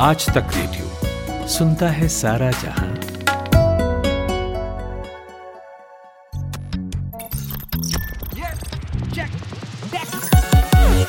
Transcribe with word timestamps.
आज 0.00 0.24
तक 0.26 0.50
रेडियो 0.54 1.46
सुनता 1.48 1.88
है 1.90 2.08
सारा 2.08 2.50
जहाँ। 2.50 2.88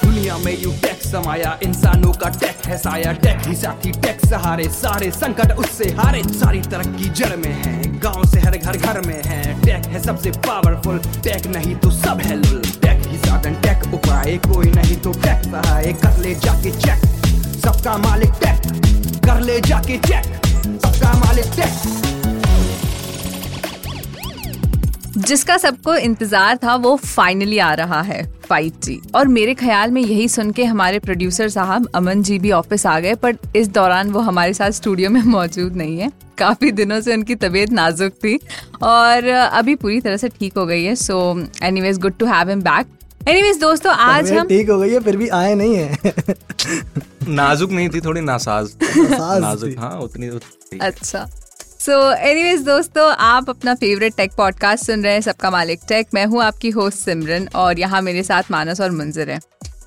दुनिया 0.03 0.37
में 0.37 0.57
यू 0.61 0.71
टेक 0.71 1.01
समाया, 1.03 1.57
इंसानों 1.63 2.11
का 2.13 2.29
टेक 2.29 2.65
है 2.65 2.77
साया 2.77 3.11
टेक 3.21 3.47
ही 3.47 3.55
साथी 3.55 3.91
टेक 3.91 4.25
सहारे, 4.25 4.67
सारे 4.71 5.11
संकट 5.11 5.51
उससे 5.57 5.89
हारे। 5.99 6.23
सारी 6.23 6.61
तरक्की 6.61 7.09
जड़ 7.11 7.35
में 7.35 7.51
है, 7.53 7.99
गाँव 7.99 8.25
से 8.31 8.39
हर 8.39 8.57
घर 8.57 8.77
घर 8.77 9.01
में 9.07 9.21
है। 9.25 9.61
टेक 9.61 9.85
है 9.85 10.03
सबसे 10.03 10.31
पावरफुल 10.47 10.99
टेक 11.23 11.47
नहीं 11.55 11.75
तो 11.75 11.91
सब 11.91 12.21
है 12.25 12.35
लुल 12.37 12.61
टेक 12.81 13.07
ही 13.07 13.17
साधन 13.19 13.61
टेक 13.61 13.93
उपाय, 13.93 14.37
कोई 14.49 14.71
नहीं 14.71 14.97
तो 14.97 15.13
टेक 15.21 15.43
सहाय। 15.45 15.93
कर 16.03 16.17
ले 16.23 16.35
जाके 16.35 16.71
चेक 16.79 17.07
सबका 17.59 17.97
मालिक 17.99 18.31
टेक 18.43 19.21
कर 19.25 19.39
ले 19.41 19.59
जाके 19.61 19.97
चेक 19.99 20.25
सबका 20.85 21.13
मालिक 21.19 21.45
टेक 21.55 21.97
जिसका 25.19 25.57
सबको 25.57 25.95
इंतज़ार 25.97 26.57
था 26.57 26.75
वो 26.77 26.95
फाइनली 26.95 27.57
आ 27.59 27.73
रहा 27.73 28.01
है 28.01 28.21
5G 28.51 28.95
और 29.15 29.27
मेरे 29.27 29.53
ख्याल 29.53 29.91
में 29.91 30.01
यही 30.01 30.27
सुन 30.29 30.51
के 30.51 30.63
हमारे 30.65 30.99
प्रोड्यूसर 30.99 31.49
साहब 31.49 31.87
अमन 31.95 32.21
जी 32.23 32.37
भी 32.39 32.51
ऑफ़िस 32.51 32.85
आ 32.85 32.99
गए 32.99 33.15
पर 33.15 33.37
इस 33.55 33.67
दौरान 33.69 34.11
वो 34.11 34.19
हमारे 34.19 34.53
साथ 34.53 34.71
स्टूडियो 34.71 35.09
में 35.09 35.21
मौजूद 35.35 35.75
नहीं 35.75 35.99
है। 35.99 36.11
काफ़ी 36.37 36.71
दिनों 36.71 36.99
से 37.01 37.13
उनकी 37.13 37.35
तबीयत 37.35 37.71
नाजुक 37.71 38.13
थी 38.23 38.39
और 38.83 39.27
अभी 39.27 39.75
पूरी 39.75 39.99
तरह 40.01 40.17
से 40.17 40.29
ठीक 40.29 40.57
हो 40.57 40.65
गई 40.65 40.83
है 40.83 40.95
so 40.95 41.19
anyways 41.63 41.99
good 41.99 42.17
to 42.19 42.25
have 42.25 42.49
him 42.49 42.61
back 42.61 42.97
anyways 43.27 43.59
दोस्तों 43.59 43.93
आज 43.93 44.31
हम 44.31 44.47
ठीक 44.47 44.69
हो 44.69 44.79
गई 44.79 44.91
है 44.91 44.99
फिर 44.99 45.17
भी 45.17 45.27
आए 45.35 45.53
नहीं 45.55 45.75
है। 45.75 45.89
नाजुक 47.35 47.71
नहीं 47.71 47.89
थी 47.89 48.01
थोड़ी 48.01 48.21
नासाज 48.21 48.75
नाजुक 49.41 49.75
हाँ 49.79 49.99
उतनी 49.99 50.29
उतनी। 50.29 50.79
अच्छा। 50.79 51.25
सो 51.79 52.11
एनीवेज 52.11 52.61
दोस्तों 52.61 53.11
आप 53.11 53.49
अपना 53.49 53.73
फेवरेट 53.75 54.15
टेक 54.15 54.31
पॉडकास्ट 54.37 54.85
सुन 54.85 55.03
रहे 55.03 55.13
हैं 55.13 55.21
सबका 55.21 55.51
मालिक 55.51 55.79
टेक 55.87 56.07
मैं 56.13 56.25
हूँ 56.25 56.43
आपकी 56.43 56.69
होस्ट 56.69 56.97
सिमरन 56.97 57.47
और 57.55 57.79
यहाँ 57.79 58.01
मेरे 58.01 58.23
साथ 58.23 58.43
मानस 58.51 58.81
और 58.81 58.91
मुंजिर 58.91 59.29
है। 59.29 59.39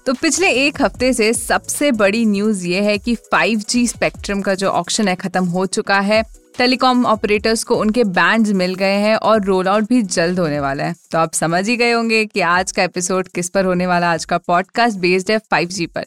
तो 0.06 0.14
पिछले 0.14 0.48
एक 0.48 0.82
हफ़्ते 0.82 1.12
से 1.12 1.32
सबसे 1.32 1.92
बड़ी 1.92 2.24
न्यूज़ 2.24 2.66
ये 2.66 2.80
है 2.80 2.98
कि 2.98 3.16
5G 3.34 3.86
स्पेक्ट्रम 3.88 4.40
का 4.40 4.54
जो 4.54 4.68
ऑक्शन 4.68 5.08
है 5.08 5.16
खत्म 5.16 5.44
हो 5.44 5.66
चुका 5.66 6.00
है। 6.00 6.22
टेलीकॉम 6.58 7.06
ऑपरेटर्स 7.06 7.64
को 7.64 7.74
उनके 7.74 8.04
बैंड 8.04 8.48
मिल 8.48 8.74
गए 8.74 8.96
हैं 8.96 9.16
और 9.16 9.44
रोल 9.44 9.68
आउट 9.68 9.84
भी 9.84 10.02
जल्द 10.02 10.38
होने 10.38 10.60
वाला 10.60 10.84
है। 10.84 10.94
तो 11.10 11.18
आप 11.18 11.32
समझ 11.32 11.68
ही 11.68 11.76
गए 11.76 11.92
होंगे 11.92 12.24
कि 12.26 12.40
आज 12.40 12.72
का 12.72 12.82
एपिसोड 12.82 13.28
किस 13.28 13.48
पर 13.48 13.64
होने 13.64 13.86
वाला 13.86 14.12
आज 14.12 14.24
का 14.24 14.38
पॉडकास्ट 14.38 14.98
बेस्ड 14.98 15.30
है 15.30 15.38
5G 15.54 15.86
पर। 15.86 16.04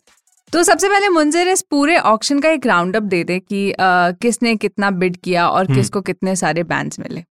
तो 0.55 0.63
सबसे 0.63 0.89
पहले 0.89 1.07
मुंजिर 1.09 1.47
इस 1.47 1.61
पूरे 1.61 1.97
ऑक्शन 1.97 2.39
का 2.39 2.49
एक 2.49 2.65
राउंड 2.65 2.95
अप 2.95 3.03
दे 3.03 3.23
दे 3.23 3.39
कि 3.39 3.71
अ, 3.71 3.77
किसने 4.21 4.55
कितना 4.55 4.91
बिड 4.91 5.17
किया 5.17 5.47
और 5.49 5.65
किसको 5.75 6.01
कितने 6.01 6.35
सारे 6.35 6.63
बैंड्स 6.63 6.99
मिले। 6.99 7.23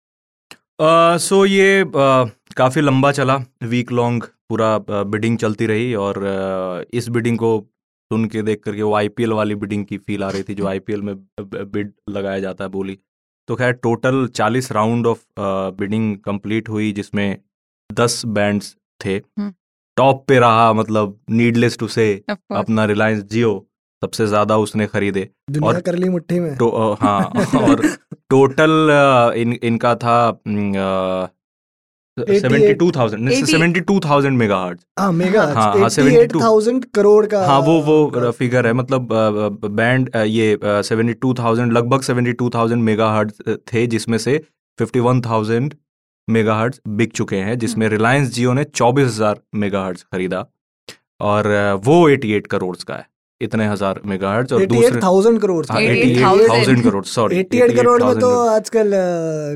सो 1.18 1.44
ये 1.46 1.80
अ, 1.80 2.24
काफ़ी 2.56 2.80
लंबा 2.80 3.12
चला। 3.12 3.36
वीक 3.62 3.92
लॉन्ग 3.92 4.24
पूरा 4.48 4.78
बिडिंग 5.04 5.38
चलती 5.38 5.66
रही 5.66 5.94
और 5.94 6.22
अ, 6.24 6.84
इस 6.92 7.08
बिडिंग 7.08 7.38
को 7.38 7.58
सुन 8.10 8.24
के 8.24 8.42
देख 8.42 8.62
करके 8.64 8.82
वो 8.82 8.94
आईपीएल 8.94 9.32
वाली 9.32 9.54
बिडिंग 9.54 9.84
की 9.86 9.98
फील 9.98 10.24
आ 10.24 10.30
रही 10.30 10.42
थी 10.42 10.54
जो 10.54 10.66
आईपीएल 10.66 11.02
में 11.02 11.14
बिड 11.40 11.92
लगाया 12.08 12.38
जाता 12.40 12.64
है 12.64 12.70
बोली। 12.70 12.98
तो 13.48 13.56
खैर 13.56 13.72
total 13.72 14.26
40 14.34 14.72
round 14.72 15.06
of 15.06 15.24
bidding 15.80 16.16
complete 16.18 16.68
हुई 16.68 16.92
जिसमें 16.92 17.38
10 17.92 18.22
बैंड्स 18.26 18.76
थे। 19.04 19.16
हम्म। 19.16 19.52
टॉप 19.96 20.24
पे 20.28 20.38
रहा 20.38 20.72
मतलब 20.72 21.18
नीडलेस 21.30 21.78
टू 21.78 21.88
से 21.88 22.06
अपना 22.30 22.84
रिलायंस 22.84 23.22
जियो 23.22 23.66
सबसे 24.02 24.26
ज़्यादा 24.26 24.56
उसने 24.56 24.86
खरीदे। 24.86 25.28
और- 25.62 25.82
कर 25.82 25.94
ली 25.94 26.08
मुट्ठी 26.08 26.40
में। 26.40 26.56
तो 26.56 26.68
अ, 26.68 26.96
हाँ 27.00 27.20
और 27.62 27.86
टोटल 28.30 28.90
इन 29.36 29.52
इनका 29.62 29.94
था 29.94 30.16
seventy 32.18 32.74
two 32.74 32.90
thousand 32.90 33.30
seventy 33.44 33.80
two 33.80 33.98
thousand 34.00 34.36
mega 34.38 34.56
हाँ 34.98 35.10
मेगा 35.12 35.42
हाँ, 35.44 35.54
हाँ, 35.54 35.88
78,000 35.88 36.84
करोड़ 36.94 37.26
का 37.26 37.46
हाँ 37.46 37.58
वो 37.60 37.80
वो 37.82 38.30
फिगर 38.30 38.66
है 38.66 38.72
मतलब 38.72 39.08
बैंड 39.64 40.10
ये 40.16 40.58
सेवेंटी 40.64 41.14
टू 41.14 41.32
थाउज़ेंड 41.34 41.72
लगभग 41.72 42.02
सेवेंटी 42.02 42.32
टू 42.32 42.50
थाउज़ेंड 42.50 42.82
मेगा 42.82 43.24
थे 43.72 43.86
जिसमें 43.86 44.18
से 44.18 44.38
फिफ्टी 44.78 45.00
वन 45.00 45.20
थाउज़ेंड 45.20 45.74
मेगा 46.28 46.68
बिक 46.90 47.12
चुके 47.12 47.36
हैं 47.38 47.58
जिसमें 47.58 47.88
रिलायंस 47.88 48.32
जियो 48.34 48.52
ने 48.52 48.64
चौबीस 48.64 49.06
हज़ार 49.06 49.40
मेगा 49.54 49.90
खरीदा 49.92 50.46
और 51.22 51.48
वो 51.84 52.08
एटी 52.08 52.32
एट 52.32 52.46
करोड़ 52.46 52.76
का 52.78 52.94
है 52.94 53.06
इतने 53.40 53.66
हज़ार 53.66 54.00
मेगा 54.06 54.28
और 54.28 54.44
दूसरे 54.44 54.90
88,000 54.90 55.38
करोड़ 55.38 55.64
हाँ, 55.66 55.80
88,000 55.80 56.50
88,000 56.50 56.82
करोड़ 56.82 57.04
सॉरी 57.04 57.42
88 57.42 57.74
करोड़ 57.76 58.02
में 58.02 58.18
तो 58.18 58.30
आजकल 58.46 58.90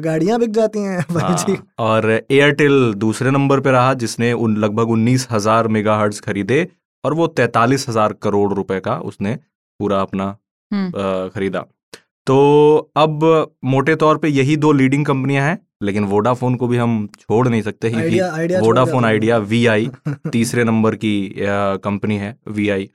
गाड़ियाँ 0.04 0.38
बिक 0.40 0.50
जाती 0.50 0.78
हैं 0.78 1.04
भाई 1.12 1.34
जी। 1.34 1.52
हाँ, 1.52 1.66
और 1.78 2.10
एयरटेल 2.10 2.92
दूसरे 2.96 3.30
नंबर 3.30 3.60
पे 3.60 3.70
रहा 3.70 3.94
जिसने 3.94 4.32
उन 4.38 4.56
लगभग 4.56 4.90
उन्नीस 4.90 5.28
हज़ार 5.30 5.68
मेगा 5.68 6.08
खरीदे 6.08 6.66
और 7.04 7.14
वो 7.14 7.26
तैतालीस 7.36 7.88
हज़ार 7.88 8.12
करोड़ 8.22 8.52
रुपए 8.54 8.80
का 8.80 8.98
उसने 9.04 9.34
पूरा 9.80 10.00
अपना 10.00 10.36
हम्म। 10.70 11.28
खरीदा। 11.28 11.64
तो 12.26 12.36
अब 12.96 13.24
मोटे 13.64 13.94
तौर 13.94 14.18
पे 14.18 14.28
यही 14.28 14.56
दो 14.56 14.72
लीडिंग 14.72 15.04
कंपनियाँ 15.06 15.46
हैं 15.46 15.58
लेकिन 15.80 16.04
वोडाफोन 16.04 16.54
को 16.56 16.68
भी 16.68 16.76
हम 16.76 17.06
छोड़ 17.20 17.46
नहीं 17.48 17.62
सकते 17.62 17.92
Idea 17.94 18.60
Vodafone 18.60 19.04
Idea 19.04 19.38
V 19.50 19.64
I 19.66 19.90
तीसरे 20.32 20.64
नंबर 20.64 20.94
की 21.04 21.12
कंपनी 21.84 22.16
है 22.16 22.36
वी 22.50 22.68
आई 22.68 22.88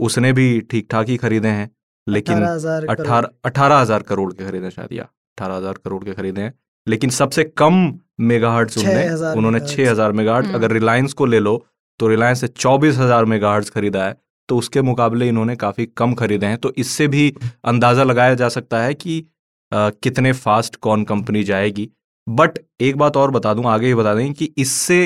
उसने 0.00 0.32
भी 0.32 0.48
ठीक 0.70 0.86
ठाक 0.90 1.08
ही 1.08 1.16
खरीदे 1.16 1.48
हैं 1.48 1.70
लेकिन 2.06 2.42
अठारह 2.42 3.28
अठारह 3.44 3.78
हज़ार 3.78 4.02
करोड़ 4.02 4.32
के 4.32 4.44
खरीदे 4.44 4.70
शायद 4.70 4.92
या 4.92 5.02
अठारह 5.02 5.56
हज़ार 5.56 5.78
करोड़ 5.84 6.02
के 6.04 6.12
खरीदे 6.12 6.40
हैं। 6.40 6.52
लेकिन 6.86 7.10
सबसे 7.10 7.44
कम 7.56 7.78
मेगाहर्ट्ज 8.22 8.74
छह 8.74 8.80
उन्होंने 8.80 9.32
उन्होंने। 9.32 9.60
छह 9.60 9.90
हज़ार 9.90 10.12
मेगाहर्ट्ज। 10.12 10.48
हम्म। 10.48 10.58
अगर 10.58 10.72
रिलायंस 10.72 11.12
को 11.12 11.26
ले 11.26 11.38
लो 11.40 11.56
तो 12.00 12.08
रिलायंस 12.08 12.40
से 12.40 12.48
चौबीस 12.48 12.98
हज़ार 12.98 13.24
मेगाहर्ट्ज 13.24 13.70
खरीदा 13.70 14.04
है 14.04 14.16
तो 14.48 14.56
उसके 14.58 14.82
मुकाबले 14.82 15.28
इन्होंने 15.28 15.56
काफ़ी 15.56 15.86
कम 15.96 16.14
खरीदे 16.14 16.46
हैं। 16.46 16.58
तो 16.58 16.72
इससे 16.78 17.08
भी 17.08 17.32
अंदाज़ा 17.64 18.04
लगाया 18.04 18.34
जा 18.34 18.48
सकता 18.48 18.82
है 18.82 18.94
कि 18.94 19.18
अ, 19.72 19.90
कितने 20.02 20.32
फास्ट 20.34 20.76
कौन 20.76 21.04
कंपनी 21.04 21.42
जाएगी। 21.44 21.88
बट 22.26 22.58
एक 22.80 22.96
बात 22.96 23.16
और 23.16 23.30
बता 23.30 23.52
दूँ 23.54 23.64
आगे 23.66 23.86
ही 23.86 23.94
बता 23.94 24.14
दें 24.14 24.32
कि 24.32 24.52
इससे 24.58 24.98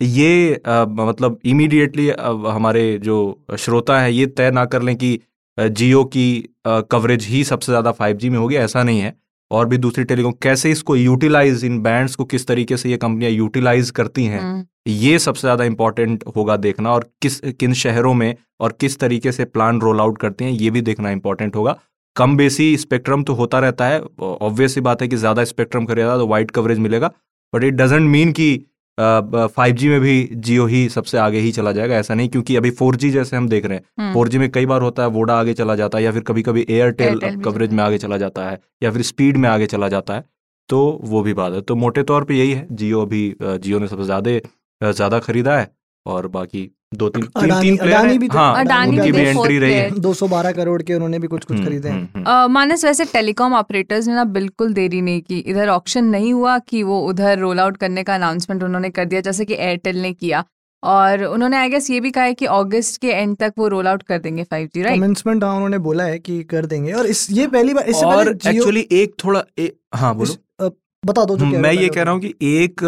ये 0.00 0.54
अ, 0.56 0.84
मतलब 0.88 1.38
इमीडिएटली 1.44 2.08
हमारे 2.48 2.98
जो 2.98 3.16
श्रोता 3.58 4.00
हैं 4.00 4.10
ये 4.10 4.26
तय 4.28 4.50
ना 4.50 4.64
कर 4.66 4.82
लें 4.82 4.96
कि 4.96 5.18
जियो 5.58 6.04
की 6.06 6.26
आ, 6.66 6.80
कवरेज 6.82 7.24
ही 7.26 7.42
सबसे 7.44 7.72
ज़्यादा 7.72 7.92
5G 7.92 8.30
में 8.30 8.38
होगी 8.38 8.56
ऐसा 8.56 8.82
नहीं 8.82 9.00
है। 9.00 9.14
और 9.50 9.66
भी 9.68 9.76
दूसरी 9.78 10.04
टेलीकॉम 10.04 10.32
कैसे 10.42 10.70
इसको 10.70 10.94
यूटिलाइज 10.96 11.64
इन 11.64 11.80
बैंड्स 11.82 12.14
को 12.14 12.24
किस 12.24 12.46
तरीके 12.46 12.76
से 12.76 12.90
ये 12.90 12.96
कंपनियाँ 12.96 13.30
यूटिलाइज 13.32 13.90
करती 13.90 14.24
हैं 14.24 14.40
हम्म, 14.40 14.64
ये 14.88 15.18
सबसे 15.18 15.40
ज़्यादा 15.40 15.64
इंपॉर्टेंट 15.64 16.24
होगा 16.36 16.56
देखना 16.58 16.92
और 16.92 17.08
किस 17.22 17.38
किन 17.60 17.72
शहरों 17.74 18.14
में 18.14 18.34
और 18.60 18.72
किस 18.80 18.98
तरीके 18.98 19.32
से 19.32 19.44
प्लान 19.46 19.80
रोल 19.80 20.00
आउट 20.00 20.18
करते 20.18 20.44
हैं 20.44 20.52
ये 20.52 20.70
भी 20.70 20.80
देखना 20.82 21.10
इंपॉर्टेंट 21.10 21.56
होगा। 21.56 21.76
कम 22.16 22.36
बेसी 22.36 22.76
स्पेक्ट्रम 22.76 23.22
तो 23.22 23.34
होता 23.34 23.58
रहता 23.58 23.86
है। 23.86 24.00
ऑब्वियस 24.20 24.74
सी 24.74 24.80
बात 24.82 25.02
है 25.02 25.08
कि 25.08 25.16
ज़्यादा 25.16 25.44
स्पेक्ट्रम 25.44 25.84
करेगा 25.84 26.16
तो 26.16 26.26
वाइड 26.26 26.50
कवरेज 26.50 26.78
मिलेगा। 26.78 27.10
बट 27.52 27.64
इट 27.64 27.74
डजेंट 27.74 28.10
मीन 28.10 28.32
कि 28.32 28.54
फाइव 28.98 29.74
जी 29.74 29.88
में 29.88 30.00
भी 30.00 30.28
जियो 30.34 30.66
ही 30.66 30.88
सबसे 30.88 31.18
आगे 31.18 31.38
ही 31.38 31.50
चला 31.52 31.72
जाएगा 31.72 31.96
ऐसा 31.96 32.14
नहीं। 32.14 32.28
क्योंकि 32.28 32.56
अभी 32.56 32.70
फोर 32.72 32.96
जी 32.96 33.10
जैसे 33.10 33.36
हम 33.36 33.48
देख 33.48 33.66
रहे 33.66 33.78
हैं। 33.78 33.84
हम्म। 33.98 34.12
फोर 34.14 34.28
जी 34.28 34.38
में 34.38 34.50
कई 34.50 34.66
बार 34.66 34.82
होता 34.82 35.02
है 35.02 35.08
वोडा 35.10 35.34
आगे 35.34 35.54
चला 35.54 35.74
जाता 35.74 35.98
है 35.98 36.04
या 36.04 36.12
फिर 36.12 36.22
कभी 36.22 36.42
कभी 36.42 36.64
एयरटेल 36.68 37.18
कवरेज 37.44 37.72
में 37.72 37.82
आगे 37.84 37.98
चला 37.98 38.16
जाता 38.16 38.48
है 38.50 38.58
या 38.82 38.90
फिर 38.90 39.02
स्पीड 39.04 39.36
में 39.36 39.48
आगे 39.48 39.66
चला 39.66 39.88
जाता 39.88 40.14
है। 40.14 40.24
तो 40.68 40.78
वो 41.04 41.22
भी 41.22 41.34
बात 41.34 41.52
है। 41.52 41.60
तो 41.60 41.74
मोटे 41.76 42.02
तौर 42.04 42.24
पे 42.24 42.34
यही 42.34 42.52
है। 42.52 42.66
जियो 42.72 43.02
अभी 43.02 43.34
जियो 43.42 43.78
ने 43.78 43.88
सबसे 43.88 44.04
ज़्यादा 44.04 44.92
ज़्यादा 44.92 45.18
खरीदा 45.20 45.58
है। 45.58 45.70
और 46.06 46.28
बाकी 46.28 46.70
दो 46.94 47.08
तीन 47.08 47.22
तीन 47.22 47.44
अडानी- 47.44 47.62
तीन 47.62 47.76
प्लेयर 47.76 48.06
हैं। 48.06 48.18
भी 48.18 48.28
तो- 48.28 48.36
हाँ 48.36 48.60
अडानी 48.60 48.98
उनकी 48.98 49.12
भी 49.12 49.20
भी 49.20 49.24
एंट्री 49.24 49.58
रही 49.58 49.72
है। 49.74 49.84
player। 49.84 50.02
212 50.02 50.52
करोड़ 50.52 50.82
के 50.82 50.94
उन्होंने 50.94 51.18
भी 51.18 51.26
कुछ 51.26 51.44
कुछ 51.44 51.56
हम्म, 51.56 51.66
खरीदे 51.66 51.88
हैं। 51.88 52.10
हम्म, 52.14 52.28
हम्म। 52.28 52.52
मानस 52.52 52.84
वैसे 52.84 53.04
टेलीकॉम 53.04 53.54
ऑपरेटर्स 53.54 54.06
ने 54.06 54.14
ना 54.14 54.24
बिल्कुल 54.24 54.72
देरी 54.72 55.00
नहीं 55.00 55.22
की। 55.22 55.38
इधर 55.38 55.68
ऑक्शन 55.68 56.04
नहीं 56.04 56.32
हुआ 56.32 56.58
कि 56.58 56.82
वो 56.82 57.00
उधर 57.00 57.38
रोल 57.38 57.60
आउट 57.60 57.76
करने 57.76 58.02
का 58.02 58.14
अनाउंसमेंट 58.14 58.62
उन्होंने 58.62 58.90
कर 58.90 59.04
दिया 59.04 59.20
जैसे 59.20 59.44
कि 59.44 59.54
एयरटेल 59.54 60.02
ने 60.02 60.12
किया। 60.12 60.44
और 60.84 61.24
उन्होंने 61.24 61.56
आई 61.56 61.68
गेस 61.68 61.90
ये 61.90 62.00
भी 62.00 62.10
कहा 62.10 62.24
है 62.24 62.34
कि 62.34 62.46
अगस्त 62.46 63.00
के 63.00 63.08
एंड 63.08 63.36
तक 63.36 63.52
वो 63.58 63.68
रोल 63.68 63.88
आउट 63.88 64.02
कर 64.02 64.18
देंगे 64.18 64.44
5G 64.44 64.82
राइट 64.82 64.96
कमेंसमेंट 64.96 65.44
हाँ 65.44 65.54
उन्होंने 65.54 65.78
बोला 65.78 66.04
है 66.04 66.18
कि 66.18 66.42
कर 66.42 66.66
देंगे। 66.66 66.92
और 66.92 67.06
इस 67.06 67.28
ये 67.30 67.46
पहली 67.46 67.74
बार 67.74 67.84
इससे 67.88 68.06
और 68.06 68.34
पहले 68.34 68.56
एक्चुअली 68.56 68.88
एक 68.92 69.14
थोड़ा 69.24 69.44
ए, 69.58 69.72
हाँ 69.94 70.14
बोलो। 70.14 70.32
इस- 70.32 70.70
बता 71.06 71.24
दो 71.24 71.36
मैं 71.36 71.72
ये 71.72 71.88
कह 71.88 72.02
रहा 72.02 72.12
हूँ 72.12 72.20
कि 72.20 72.34
एक 72.42 72.80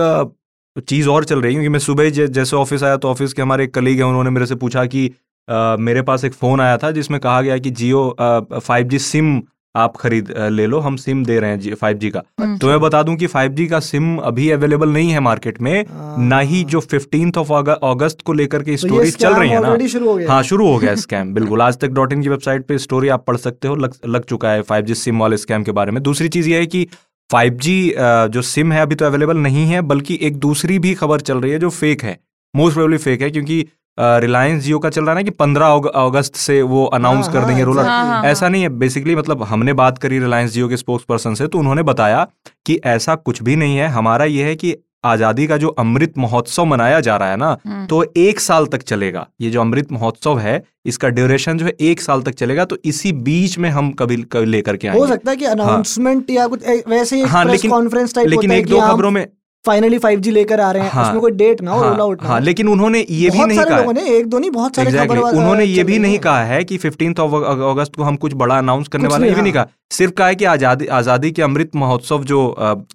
चीज़ 0.81 1.09
और 1.09 1.25
चल 1.25 1.41
रही 1.41 1.55
है 1.55 1.61
क्योंकि 1.61 1.69
मैं 1.69 1.79
सुबह 1.79 2.05
ही 2.05 2.11
जै- 2.11 2.31
जैसे 2.31 2.57
ऑफ़िस 2.57 2.83
आया 2.83 2.97
तो 2.97 3.09
ऑफ़िस 3.09 3.33
के 3.33 3.43
हमारे 3.43 3.65
एक 3.65 3.75
कलीग 3.75 3.99
हैं 3.99 4.05
उन्होंने 4.05 4.31
मेरे 4.31 4.47
से 4.47 4.55
पूछा 4.55 4.85
कि 4.87 5.07
अ, 5.49 5.77
मेरे 5.81 6.03
पास 6.03 6.25
एक 6.25 6.33
फ़ोन 6.33 6.61
आया 6.61 6.77
था 6.77 6.91
जिसमें 6.91 7.21
कहा 7.21 7.41
गया 7.43 7.59
कि 7.59 7.71
जियो 7.71 8.17
फाइव 8.59 8.87
जी 8.87 8.99
सिम 8.99 9.41
आप 9.77 9.97
खरीद 9.97 10.33
ले 10.51 10.67
लो 10.67 10.79
हम 10.79 10.97
सिम 10.97 11.25
दे 11.25 11.39
रहे 11.41 11.51
हैं 11.51 11.75
फाइव 11.75 11.97
जी 11.97 12.11
का। 12.11 12.23
हम्म। 12.41 12.57
तो 12.59 12.67
मैं 12.67 12.79
बता 12.81 13.03
दूँ 13.03 13.17
कि 13.17 13.27
फाइव 13.27 13.53
जी 13.53 13.67
का 13.67 13.81
सिम 13.81 14.17
अभी 14.19 14.51
अवेलेबल 14.51 14.89
नहीं 14.89 15.11
है 15.11 15.21
मार्केट 15.21 15.61
में 15.61 15.85
ना 16.29 16.39
ही 16.41 16.63
जो 16.65 16.81
फिफ्टीन 16.81 17.33
ऑफ़ 17.39 17.53
अगस्त 17.53 18.21
को 18.23 18.33
लेकर 18.33 18.63
के 18.63 18.77
स्टोरी 18.77 19.11
तो 19.11 19.17
चल 19.19 19.35
रही 19.35 19.51
है 19.51 19.61
ना। 19.63 19.87
शुरू 19.87 20.09
हो 20.11 20.17
गया 20.17 20.33
हाँ। 20.33 20.43
शुरू 20.43 20.67
हो 20.69 20.79
गया 20.79 20.95
स्कैम 20.95 21.33
बिल्कुल। 21.35 21.63
आज 21.63 21.79
तक 21.79 21.89
डॉट 21.89 22.13
इन 22.13 22.23
की 22.23 22.29
वेबसाइट 22.29 22.67
पे 22.67 22.79
स्टोरी 22.79 23.09
आप 23.09 23.25
पढ़ 23.27 23.37
सकते 23.37 23.69
हो 23.69 23.77
लग, 23.77 23.95
लग 24.07 24.25
चुका 24.25 24.51
है 24.51 24.63
फाइव 24.63 24.85
जी 24.85 24.95
सिम 24.95 25.21
वाले 25.21 25.37
स्कैम 25.37 25.63
के 25.65 25.73
बारे 25.73 25.93
में। 25.93 26.03
दूसरी 26.03 26.29
चीज़ 26.29 26.49
ये 26.49 26.59
है 26.59 26.67
कि 26.67 26.87
फाइव 27.31 27.55
जी 27.55 27.95
जो 28.33 28.43
सिम 28.43 28.73
है 28.73 28.81
अभी 28.83 28.95
तो 28.95 29.05
अवेलेबल 29.05 29.37
नहीं 29.39 29.67
है 29.67 29.81
बल्कि 29.83 30.19
एक 30.23 30.37
दूसरी 30.41 30.79
भी 30.79 30.95
खबर 30.95 31.21
चल 31.21 31.41
रही 31.41 31.53
है 31.53 31.59
जो 31.59 31.71
फेक 31.71 32.03
है। 32.03 32.19
मोस्ट 32.55 32.75
प्रोबेबली 32.75 32.99
फेक 32.99 33.23
है 33.23 33.31
क्योंकि 33.31 33.65
रिलायंस 33.99 34.63
जियो 34.63 34.79
का 34.79 34.91
चल 34.91 35.03
रहा 35.03 35.11
है 35.11 35.15
ना 35.15 35.23
कि 35.23 35.31
पंद्रह 35.31 35.67
अगस्त 35.97 36.37
से 36.37 36.61
वो 36.63 36.85
अनाउंस 36.87 37.25
हाँ, 37.25 37.33
कर 37.33 37.45
देंगे 37.47 37.63
हाँ, 37.63 37.67
रोल 37.67 37.79
हाँ, 37.79 38.05
हाँ, 38.07 38.25
ऐसा 38.25 38.49
नहीं 38.49 38.63
है। 38.63 38.69
बेसिकली 38.79 39.17
मतलब 39.17 39.43
हमने 39.43 39.73
बात 39.73 39.99
करी 39.99 40.19
रिलायंस 40.19 40.53
जियो 40.53 40.69
के 40.69 40.77
स्पोक्स 40.77 41.05
पर्सन 41.05 41.35
से 41.35 41.47
तो 41.47 41.59
उन्होंने 41.59 41.83
बताया 41.83 42.27
कि 42.67 42.79
ऐसा 42.87 43.15
कुछ 43.17 43.43
भी 43.43 43.57
नहीं 43.57 43.77
है। 43.77 43.89
हमारा 43.89 44.25
ये 44.25 44.45
है 44.45 44.55
कि 44.57 44.75
आज़ादी 45.05 45.47
का 45.47 45.57
जो 45.57 45.69
अमृत 45.79 46.13
महोत्सव 46.19 46.65
मनाया 46.65 47.01
जा 47.01 47.17
रहा 47.17 47.31
है 47.31 47.37
ना 47.37 47.57
हम्म। 47.67 47.87
तो 47.87 48.05
एक 48.17 48.41
साल 48.41 48.67
तक 48.67 48.83
चलेगा। 48.83 49.27
ये 49.41 49.51
जो 49.51 49.61
अमृत 49.61 49.93
महोत्सव 49.93 50.39
है 50.39 50.63
इसका 50.87 51.09
ड्यूरेशन 51.09 51.59
जो 51.59 51.67
है 51.67 51.73
एक 51.81 52.01
साल 52.01 52.23
तक 52.23 52.35
चलेगा 52.35 52.65
तो 52.65 52.77
इसी 52.85 53.13
बीच 53.25 53.59
में 53.59 53.71
हम 53.71 53.91
कभी 53.93 54.17
कभी 54.33 54.47
लेकर 54.47 54.77
के 54.77 54.89
हो 54.89 55.07
सकता 55.07 55.31
है 55.31 55.37
कि 55.37 55.45
अनाउंसमेंट 55.47 56.31
या 56.31 56.47
कुछ 56.47 56.69
वैसे 56.89 57.17
ही 57.17 57.23
हाँ, 57.25 57.45
लेकिन- 57.45 57.73
कॉन्फ्रेंस 57.73 58.15
टाइप 58.15 58.29
लेकिन 58.29 58.51
है 58.51 58.59
एक 58.59 58.67
दो 58.67 58.81
खबरों 58.81 59.11
में 59.11 59.27
फाइनली 59.65 59.99
5G 59.99 60.31
लेकर 60.31 60.61
आ 60.61 60.71
रहे 60.71 60.83
हैं 60.83 60.91
हाँ, 60.91 61.05
उसमें 61.05 61.21
कोई 61.21 61.31
डेट 61.33 61.61
ना 61.63 61.71
हो 61.71 61.83
रोल 61.83 61.91
हाँ, 61.91 62.01
आउट 62.01 62.23
हाँ 62.23 62.41
लेकिन 62.41 62.69
उन्होंने 62.69 62.99
ये 63.01 63.31
भी 63.31 63.45
नहीं 63.45 63.59
कहा 63.59 63.93
ने 63.93 64.05
एक 64.11 64.27
दो 64.27 64.39
नहीं 64.39 64.51
बहुत 64.51 64.77
सारे 64.77 64.91
Exactly. 64.91 65.19
उन्होंने 65.19 65.65
ये 65.65 65.85
भी 65.85 65.99
नहीं 65.99 66.19
कहा 66.19 66.45
है 66.45 66.63
कि 66.65 66.77
फिफ्टीन 66.77 67.15
अगस्त 67.15 67.97
को 67.97 68.03
हम 68.03 68.17
कुछ 68.17 68.35
बड़ा 68.35 68.59
अनाउंस 68.59 68.89
करने 68.89 69.09
वाले 69.09 69.23
हैं, 69.23 69.31
ये 69.31 69.35
भी 69.35 69.43
नहीं, 69.43 69.43
नहीं 69.43 69.53
कहा। 69.53 69.67
सिर्फ़ 69.91 70.13
कहा 70.13 70.27
है 70.29 70.35
कि 70.35 70.45
आज़ादी 70.45 70.87
आज़ादी 70.93 71.31
के 71.31 71.43
अमृत 71.43 71.71
महोत्सव 71.77 72.25
जो 72.25 72.41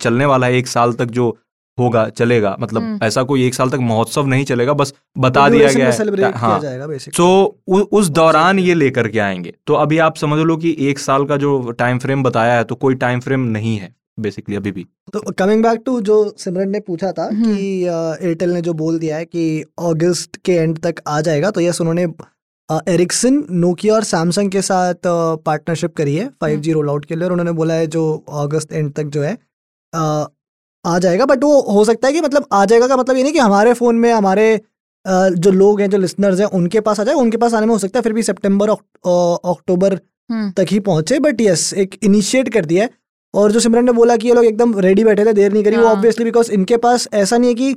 चलने 0.01 0.25
वाला 0.25 0.47
है 0.47 0.57
एक 0.57 0.67
साल 0.67 0.93
तक 0.93 1.05
जो 1.11 1.35
होगा 1.77 2.07
चलेगा। 2.09 2.55
मतलब 2.59 2.81
हम्म। 2.81 2.99
ऐसा 3.03 3.23
कोई 3.23 3.45
एक 3.45 3.53
साल 3.53 3.69
तक 3.69 3.79
महोत्सव 3.81 4.27
नहीं 4.27 4.45
चलेगा 4.45 4.73
बस 4.73 4.93
बता 5.17 5.47
तो 5.49 5.55
दिया 5.55 5.71
गया 5.73 5.89
है। 5.89 6.31
हाँ। 6.31 6.59
किया 6.59 6.69
जाएगा 6.69 6.87
बेसिकली 6.87 7.17
तो 7.17 7.57
उ, 7.67 7.79
उस 7.79 8.07
दौरान 8.09 8.59
ये 8.59 8.73
लेकर 8.73 9.07
के 9.07 9.19
आएँगे। 9.19 9.53
तो 9.67 9.73
अभी 9.75 9.97
आप 9.99 10.17
समझ 10.17 10.39
लो 10.39 10.57
कि 10.57 10.75
एक 10.79 10.99
साल 10.99 11.25
का 11.25 11.37
जो 11.37 11.59
टाइम 11.71 11.99
फ्रेम 11.99 12.23
बताया 12.23 12.53
है 12.53 12.63
तो 12.63 12.75
कोई 12.75 12.95
टाइम 12.95 13.19
फ्रेम 13.19 13.39
नहीं 13.49 13.77
है 13.77 13.93
बेसिकली 14.19 14.55
अभी 14.55 14.71
भी। 14.71 14.85
तो 15.13 15.19
कमिंग 15.31 15.63
बैक 15.63 15.81
टू 15.85 15.99
जो 16.01 16.17
सिमरन 16.37 16.69
ने 16.69 16.79
पूछा 16.79 17.11
था 17.11 17.25
हम्म। 17.25 17.55
कि 17.55 17.83
एयरटेल 17.85 18.49
ने 18.49 18.61
जो 18.61 18.73
बोल 18.73 18.99
दिया 18.99 19.17
है 19.17 19.25
कि 19.25 19.63
अगस्त 19.81 20.35
के 20.45 20.51
एंड 20.53 20.77
तक 20.79 21.01
आ 21.07 21.19
जाएगा 21.21 21.51
तो 21.51 21.61
यस 21.61 21.81
उन्होंने 21.81 22.07
एरिक्सन 22.89 23.43
नोकिया 23.51 23.95
और 23.95 24.03
सैमसंग 24.03 24.51
के 24.51 24.61
साथ 24.61 25.07
पार्टनरशिप 25.45 25.95
करी 25.95 26.15
है 26.15 26.29
5G 26.43 26.73
रोल 26.73 26.89
आउट 26.89 27.05
के 27.05 27.15
लिए 27.15 27.25
और 27.25 27.31
उन्होंने 27.31 27.51
बोला 27.51 27.73
है 27.73 27.87
जो 27.87 28.03
अगस्त 28.33 28.73
एंड 28.73 28.93
तक 28.93 29.03
जो 29.07 29.23
है 29.23 29.33
आ 30.85 30.97
जाएगा 30.99 31.25
बट 31.25 31.43
वो 31.43 31.59
हो 31.71 31.83
सकता 31.85 32.07
है 32.07 32.13
कि 32.13 32.21
मतलब 32.21 32.47
आ 32.53 32.63
जाएगा 32.65 32.87
का 32.87 32.97
मतलब 32.97 33.17
ये 33.17 33.23
नहीं 33.23 33.33
कि 33.33 33.39
हमारे 33.39 33.73
फ़ोन 33.73 33.95
में 33.95 34.11
हमारे 34.13 34.47
जो 35.05 35.51
लोग 35.51 35.81
हैं 35.81 35.89
जो 35.89 35.97
लिसनर्स 35.97 36.39
हैं 36.39 36.47
उनके 36.53 36.79
पास 36.79 36.99
आ 36.99 37.03
जाए 37.03 37.15
उनके 37.15 37.37
पास 37.37 37.53
आने 37.53 37.65
में 37.65 37.73
हो 37.73 37.77
सकता 37.79 37.99
है 37.99 38.03
फिर 38.03 38.13
भी 38.13 38.23
सितंबर 38.23 38.69
अक्टूबर 38.69 39.93
हम्म। 40.29 40.51
तक 40.51 40.65
ही 40.69 40.79
पहुँचे 40.81 41.19
बट 41.19 41.41
यस 41.41 41.73
एक 41.75 41.97
इनिशिएट 42.03 42.49
कर 42.49 42.65
दिया 42.65 42.83
है 42.83 42.89
और 43.33 43.51
जो 43.51 43.59
सिमरन 43.59 43.85
ने 43.85 43.91
बोला 43.91 44.15
कि 44.17 44.27
ये 44.27 44.33
लोग 44.33 44.45
एकदम 44.45 44.77
रेडी 44.79 45.03
बैठे 45.03 45.25
थे 45.25 45.33
देर 45.33 45.51
नहीं 45.53 45.63
करी 45.63 45.77
वो 45.77 45.85
हाँ। 45.85 45.93
ऑब्वियसली 45.93 46.25
बिकॉज़ 46.25 46.51
इनके 46.51 46.77
पास 46.77 47.07
ऐसा 47.15 47.37
नहीं 47.37 47.49
है 47.49 47.55
कि 47.55 47.75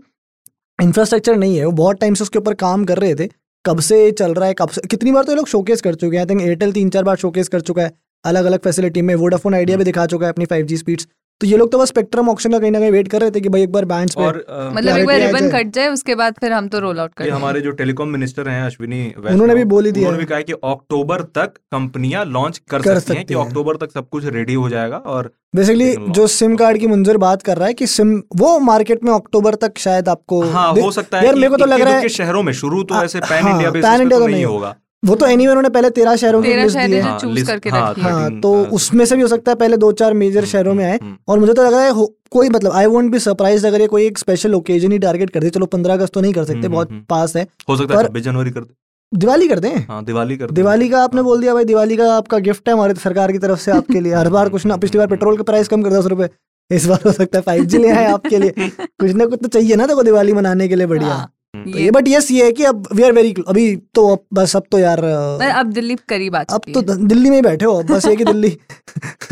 इंफ्रास्ट्रक्चर 0.79 1.37
नहीं 1.37 1.57
है 1.59 1.65
वो 1.65 1.73
बहुत 1.73 2.01
टाइम 2.01 2.15
से 2.15 2.23
उसके 2.23 2.39
ऊपर 2.39 2.55
काम 2.55 2.85
कर 2.85 2.99
रहे 2.99 3.15
थे 3.15 3.29
कब 3.65 3.81
से 3.81 4.11
चल 4.13 4.35
रहा 4.35 4.49
है 4.49 4.55
कब 4.55 4.69
से 4.69 4.81
कितनी 4.89 5.13
बार 5.13 5.25
तो 5.25 5.33
ये 5.33 5.37
लोग 5.37 5.47
शोकेस 5.49 5.81
कर 5.81 5.95
चुके 5.95 6.17
हैं 6.17 6.25
आई 6.25 6.29
थिंक 6.31 6.43
एयरटेल 6.43 6.73
तीन 6.73 6.91
चार 6.91 7.05
बार 7.05 7.17
शोकेस 7.17 7.49
कर 7.49 7.61
चुका 7.63 7.83
है 7.83 7.93
अलग 8.25 8.45
अलग 8.45 8.61
फैसिलिटी 8.61 9.03
में 9.03 9.15
वोडाफोन 9.15 9.55
आइडिया 9.55 9.79
भी 9.79 9.85
दिखा 9.85 10.07
चुका 10.07 10.27
है 10.27 10.33
अपनी 10.33 10.45
फाइव 10.47 10.67
जी 10.67 10.77
स्पीड्स 10.77 11.07
तो 11.41 11.47
ये 11.47 11.57
लोग 11.57 11.71
तो 11.73 11.79
बस 11.79 11.89
स्पेक्ट्रम 11.89 12.29
ऑप्शन 12.29 12.53
का 12.53 12.59
कहीं 12.59 12.71
ना 12.71 12.79
कहीं 12.81 12.91
वेट 12.91 13.09
कर 13.09 13.21
रहे 13.21 13.31
थे 13.31 13.41
कि 13.41 13.49
भाई 13.49 13.63
एक 13.63 13.73
बार 13.73 13.85
बैंड्स 13.85 14.15
पे 14.15 14.23
और 14.23 14.37
मतलब 14.51 14.97
एक 14.97 15.07
बार 15.07 15.19
रिबन 15.21 15.49
कट 15.51 15.73
जाए। 15.75 15.89
उसके 15.89 16.15
बाद 16.15 16.35
फिर 16.41 16.53
हम 16.53 16.69
तो 16.69 16.79
रोल 16.79 17.01
आउट 17.01 17.13
कर। 17.15 17.29
हमारे 17.31 17.61
जो 17.61 17.71
टेलीकॉम 17.81 18.09
मिनिस्टर 18.09 18.49
हैं 18.49 18.63
अश्विनी 18.63 19.01
उन्होंने 19.21 19.55
भी 19.55 19.65
बोली 19.67 19.93
थी 19.93 20.01
उन्होंने 20.01 20.19
भी 20.19 20.25
कहा 20.25 20.41
कि 20.41 20.53
अक्टूबर 20.53 21.23
तक 21.35 21.53
कंपनियाँ 21.73 22.25
लॉन्च 22.27 22.61
कर, 22.71 22.83
कर 22.83 22.99
सकती 22.99 23.17
हैं 23.17 23.27
कि 23.27 23.35
अक्टूबर 23.35 23.77
तक 23.77 23.93
सब 23.93 24.09
कुछ 24.09 24.25
रेडी 24.29 24.55
हो 24.55 24.69
जाएगा 24.69 24.97
और 24.97 25.31
बेसिकली 25.57 25.95
जो 26.11 26.27
सिम 26.29 26.57
कार्ड 26.57 26.79
की 26.79 26.87
मंजूर 26.87 27.17
बात 27.19 27.43
कर 27.43 27.57
रहा 27.57 27.69
है 27.69 27.75
कि 27.75 27.87
सिम 27.89 28.17
वो 28.37 28.59
मार्केट 28.63 29.05
में 29.05 29.13
अक्टूबर 29.13 29.55
तक 29.57 29.79
शायद 29.79 30.09
आपको 30.09 30.43
हाँ 30.51 30.73
हो 30.73 30.91
सकता 30.93 31.19
है 31.19 31.27
यार 31.27 31.35
मेरे 31.35 31.49
को 31.49 31.57
तो 31.57 31.67
लग 31.67 31.81
रहा 31.81 31.99
है 31.99 32.09
शहरों 32.09 32.43
में 32.43 32.53
शुरू 32.55 32.83
तो 32.83 32.95
हाँ, 32.95 33.05
ऐसे 33.05 33.21
पैन 33.21 33.49
इंडिया 33.49 33.71
पैन 33.71 34.01
इंडिया 34.03 34.19
तो 34.19 34.27
नहीं। 34.27 34.45
होगा। 34.45 34.75
वो 35.03 35.15
तो 35.15 35.27
एनीवे 35.27 35.51
उन्होंने 35.51 35.69
पहले 35.69 35.91
तेरह 35.91 36.17
शहरों 36.17 36.43
की 36.43 36.55
लिस्ट 36.57 36.77
दी 36.79 36.93
है 36.93 37.01
हाँ, 37.01 37.19
चूज़ 37.19 37.47
करके 37.47 37.71
हाँ, 37.71 37.91
रखी 37.91 38.01
हाँ। 38.01 38.41
तो 38.41 38.53
उसमें 38.77 39.05
से 39.05 39.17
भी 39.17 39.23
हो 39.23 39.29
सकता 39.29 39.53
है 39.53 39.57
पहले 39.57 39.77
दो 39.77 39.91
चार 39.93 40.15
मेजर 40.15 40.39
हम्म, 40.39 40.49
शहरों 40.51 40.75
में 40.75 40.85
आए 40.85 40.99
हम्म, 41.03 41.17
और 41.29 41.39
मुझे 41.39 41.53
तो 41.53 41.65
लग 41.65 41.73
रहा 41.75 41.83
है 41.83 42.07
कोई 42.31 42.49
मतलब 42.49 42.73
आई 42.73 42.87
वोंट 42.87 43.11
बी 43.13 43.19
सरप्राइज़ 43.19 43.67
अगर 43.67 43.81
ये 43.81 43.87
कोई 43.87 44.07
एक 44.07 44.19
स्पेशल 44.19 44.55
ओकेजन 44.55 44.93
ही 44.93 44.99
टारगेट 44.99 45.31
कर 45.31 45.41
दे। 45.41 45.51
चलो 45.51 45.67
पंद्रह 45.67 45.95
अगस्त 45.95 46.13
तो 46.13 46.21
नहीं 46.21 46.33
कर 46.33 46.45
सकते 46.45 46.59
हम्म, 46.59 46.73
बहुत 46.73 46.91
हम्म, 46.91 47.03
पास 47.09 47.37
है। 47.37 47.47
हो 47.69 47.77
सकता 47.77 47.99
है 47.99 48.21
जनवरी 48.21 48.51
कर 48.51 48.61
दे। 48.61 48.75
दिवाली 49.13 49.49
कर 49.49 49.59
दें? 49.59 49.75
हाँ 49.89 50.05
दिवाली 50.05 50.37
कर 50.37 50.51
दिवाली 50.51 50.89
का 50.89 51.03
आपने 51.03 51.21
हाँ। 51.21 51.25
बोल 51.25 51.41
दिया 51.41 51.55
भाई 51.55 51.65
दिवाली 51.65 51.97
का 51.97 52.13
आपका 52.17 52.39
गिफ्ट 52.49 52.69
है 52.69 52.75
हमारे 52.75 52.95
सरकार 52.95 53.33
की 53.33 53.39
तरफ़ 53.39 53.61
से 53.61 53.71
आपके 53.73 54.01
लिए। 54.01 54.15
हर 54.15 54.29
बार 54.29 54.49
कुछ 54.49 54.67
ना 54.67 54.77
पिछली 54.77 54.99
बार 54.99 55.07
पेट्रोल 55.07 55.37
का 55.37 55.43
प्राइस 55.43 55.69
कम 55.69 55.83
कर 55.83 55.91
दस 55.91 56.07
रुपए। 56.07 56.29
इस 56.71 56.87
बार 56.87 57.01
हो 57.07 57.13
सकता 57.13 57.39
है 57.39 57.43
फाइव 57.43 57.65
जी 57.65 57.79
ले 57.79 57.91
आए 57.91 58.05
आपके 58.13 58.39
लिए। 58.39 58.51
कुछ 59.01 59.11
ना 59.13 59.27
कुछ 59.27 59.39
तो 59.43 59.49
चाहिए 59.49 59.77
ना 59.77 59.87
देखो 59.87 60.03
दिवाली 60.03 60.33
मनाने 60.33 60.69
के 60.69 60.77
लिए 60.77 60.87
बढ़िया। 60.87 61.09
हाँ, 61.09 61.31
तो 61.73 61.79
ये 61.79 61.91
बट 61.91 62.09
यस 62.09 62.31
ये 62.31 62.45
है 62.45 62.53
कि 62.53 62.65
अब 62.65 62.89
वी 62.93 63.03
आर 63.03 63.13
वेरी 63.13 63.35
अभी 63.49 63.77
तो 63.77 64.09
अब 64.09 64.25
बस 64.33 64.57
अब 64.57 64.63
तो 64.73 64.79
यार 64.79 65.05
अब 65.51 65.67
दिल्ली 65.67 65.97
करीब 66.09 66.37
आ 66.37 66.43
अब 66.51 66.61
तो 66.75 66.83
दिल्ली 66.83 67.31
में 67.31 67.37
ही 67.37 67.43
बैठे 67.43 67.65
हो 67.65 67.83
बस 67.83 68.07
ये 68.07 68.17
कि 68.17 68.25
दिल्ली। 68.25 68.59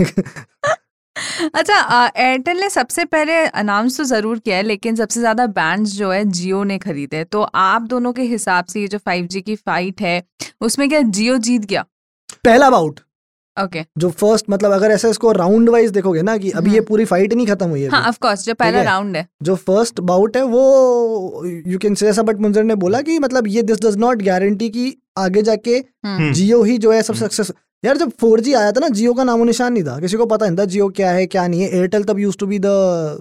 अच्छा 1.54 2.10
एयरटेल 2.16 2.60
ने 2.60 2.70
सबसे 2.70 3.04
पहले 3.04 3.32
अनाउंस 3.32 3.96
तो 3.98 4.04
ज़रूर 4.04 4.38
किया 4.38 4.56
है 4.56 4.62
लेकिन 4.62 4.96
सबसे 4.96 5.20
ज़्यादा 5.20 5.46
बैंड्स 5.46 5.90
जो 5.90 6.10
है 6.10 6.24
जियो 6.24 6.64
ने 6.64 6.78
खरीदे 6.78 7.24
तो 7.24 7.42
आप 7.42 7.82
दोनों 7.82 8.12
के 8.12 8.22
हिसाब 8.22 8.64
से 8.64 8.80
ये 8.80 8.88
जो 8.88 8.98
5G 8.98 9.42
की 9.42 9.56
फाइट 9.56 10.00
है 10.00 10.22
उसमें 10.60 10.88
क्या 10.88 11.00
जियो 11.00 11.36
जीत 11.38 11.64
गया? 11.64 11.84
पहला 12.44 12.70
बाउट 12.70 13.00
ओके 13.56 13.78
okay. 13.78 13.90
जो 13.98 14.08
फ़र्स्ट 14.10 14.46
मतलब 14.50 14.72
अगर 14.72 14.90
ऐसे 14.90 15.10
इसको 15.10 15.32
राउंड 15.32 15.68
वाइज 15.68 15.90
देखोगे 15.90 16.22
ना 16.22 16.36
कि 16.36 16.50
अभी 16.50 16.70
ये 16.70 16.76
हम्म। 16.76 16.86
पूरी 16.86 17.04
फाइट 17.04 17.32
नहीं 17.32 17.46
खत्म 17.46 17.68
हुई 17.68 17.82
है 17.82 17.88
हाँ 17.88 18.12
कोर्स 18.22 18.44
जो 18.44 18.54
पहला 18.54 18.82
राउंड 18.82 19.16
है। 19.16 19.26
जो 19.42 19.54
फ़र्स्ट 19.56 20.00
बाउट 20.02 20.36
है 20.36 20.42
वो 20.44 21.44
यू 21.66 21.78
कैन 21.78 21.94
से 21.94 22.08
ऐसा 22.08 22.22
बट 22.22 22.40
मुंजर 22.40 22.64
ने 22.64 22.74
बोला 22.74 23.00
कि 23.00 23.18
मतलब 23.18 23.46
ये 23.48 23.62
दिस 23.62 23.80
डज 23.80 23.96
नॉट 23.96 24.22
गारंटी 24.22 24.68
कि 24.70 24.96
आगे 25.18 25.42
जाके 25.42 25.76
हम्म, 25.76 26.32
जियो 26.32 26.62
ही 26.62 26.78
जो 26.78 26.92
है 26.92 27.02
सब 27.02 27.14
हम्म। 27.14 27.26
सक्सेस 27.26 27.52
यार 27.84 27.96
जब 27.96 28.12
4G 28.22 28.54
आया 28.56 28.72
था 28.72 28.80
ना 28.80 28.88
जियो 28.88 29.12
का 29.14 29.24
नामो 29.24 29.44
निशान 29.44 29.72
नहीं 29.72 29.84
था। 29.84 29.98
किसी 30.00 30.16
को 30.16 30.26
पता 30.26 30.46
नहीं 30.46 30.58
था 30.58 30.64
जियो 30.64 30.88
क्या 30.88 31.10
है 31.10 31.26
क्या 31.26 31.46
नहीं 31.46 31.62
है। 31.62 31.68
एयरटेल 31.70 32.04
तब 32.04 32.18
use 32.18 32.36
to 32.38 32.46
be 32.46 32.58
the 32.58 32.66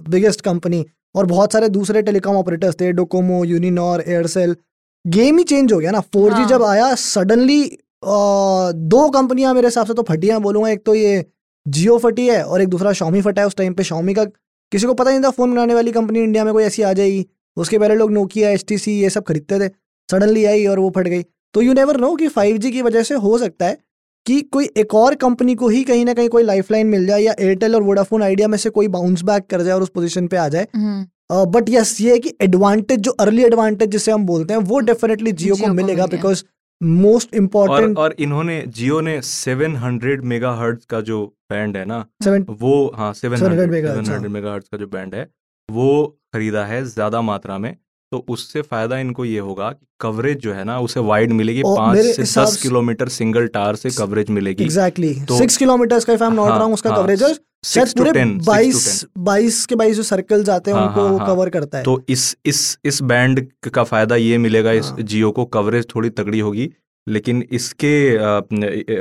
biggest 0.08 0.40
company 0.40 0.84
और 1.14 1.26
बहुत 1.26 1.52
सारे 1.52 1.68
दूसरे 1.68 2.02
टेलीकॉम 2.02 2.36
ऑपरेटर्स 2.36 2.76
थे 2.80 2.92
डोकोमो 2.92 3.42
यूनिनॉर 3.44 4.04
एयरसेल 4.06 4.56
गेम 5.04 5.38
ही 5.38 5.44
चेंज 5.44 5.72
हो 5.72 5.78
गया 5.78 5.90
ना। 5.90 6.00
4G 6.16 6.32
हाँ। 6.32 6.46
जब 6.48 6.62
आया 6.62 6.94
सडनली 6.94 7.62
दो 8.04 9.08
कंपनियाँ 9.10 9.54
मेरे 9.54 9.66
हिसाब 9.66 9.86
से 9.86 9.94
तो 9.94 10.02
फटियाँ 10.02 10.40
बोलूँगा। 10.40 10.70
एक 10.70 10.84
तो 10.86 10.94
ये 10.94 11.24
जियो 11.66 11.98
फटी 11.98 12.26
है 12.28 12.42
और 12.44 12.62
एक 12.62 12.68
दूसरा 12.68 12.92
शॉमी 12.92 13.20
फटा 13.22 13.42
है 13.42 13.46
उस 13.48 13.56
टाइम 13.56 13.74
पे। 13.74 13.84
शॉमी 13.84 14.14
का 14.14 14.24
किसी 14.24 14.86
को 14.86 14.94
पता 14.94 15.10
नहीं 15.10 15.22
था 15.22 15.30
फ़ोन 15.30 15.52
बनाने 15.52 15.74
वाली 15.74 15.92
कंपनी 15.92 16.20
इंडिया 16.20 16.44
में 16.44 16.52
कोई 16.54 16.64
ऐसी 16.64 16.82
आ 16.82 16.92
जाएगी। 16.92 17.26
उसके 17.56 17.78
पहले 17.78 17.94
लोग 17.94 18.12
नोकिया 18.12 18.50
एच 18.50 18.72
ये 18.88 19.10
सब 19.10 19.24
खरीदते 19.24 19.58
थे। 19.60 19.68
सडनली 20.08 20.44
आई 20.44 20.66
और 20.66 20.78
वो 20.78 20.90
फट 20.96 21.08
गई। 21.08 21.22
तो 21.54 21.62
यू 21.62 21.72
नेवर 21.72 21.96
नो 22.00 22.14
कि 22.16 22.28
5G 22.28 22.70
की 22.70 22.82
वजह 22.82 23.02
से 23.02 23.14
हो 23.16 23.38
सकता 23.38 23.66
है 23.66 23.78
कि 24.26 24.40
कोई 24.42 24.68
एक 24.76 24.94
और 24.94 25.14
कंपनी 25.14 25.54
को 25.54 25.68
ही 25.68 25.82
कहीं 25.84 26.04
ना 26.04 26.14
कहीं 26.14 26.28
कोई 26.28 26.42
लाइफलाइन 26.42 26.86
मिल 26.86 27.06
जाए 27.06 27.22
या 27.22 27.34
एयरटेल 27.40 27.74
और 27.74 27.82
वोडाफोन 27.82 28.22
आइडिया 28.22 28.48
में 28.48 28.56
से 28.58 28.70
कोई 28.70 28.88
बाउंस 28.88 29.22
बैक 29.22 29.46
कर 29.50 29.62
जाए 29.62 29.74
और 29.74 29.82
उस 29.82 29.88
पोजीशन 29.88 30.26
पे 30.26 30.36
आ 30.36 30.48
जाए। 30.48 30.66
हम्म, 30.74 31.04
बट 31.46 31.68
यस 31.70 32.00
ये 32.00 32.12
है 32.12 32.18
कि 32.18 32.32
एडवांटेज 32.42 33.00
जो 33.00 33.10
अर्ली 33.20 33.44
एडवांटेज 33.44 33.90
जिसे 33.90 34.12
हम 34.12 34.24
बोलते 34.26 34.54
हैं 34.54 34.60
वो 34.62 34.78
डेफिनेटली 34.82 35.32
जियो 35.34 35.56
को 35.56 35.72
मिलेगा 35.74 36.06
बिकॉज़ 36.06 36.42
मोस्ट 36.82 37.34
इम्पोर्टेंट 37.34 37.98
और 37.98 38.04
और 38.04 38.14
इन्होंने 38.18 38.62
जियो 38.68 39.00
ने 39.00 39.20
700 39.22 40.20
मेगाहर्ट्ज 40.24 40.84
का 40.84 41.00
जो 41.00 41.24
बैंड 41.50 41.76
है 41.76 41.84
ना 41.84 42.04
सेवन 42.24 42.46
वो 42.50 42.92
हाँ 42.96 43.12
700 43.14 43.38
700 43.38 43.70
megahertz, 43.70 44.04
700 44.04 44.10
हाँ। 44.10 44.28
मेगाहर्ट्ज 44.28 44.68
का 44.68 44.78
जो 44.78 44.86
बैंड 44.86 45.14
है 45.14 45.28
वो 45.68 46.18
खरीदा 46.34 46.64
है 46.64 46.84
ज़्यादा 46.84 47.20
मात्रा 47.22 47.58
में। 47.58 47.76
तो 48.12 48.24
उससे 48.28 48.62
फ़ायदा 48.62 48.98
इनको 48.98 49.24
ये 49.24 49.38
होगा 49.38 49.70
कि 49.70 49.86
कवरेज 50.00 50.38
जो 50.38 50.52
है 50.52 50.64
ना 50.64 50.78
उसे 50.80 51.00
वाइड 51.00 51.32
मिलेगी। 51.32 51.62
पाँच 51.62 51.98
से 51.98 52.22
दस 52.22 52.56
किलोमीटर 52.62 53.08
सिंगल 53.08 53.46
टार 53.46 53.76
से 53.76 53.90
कवरेज 53.90 54.30
मिलेगी। 54.30 54.64
एग्जैक्टली 54.64 55.12
सिक्स 55.30 55.56
किलोमीटर 55.56 56.00
का 56.00 56.12
if 56.12 56.22
I 56.22 56.28
am 56.28 56.34
not 56.34 56.50
wrong 56.50 56.74
उसका 56.74 56.90
कवरेज 56.90 57.22
है। 57.22 57.34
शायद 57.64 57.92
पूरे 57.98 58.24
बाईस 58.46 59.04
बाईस 59.20 59.64
के 59.66 59.74
बाईस 59.74 59.96
जो 59.96 60.02
सर्कल्स 60.04 60.48
आते 60.50 60.70
हैं 60.70 60.78
हाँ, 60.78 60.86
उनको 60.86 61.00
हाँ, 61.00 61.18
हाँ। 61.18 61.26
कवर 61.26 61.48
करता 61.50 61.78
है 61.78 61.84
तो 61.84 62.00
इस 62.08 62.36
इस 62.46 62.78
इस 62.84 63.02
बैंड 63.02 63.46
का 63.66 63.84
फ़ायदा 63.84 64.16
ये 64.16 64.38
मिलेगा 64.38 64.72
इस 64.72 64.86
हाँ। 64.86 65.02
जियो 65.02 65.30
को 65.30 65.44
कवरेज 65.54 65.86
थोड़ी 65.94 66.10
तगड़ी 66.12 66.40
होगी 66.40 66.70
लेकिन 67.06 67.42
इसके 67.52 67.94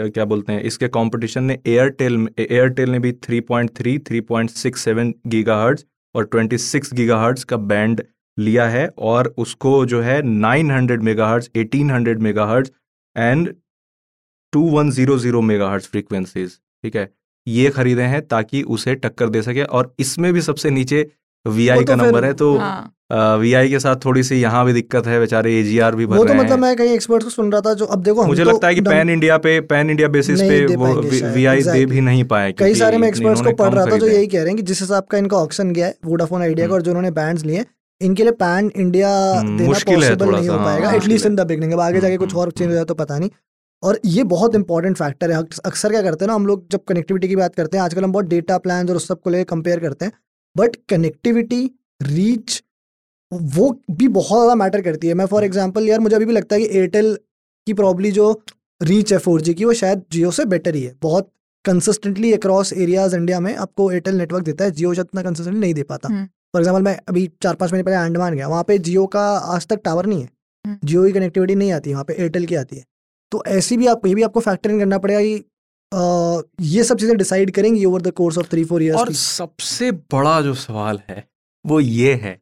क्या 0.10 0.26
बोलते 0.26 0.54
हैं 0.54 0.62
इसके 0.64 0.88
कंपटीशन 0.90 1.44
ने 1.44 1.58
एयरटेल 1.68 2.28
एयरटेल 2.40 2.90
ने 2.90 3.00
भी 3.00 3.12
3.3 3.24 4.00
3.67 4.10 5.14
गीगाहर्ट्ज 5.28 5.86
और 6.16 6.30
26 6.36 6.94
गीगाहर्ट्ज 6.94 7.44
का 7.44 7.58
बैंड 7.66 8.04
लिया 8.38 8.68
है 8.68 8.88
और 9.00 9.34
उसको 9.38 9.86
जो 9.86 10.02
है 10.02 10.22
900 10.22 10.98
megahertz 11.02 11.50
1800 11.58 12.18
megahertz 12.20 12.72
and 13.16 13.54
2100 14.54 15.42
megahertz 15.44 15.88
frequencies 15.88 16.60
ठीक 16.84 16.96
है 16.96 17.10
ये 17.48 17.70
खरीदे 17.70 18.02
हैं 18.02 18.22
ताकि 18.28 18.62
उसे 18.70 18.96
टक्कर 18.96 19.30
दे 19.30 19.42
सके 19.42 19.64
और 19.64 19.94
इसमें 20.00 20.34
भी 20.34 20.42
सबसे 20.42 20.70
नीचे 20.70 21.06
वी 21.46 21.70
वो 21.70 21.84
का 21.84 21.96
तो 21.96 22.04
नंबर 22.04 22.26
है 22.26 22.34
तो 22.34 22.58
हाँ। 22.58 23.38
वी 23.38 23.52
के 23.70 23.80
साथ 23.80 23.96
थोड़ी 23.96 24.24
सी 24.24 24.36
यहाँ 24.36 24.66
भी 24.66 24.74
दिक्कत 24.74 25.08
है 25.08 25.20
बेचारे 25.20 25.54
एजीआर 25.60 25.96
भी 25.96 26.06
भर 26.06 26.18
वो 26.18 26.24
तो 26.24 26.30
रहे 26.30 26.40
मतलब 26.40 26.52
हैं। 26.52 26.60
मैं 26.60 26.76
कहीं 26.76 26.94
एक्सपर्ट्स 26.94 27.26
को 27.26 27.30
सुन 27.30 27.52
रहा 27.52 27.62
था 27.62 27.74
जो 27.74 27.86
अब 27.86 28.04
देखो 28.04 28.26
मुझे 28.26 28.44
तो 28.44 28.50
लगता 28.50 28.68
है 28.68 28.76
कि 28.76 28.82
पैन 28.82 29.10
इंडिया 29.10 29.38
पे 29.38 29.60
पैन 29.72 29.90
इंडिया 29.90 30.08
बेसिस 30.08 30.40
नहीं 30.40 30.50
पे 30.68 30.76
वो 30.76 30.86
पाएँगे 30.86 31.20
शायद, 31.20 31.68
दे 31.68 31.86
भी 31.86 32.02
नहीं 32.02 32.24
पाए 32.24 32.52
कई 32.60 32.76
सारे 32.76 32.98
मैं 32.98 33.08
एक्सपर्ट्स 33.08 33.42
को 33.42 33.52
पढ़ 33.54 33.74
रहा 33.74 33.86
था 33.86 33.98
जो 33.98 34.08
यही 34.08 34.28
कह 34.28 34.38
रहे 34.38 34.48
हैं 34.48 34.56
कि 34.56 34.64
जिस 34.64 34.82
हिसाब 34.82 35.04
का 35.12 35.18
इनका 35.18 35.38
ऑप्शन 35.38 35.74
गया 35.74 35.86
है 35.86 35.96
वोडाफोन 36.06 36.42
आइडिया 36.42 36.66
का 36.68 36.68
हम्म। 36.68 36.76
और 36.76 36.82
जो 36.82 36.92
उन्होंने 36.92 37.12
बैंड्स 37.12 37.46
लिए 37.46 37.66
इनके 38.02 38.24
लिए 38.24 38.32
पैन 38.34 38.72
इंडिया 38.76 39.10
हम्म, 39.10 39.58
देना 39.58 39.70
मुश्किल 39.70 40.04
है 40.04 40.16
पॉसिबल 40.16 40.36
नहीं 40.36 40.50
हो 40.50 40.58
पाएगा 40.58 40.88
हाँ, 40.88 40.96
एटलीस्ट 40.96 41.26
इन 41.26 41.36
द 41.36 41.48
बिगनिंग 41.48 41.74
अब 41.74 41.80
आगे 41.82 42.00
जाके 42.00 42.18
कुछ 42.18 42.30
हम्म, 42.30 42.42
और 42.42 42.52
चेंज 42.52 42.68
हो 42.70 42.74
जाए 42.74 42.86
तो 42.86 42.94
पता 42.96 43.20
नहीं। 43.20 43.30
और 43.84 44.00
ये 44.08 44.24
बहुत 44.26 44.56
इंपॉर्टेंट 44.56 44.98
फैक्टर 44.98 45.32
है। 45.32 45.38
अक्सर 45.66 45.90
क्या 45.90 46.02
करते 46.02 46.26
हैं 46.26 46.28
ना 46.28 46.34
हम 46.34 46.46
लोग 46.48 46.68
जब 46.72 46.84
कनेक्टिविटी 46.88 47.28
की 47.28 47.36
बात 47.36 47.56
करते 47.56 47.78
हैं 47.78 47.84
आजकल 47.84 48.04
हम 48.04 48.12
बहुत 48.12 48.26
डेटा 48.26 48.58
प्लान 48.58 48.90
और 48.90 48.96
उस 48.96 49.08
सबको 49.08 49.30
लेकर 49.30 49.50
कंपेयर 49.50 49.80
करते 49.80 50.06
हैं। 50.06 50.12
बट 50.56 50.76
कनेक्टिविटी 50.90 51.64
रीच 52.02 52.62
वो 53.32 53.70
भी 53.92 54.08
बहुत 54.10 54.38
ज़्यादा 54.38 54.56
मैटर 54.56 54.82
करती 54.82 55.08
है। 55.08 55.14
मैं 55.14 55.26
फॉर 55.26 55.44
एग्ज़ाम्पल 55.44 55.88
यार 55.88 56.00
मुझे 56.00 56.16
अभी 56.16 56.26
भी 56.26 56.34
लगता 56.34 56.56
है 56.56 56.62
कि 56.62 56.78
एयरटेल 56.78 57.16
की 57.68 57.74
प्रॉब्ली 57.74 58.12
जो 58.12 58.32
रीच 58.82 59.14
है 59.14 59.20
फोर 59.20 59.42
की 59.44 59.66
वो 59.66 59.74
शायद 59.76 60.04
जियो 60.12 60.32
से 60.32 60.46
बेटर 60.48 60.76
ही 60.76 60.84
है। 60.84 60.94
बहुत 61.02 61.30
कंसिस्टेंटली 61.66 62.32
अक्रॉस 62.34 62.74
एरियाज़ 62.76 63.16
इंडिया 63.16 63.40
में 63.40 63.56
आपको 63.56 63.92
एयरटेल 63.92 64.16
नेटवर्क 64.16 64.46
देता 64.46 64.66
है। 64.66 64.72
जियो 64.72 64.94
शायद 64.94 65.08
इतना 65.08 65.22
कंसिस्टेंटली 65.22 65.60
नहीं 65.62 65.74
दे 65.74 65.84
पाता। 65.84 66.10
हम्म। 66.10 66.26
फॉर 66.26 66.62
एग्ज़ाम्पल 66.62 66.82
मैं 66.82 66.98
अभी 67.10 67.30
चार 67.42 67.56
पाँच 67.56 67.72
महीने 67.72 67.84
पहले 67.84 67.98
अंडमान 67.98 68.34
गया 68.34 68.48
वहाँ 68.48 68.64
पे 68.64 68.78
जियो 68.80 69.06
का 69.08 69.22
आज 69.56 69.68
तक 69.68 69.82
टावर 69.86 70.06
नहीं 70.06 70.22
है। 70.22 70.30
हम्म। 70.66 70.78
जियो 70.84 71.04
की 71.04 71.12
कनेक्टिविटी 71.12 71.56
नहीं 71.56 71.72
आती 71.72 71.90
है 71.90 71.96
वहाँ 71.96 72.06
पे 72.06 72.14
एयरटेल 72.14 72.46
की 72.46 72.56
आती 72.56 72.78
है। 72.78 72.86
तो 73.34 73.44
ऐसी 73.50 73.78
भी 73.78 73.88
आप 73.88 74.06
ये 74.08 74.16
भी 74.16 74.24
आपको 74.24 74.40
फैक्टर 74.42 74.72
इन 74.72 74.80
करना 74.80 74.98
पड़ेगा 74.98 75.20
कि 75.22 75.44
ये 76.72 76.84
सब 76.84 76.98
चीज़ें 76.98 77.18
डिसाइड 77.18 77.52
करेंगी 77.56 77.86
over 77.86 78.02
the 78.02 78.12
course 78.18 78.38
of 78.38 78.48
three 78.52 78.64
four 78.66 78.82
और 78.82 78.84
ईयर्स 78.84 79.20
सबसे 79.38 79.92
बड़ा 80.14 80.40
जो 80.42 80.54
सवाल 80.62 81.00
है 81.10 81.24
वो 81.66 81.80
ये 81.80 82.14
है 82.24 82.38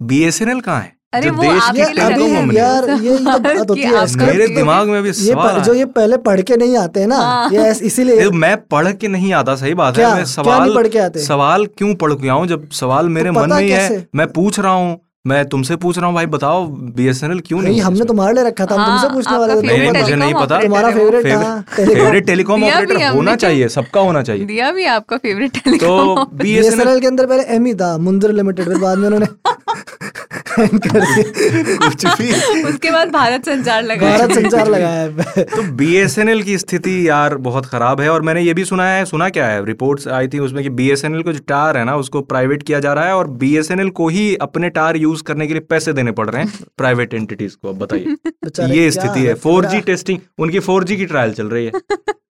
बीएसएनएल 0.00 0.60
कहाँ 0.60 0.80
है? 0.80 0.92
अरे 1.14 1.30
जो 1.30 1.32
वो 1.36 1.50
आपके 1.50 1.84
लिए 2.16 2.28
है। 2.28 2.54
यार 2.54 2.88
ये 2.90 3.16
तो 3.16 3.38
बात 3.38 3.70
होती 3.70 3.80
है। 3.82 4.04
मेरे 4.18 4.46
दिमाग 4.48 4.88
में 4.88 5.02
भी 5.02 5.08
ये 5.08 5.12
सवाल 5.14 5.60
जो 5.62 5.74
ये 5.74 5.84
पहले 5.96 6.16
पढ़ 6.28 6.40
के 6.50 6.56
नहीं 6.56 6.76
आते 6.78 7.00
हैं 7.00 7.06
ना 7.06 7.16
हाँ। 7.16 7.50
ये 7.52 7.70
इसीलिए 7.86 8.28
मैं 8.44 8.56
पढ़ 8.66 8.92
के 8.92 9.08
नहीं 9.08 9.32
आता 9.34 9.56
सही 9.56 9.74
बात 9.74 9.94
क्या 9.94 10.08
है 10.08 10.16
मैं 10.16 10.24
सवाल 10.26 10.74
पढ़ 10.74 10.88
के 10.88 10.98
आते? 10.98 11.20
सवाल 11.20 11.66
क्यों 11.78 11.94
पढ़ 11.94 12.12
के 12.14 12.28
आऊँ 12.28 12.46
जब 12.46 12.68
सवाल 12.80 13.08
मेरे 13.08 13.30
मन 13.30 13.50
में 13.50 13.62
ही 13.62 13.70
है 13.70 14.06
मैं 14.14 14.26
पूछ 14.32 14.58
रहा 14.60 14.72
हूँ। 14.72 14.98
मैं 15.26 15.44
तुमसे 15.48 15.76
पूछ 15.76 15.96
रहा 15.98 16.06
हूँ 16.06 16.14
भाई 16.14 16.26
बताओ 16.26 16.66
बी 16.66 16.82
एस 16.82 16.94
बीएसएनएल 16.96 17.40
क्यों 17.40 17.58
नहीं 17.60 17.70
नहीं 17.70 17.80
हमने 17.80 18.04
तुम्हारे 18.04 18.34
लिए 18.34 18.44
रखा 18.44 18.66
था 18.66 18.74
हाँ, 18.74 18.86
तुमसे 19.00 19.14
पूछने 19.14 19.36
वाले 19.38 19.54
थे। 19.54 19.66
नहीं, 19.66 20.02
मुझे 20.02 20.14
नहीं 20.16 20.34
पता। 20.34 20.60
तुम्हारा 20.60 20.90
फेवरेट 20.90 21.22
फेवरेट 21.70 22.00
हाँ 22.00 22.20
टेलीकॉम। 22.20 22.64
ऑपरेटर 22.64 23.06
होना 23.08 23.36
चाहिए 23.36 23.68
सबका 23.68 24.00
होना 24.00 24.22
चाहिए। 24.22 24.44
दिया 24.44 24.70
भी 24.72 24.84
आपका 24.84 25.16
फेवरेट 25.16 25.56
तो 25.56 25.60
टेलीकॉम 25.64 26.18
एन 26.20 26.38
बीएसएनएल 26.38 27.00
के 27.00 27.06
अंदर 27.06 27.26
पहले 27.26 27.42
एम 27.56 27.66
ही 27.66 27.74
था 27.74 27.96
मुंदर 27.98 28.32
लिमिटेड 28.32 28.76
बाद 28.78 28.98
में 28.98 29.06
उन्होंने। 29.08 29.26
कुछ 31.78 32.06
भी। 32.06 32.32
उसके 32.62 32.90
बाद 32.90 33.08
भारत 33.10 33.44
संचार 33.44 33.82
लगाया 33.82 34.18
भारत 34.18 34.32
संचार 34.32 34.68
लगाया 34.70 34.88
है। 34.88 35.42
तो 35.44 35.62
बीएसएनएल 35.72 36.42
की 36.42 36.58
स्थिति 36.58 37.08
यार 37.08 37.34
बहुत 37.34 37.66
खराब 37.66 38.00
है 38.00 38.08
और 38.10 38.22
मैंने 38.22 38.40
ये 38.40 38.54
भी 38.54 38.64
सुना 38.64 38.86
है 38.88 39.04
सुना 39.04 39.28
क्या 39.28 39.46
है? 39.46 39.64
रिपोर्ट्स 39.64 40.08
आई 40.08 40.28
थी 40.28 40.38
उसमें 40.38 40.62
कि 40.62 40.70
बीएसएनएल 40.70 41.22
को 41.22 41.32
जो 41.32 41.40
टार 41.48 41.76
है 41.76 41.84
ना 41.84 41.96
उसको 41.96 42.20
प्राइवेट 42.20 42.62
किया 42.62 42.80
जा 42.80 42.92
रहा 42.92 43.04
है 43.04 43.14
और 43.14 43.28
बीएसएनएल 43.28 43.90
को 43.90 44.08
ही 44.08 44.36
अपने 44.36 44.68
टार 44.70 44.96
यूज़ 44.96 45.22
करने 45.22 45.46
के 45.46 45.52
लिए 45.52 45.60
पैसे 45.60 45.92
देने 45.92 46.12
पड़ 46.12 46.30
रहे 46.30 46.42
हैं 46.42 46.52
प्राइवेट 46.76 47.14
एंटिटीज 47.14 47.54
को। 47.54 47.68
अब 47.68 47.78
बताइए। 47.78 48.16
ये 48.74 48.90
स्थिति 48.90 49.20
है। 49.20 49.34
फोर 49.34 49.64
पूरा- 49.64 49.86
टेस्टिंग 49.86 50.18
उनकी 50.38 50.58
फोर 50.58 50.84
जी 50.84 50.96
की 50.96 51.06
ट्रायल 51.06 51.32
चल 51.32 51.46
रही 51.46 51.64
है। 51.66 51.72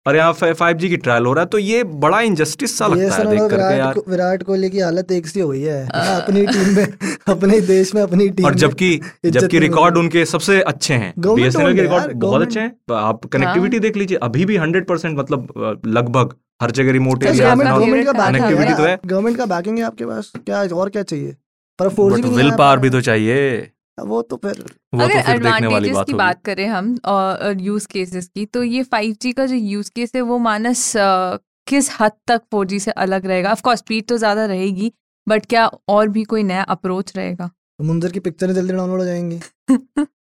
और 0.07 0.15
यहाँ 0.15 0.33
फाइव 0.33 0.77
जी 0.77 0.89
की 0.89 0.97
ट्रायल 0.97 1.25
हो 1.25 1.33
रहा 1.33 1.43
है 1.43 1.49
तो 1.49 1.57
ये 1.59 1.83
बड़ा 2.01 2.19
इंजस्टिस 2.21 2.77
सा 2.77 2.87
लगता 2.87 3.15
है 3.15 3.25
देख 3.25 3.39
करके 3.41 3.55
विराट 3.55 3.77
यार। 3.77 3.95
विराट 4.09 4.43
कोहली 4.43 4.69
की 4.69 4.79
हालत 4.79 5.11
एक 5.11 5.27
सी 5.27 5.39
हो 5.39 5.49
गई 5.49 5.61
है। 5.61 5.83
अपनी 5.87 6.45
टीम 6.47 6.75
में 6.75 6.87
अपने 7.27 7.59
देश 7.63 7.93
में 7.95 8.01
अपनी 8.01 8.29
टीम 8.29 8.45
और 8.45 8.55
जबकि 8.55 8.89
जबकि 9.27 9.59
रिकॉर्ड 9.59 9.97
उनके 9.97 10.25
सबसे 10.25 10.59
अच्छे 10.63 10.93
हैं। 10.95 11.13
बीएसएनएल 11.17 11.75
के 11.75 11.81
रिकॉर्ड 11.81 12.13
बहुत 12.15 12.41
अच्छे 12.41 12.59
हैं। 12.59 12.71
आप 12.95 13.25
कनेक्टिविटी 13.27 13.79
देख 13.79 13.97
लीजिए 13.97 14.17
अभी 14.23 14.45
भी 14.45 14.57
हंड्रेड 14.57 14.87
परसेंट 14.87 15.17
मतलब 15.19 15.81
लगभग 15.87 16.35
हर 16.61 16.71
जगह 16.71 16.91
रिमोट 16.91 17.23
तो 17.23 17.29
एरिया 17.29 17.55
गवर्नमेंट 17.55 18.05
का 18.05 18.13
बैकिंग 18.13 18.75
तो 18.75 18.83
है। 18.83 18.97
गवर्नमेंट 19.05 19.37
का 19.37 19.45
बैकिंग 19.47 19.77
है 19.77 19.83
आपके 19.85 20.05
पास। 20.05 20.31
क्या 20.37 20.63
और 20.75 20.89
क्या 20.89 21.03
चाहिए? 21.03 21.35
पर 21.79 21.89
फोर 21.89 22.15
जी 22.15 22.21
विल 22.21 22.51
पावर 22.57 22.79
भी 22.79 22.89
तो 22.89 23.01
चाहिए। 23.01 23.71
वो 23.97 24.21
तो 24.21 24.35
फिर 24.37 24.63
वो 24.93 25.01
अगर 25.01 25.13
तो 25.13 25.21
फिर 25.21 25.37
देखने 25.39 25.67
वाली 25.67 25.89
एडवांटेजेस 25.89 25.95
बात 25.95 26.05
की 26.07 26.13
बात 26.13 26.41
करें 26.45 26.67
हम 26.67 26.95
और 27.05 27.61
यूज़ 27.61 27.87
केसेस 27.87 28.27
की 28.35 28.45
तो 28.45 28.63
ये 28.63 28.83
5G 28.83 29.33
का 29.33 29.45
जो 29.45 29.55
यूज़ 29.55 29.91
केस 29.95 30.11
है 30.15 30.21
वो 30.21 30.37
मानस 30.37 30.95
अ, 30.97 31.37
किस 31.67 31.89
हद 31.99 32.11
तक 32.27 32.41
4G 32.55 32.79
से 32.79 32.91
अलग 32.91 33.25
रहेगा? 33.25 33.51
ऑफ़ 33.51 33.61
कोर्स 33.61 33.79
स्पीड 33.79 34.05
तो 34.07 34.17
ज़्यादा 34.17 34.45
रहेगी 34.45 34.91
बट 35.27 35.45
क्या 35.45 35.65
और 35.89 36.07
भी 36.07 36.23
कोई 36.23 36.43
नया 36.43 36.63
अप्रोच 36.63 37.13
रहेगा? 37.17 37.49
मुंजर 37.81 38.11
की 38.11 38.19
पिक्चरें 38.19 38.53
जल्दी 38.53 38.73
डाउनलोड 38.73 38.99
हो 38.99 39.05
जाएँगी। 39.05 39.39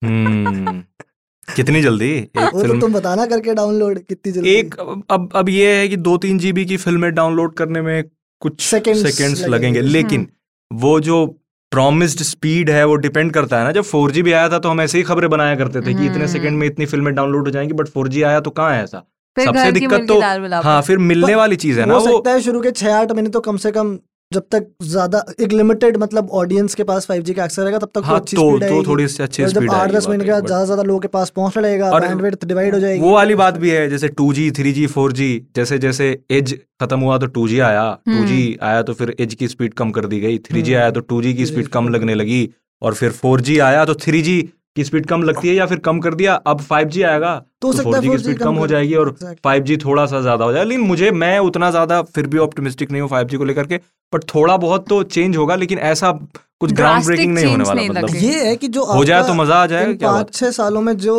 हम्म। 0.02 0.82
कितनी 1.56 1.82
जल्दी? 1.82 2.10
एक 2.12 2.38
वो 2.38 2.50
तो 2.52 2.60
फ़िल्म 2.62 2.80
तुम 2.82 2.94
बताना 2.94 3.26
करके 3.26 3.54
डाउनलोड 3.54 4.00
कितनी 4.00 4.32
जल्दी। 4.32 4.50
एक 4.50 4.76
अब 5.12 5.30
अब 5.36 5.50
ये 5.50 5.76
है 5.76 5.88
कि 5.88 5.98
दो 5.98 6.18
तीन 6.18 6.38
जीबी 6.40 6.66
की 6.66 6.78
फ़िल्में 6.78 7.14
डाउनलोड 7.14 7.54
करने 7.56 7.82
में 7.82 8.04
कुछ 8.42 8.62
सेकंड्स 8.62 9.06
लगेंगे। 9.06 9.48
लगेंगे 9.48 9.80
हम्म। 9.80 9.90
लेकिन 9.90 10.28
वो 10.72 11.00
जो 11.00 11.26
प्रॉमिस्ड 11.72 12.20
स्पीड 12.20 12.70
है 12.70 12.86
वो 12.86 12.96
डिपेंड 12.96 13.32
करता 13.32 13.58
है 13.58 13.64
ना 13.64 13.72
जब 13.72 13.82
फोर 13.82 14.12
भी 14.12 14.32
आया 14.32 14.50
था 14.50 14.60
तो 14.60 14.70
हम 14.70 14.82
ऐसे 14.82 14.98
ही 14.98 15.04
खबरें 15.04 15.30
बनाया 15.30 15.56
करते 15.56 15.82
थे 15.82 15.94
कि 15.94 16.06
इतने। 16.06 16.28
सेकंड 16.28 16.58
में 16.58 16.68
इतनी 16.68 16.86
फ़िल्में 16.86 17.16
डाउनलोड 17.16 17.46
हो 17.46 17.52
जाएँगी 17.52 17.74
बट 17.74 17.88
फोर 17.88 18.10
आया 18.24 18.40
तो 18.40 18.50
कहाँ 18.50 18.76
है 18.76 18.84
ऐसा 18.84 19.04
सबसे 19.46 19.72
दिक्कत 19.72 20.06
तो 20.08 20.22
हाँ 20.62 20.82
फिर 20.82 20.98
मिलने 20.98 21.36
वाली 21.36 21.56
चीज़ 21.56 21.80
है 21.80 21.86
ना 21.86 21.94
हो 21.94 22.00
वो 22.00 22.18
सकता 22.18 22.32
है 22.32 22.42
शुरू 22.42 22.62
के 22.62 22.72
छह 22.72 22.96
आठ 22.96 23.12
महीने 23.12 23.30
तो 23.30 23.40
कम 23.40 23.58
से 23.58 23.72
कम 23.72 24.00
जब 24.32 24.44
तक 24.52 24.68
ज़्यादा 24.84 25.24
एक 25.42 25.52
लिमिटेड 25.52 25.98
मतलब 25.98 26.30
ऑडियंस 26.34 26.76
के 26.76 26.84
पास 26.84 27.08
5G 27.08 27.34
का 27.34 27.46
एक्सेस 27.46 27.60
रहेगा 27.60 27.80
तब 27.80 27.90
तक 27.96 28.06
हाँ 28.06 28.20
अच्छी 28.20 28.38
तो 28.38 28.44
स्पीड 28.50 28.70
तो 28.70 28.84
थोड़ी 28.88 29.08
सी 29.08 29.24
अच्छी 29.24 29.44
और 29.44 29.50
जब 29.50 29.60
स्पीड 29.60 29.72
आठ 29.72 29.92
दस 29.92 30.08
महीने 30.08 30.26
के 30.26 30.32
बाद 30.32 30.46
ज़्यादा 30.46 30.66
ज़्यादा 30.66 30.84
लोगों 30.84 31.00
के 31.00 31.08
पास 31.10 31.32
लगेगा 31.58 31.90
और 31.90 32.02
बैंडविड्थ 32.02 32.46
डिवाइड 32.46 32.74
हो 32.74 32.80
जाएगी। 32.80 33.02
वो 33.02 33.14
वाली 33.14 33.36
बात 33.36 33.58
भी 33.58 33.70
है 33.70 33.90
जैसे 33.90 34.08
two 34.12 34.32
G 34.34 34.50
three 34.52 34.72
G 34.72 34.86
four 34.88 35.12
G 35.12 35.30
जैसे 35.56 35.78
जैसे 35.80 36.10
एज 36.32 36.54
खत्म 36.82 37.00
हुआ 37.00 37.18
तो 37.18 37.28
टू 37.30 37.48
जी 37.48 37.60
आया 37.62 37.86
टू 38.08 38.26
जी 38.26 38.58
आया 38.62 38.82
तो 38.82 38.94
फिर 38.94 39.16
एज 39.20 39.34
की 39.34 39.48
स्पीड 39.48 39.74
कम 39.74 39.92
कर 39.92 40.06
दी 40.06 40.20
गई 40.20 40.38
थ्री 40.40 40.62
जी 40.62 40.72
हम्म। 40.72 40.82
आया 40.82 40.92
तो 40.92 41.00
टू 41.02 41.22
जी 41.22 41.34
की 41.34 41.46
स्पीड 41.46 41.68
कम 41.68 41.80
कम 41.80 41.90
लगने 41.90 42.16
लगी 42.16 42.50
और 42.82 42.94
फिर 42.94 43.12
फोर 43.12 43.42
जी 43.42 43.58
आया 43.60 43.86
तो 43.86 43.94
थ्री 43.96 44.22
जी 44.22 44.38
की 44.76 44.84
स्पीड 44.84 45.06
कम 45.06 45.24
लगती 45.24 45.48
है 45.48 45.54
या 45.56 45.66
फिर 45.66 45.80
कम 45.82 46.00
कर 46.00 46.14
दिया 46.16 46.34
अब 46.48 46.62
फाइव 46.64 46.90
जी 46.90 47.02
आएगा 47.04 47.36
तो 47.62 47.72
तो 47.72 47.78
सकता 47.78 47.84
फोर 47.84 47.96
है 47.96 48.02
जी 48.02 48.10
की 48.10 48.18
स्पीड 48.18 48.38
कम 48.40 48.46
कम 48.46 48.56
हो 48.56 48.68
जाएगी 48.68 48.94
और 48.96 49.16
फाइव 49.44 49.64
जी 49.64 49.78
थोड़ा 49.78 50.06
सा 50.06 50.22
ज़्यादा 50.22 50.46
हो 50.46 50.52
जाएगा 50.52 50.70
लेकिन 50.70 50.86
मुझे 50.88 51.12
मैं 51.14 51.38
उतना 51.42 51.72
ज़्यादा 51.72 52.02
फिर 52.16 52.28
भी 52.28 52.38
ऑप्टिमिस्टिक 52.40 52.92
नहीं 52.92 53.02
हूँ 53.02 53.10
फाइव 53.10 53.28
जी 53.28 53.38
को 53.38 53.44
लेकर 53.44 53.68
के 53.68 53.80
बट 54.14 54.24
थोड़ा 54.26 54.56
बहुत 54.60 54.88
तो 54.90 55.02
चेंज 55.10 55.38
होगा 55.38 55.56
लेकिन 55.56 55.80
ऐसा 55.90 56.12
कुछ 56.60 56.72
ग्राउंड 56.74 57.06
ब्रेकिंग 57.06 57.34
नहीं 57.34 57.46
होने 57.46 57.64
वाला 57.64 57.82
मतलब। 57.84 58.16
ये 58.16 58.44
है 58.48 58.56
कि 58.56 58.68
जो 58.68 58.84
हो 58.86 59.04
जाए 59.06 59.24
तो 59.24 59.34
मज़ा 59.34 59.56
आ 59.56 59.66
जाएगा 59.68 59.94
क्या 59.94 60.12
बात। 60.12 60.18
पाँच 60.18 60.34
छह 60.34 60.52
सालों 60.52 60.82
में 60.82 60.96
जो 61.00 61.16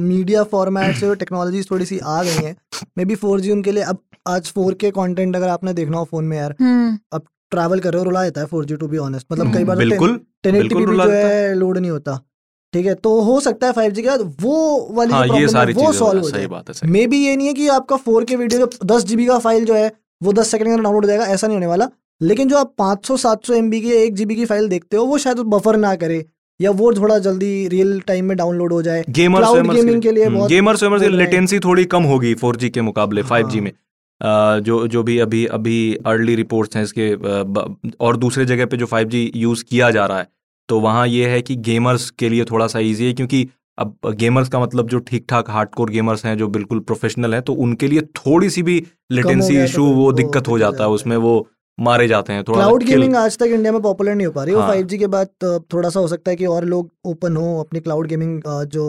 मीडिया 0.00 0.42
फॉर्मेट 0.46 0.96
से 0.96 1.14
टेक्नोलॉजी 1.16 1.62
थोड़ी 1.70 1.84
सी 1.84 1.98
आ 1.98 2.22
गई 2.22 2.44
हैं 2.44 2.54
मे 2.98 3.04
बी 3.04 3.14
फोर 3.16 3.40
जी 3.40 3.50
उनके 3.50 3.72
लिए 3.72 3.82
अब 3.84 3.98
आज 4.28 4.52
फोर 4.54 4.74
के 4.74 4.90
कॉन्टेंट 4.92 5.36
अगर 5.36 5.48
आपने 5.48 5.72
देखना 5.74 5.98
हो 5.98 6.04
फ़ोन 6.04 6.24
में 6.24 6.36
यार 6.36 6.54
हम्म। 6.60 6.98
अब 7.12 7.26
ट्रैवल 7.50 7.80
कर 7.80 7.92
रहे 7.92 7.98
हो 7.98 8.04
रुला 8.04 8.22
देता 8.24 8.40
है 8.40 8.46
four 8.46 8.64
G 8.64 8.76
to 8.76 8.88
be 8.88 8.98
honest 9.00 9.26
मतलब 9.32 9.52
कई 9.54 9.64
बार 9.64 9.76
बिल्कुल 9.76 10.20
टेन 10.42 10.58
बिल्कुल 10.58 10.78
भी 10.78 10.84
रुला 10.84 11.06
जो 11.06 11.12
है। 11.12 11.54
लोड 11.54 11.78
नहीं 11.78 11.90
होता। 11.90 12.20
ठीक 12.72 12.86
है 12.86 12.94
तो 12.94 13.20
हो 13.20 13.38
सकता 13.40 13.66
है 13.66 13.72
फाइव 13.72 13.92
जी 13.92 14.02
के 14.02 14.08
बाद 14.08 14.34
वो 14.40 14.88
वाली 14.90 15.12
हाँ 15.12 15.26
ये 15.28 15.48
सारी 15.48 15.72
वो 15.72 15.92
सॉल्व 15.92 16.22
हो 16.22 16.28
सही 16.28 16.38
जाए 16.38 16.46
बात 16.46 16.70
है 16.70 16.90
मे 16.90 17.06
बी 17.06 17.18
ये 17.18 17.36
नहीं 17.36 17.46
है 17.46 17.54
कि 17.54 17.68
आपका 17.68 17.96
फोर 17.96 18.24
के 18.24 18.36
वीडियो 18.36 18.68
दस 18.84 19.04
जीबी 19.04 19.26
का 19.26 19.38
फ़ाइल 19.38 19.64
जो 19.64 19.74
है 19.74 19.90
वो 20.22 20.32
दस 20.32 20.50
सेकंड 20.50 20.66
के 20.66 20.72
अंदर 20.72 20.82
डाउनलोड 20.82 21.04
हो 21.04 21.08
जाएगा 21.08 21.26
ऐसा 21.26 21.46
नहीं 21.46 21.56
होने 21.56 21.66
वाला 21.66 21.88
लेकिन 22.20 22.48
जो 22.48 22.56
आप 22.56 22.74
500 22.80 23.16
700 23.18 23.54
एमबी 23.54 23.80
की 23.80 23.92
एक 23.92 24.14
जीबी 24.14 24.36
की 24.36 24.44
फ़ाइल 24.44 24.68
देखते 24.68 24.96
हो 24.96 25.04
वो 25.04 25.18
शायद 25.18 25.38
बफर 25.48 25.76
ना 25.76 25.94
करे 25.96 26.24
या 26.60 26.70
वो 26.70 26.92
थोड़ा 26.92 27.18
जल्दी 27.18 27.68
रियल 27.68 28.00
टाइम 28.00 28.24
में 28.24 28.36
डाउनलोड 28.36 28.72
हो 28.72 28.82
जाए 28.82 29.04
गेमर 29.10 29.44
गेमिंग 29.72 30.02
के 30.02 30.12
लिए 30.12 30.24
गेमर 30.24 30.48
गेमर्स 30.48 30.82
वेमर्स 30.82 31.02
की। 31.02 31.08
लेटेंसी 31.08 31.58
थोड़ी 31.58 31.84
कम 31.84 32.02
होगी 32.02 32.34
4G 32.34 32.70
के 32.70 32.80
मुकाबले 32.80 33.22
5G 33.22 33.54
हाँ। 33.54 33.62
में 33.62 33.72
जो 34.60 34.86
जो 34.86 35.02
भी 35.02 35.18
अभी 35.18 35.44
अभी 35.46 35.78
अर्ली 36.06 36.34
रिपोर्ट्स 36.34 36.76
हैं 36.76 36.82
इसके 36.84 37.12
और 37.96 38.16
दूसरे 38.16 38.44
जगह 38.44 38.66
पे 38.66 38.76
जो 38.76 38.86
5G 38.86 39.28
यूज़ 39.36 39.64
किया 39.64 39.90
जा 39.90 40.06
रहा 40.06 40.18
है 40.18 40.26
तो 40.68 40.80
वहाँ 40.80 41.06
ये 41.08 41.28
है 41.28 41.40
कि 41.42 41.56
गेमर्स 41.68 42.08
के 42.10 42.28
लिए 42.28 42.44
थोड़ा 42.44 42.66
सा 42.66 42.78
ईजी 42.78 43.06
है 43.06 43.12
क्योंकि 43.12 43.48
अब 43.78 43.96
गेमर्स 44.14 44.48
का 44.48 44.60
मतलब 44.60 44.88
जो 44.88 44.98
ठीक 44.98 45.26
ठाक 45.28 45.50
हार्डकोर 45.50 45.90
गेमर्स 45.90 46.24
हैं 46.24 46.36
जो 46.38 46.48
बिल्कुल 46.48 46.80
प्रोफेशनल 46.80 47.34
हैं 47.34 47.42
तो 47.42 47.52
उनके 47.58 47.88
लिए 47.88 48.00
थोड़ी 48.16 48.50
सी 48.50 48.62
भी 48.62 48.82
लेटेंसी 49.12 49.56
तो 49.56 49.62
इशू 49.64 49.84
वो 49.84 49.94
वो 49.94 50.12
दिक्कत 50.12 50.48
हो 50.48 50.58
जाता 50.58 50.84
है 50.84 50.90
उसमें 50.90 51.16
वो 51.16 51.34
मारे 51.78 52.08
जाते 52.08 52.32
हैं 52.32 52.44
थोड़ा 52.44 52.58
क्लाउड 52.58 52.82
गेमिंग 52.82 53.16
आज 53.16 53.38
तक 53.38 53.46
इंडिया 53.48 53.72
में 53.72 53.80
पॉपुलर 53.82 54.14
नहीं 54.14 54.26
हो 54.26 54.32
पा 54.32 54.44
रही 54.44 54.54
हाँ। 54.54 54.68
फाइव 54.68 54.86
जी 54.86 54.98
के 54.98 55.06
बाद 55.06 55.28
थोड़ा 55.72 55.88
सा 55.88 56.00
हो 56.00 56.08
सकता 56.08 56.30
है 56.30 56.36
कि 56.36 56.46
और 56.46 56.64
लोग 56.64 56.90
ओपन 57.06 57.36
हो 57.36 57.58
अपनी 57.60 57.80
क्लाउड 57.80 58.06
गेमिंग 58.06 58.40
जो 58.68 58.86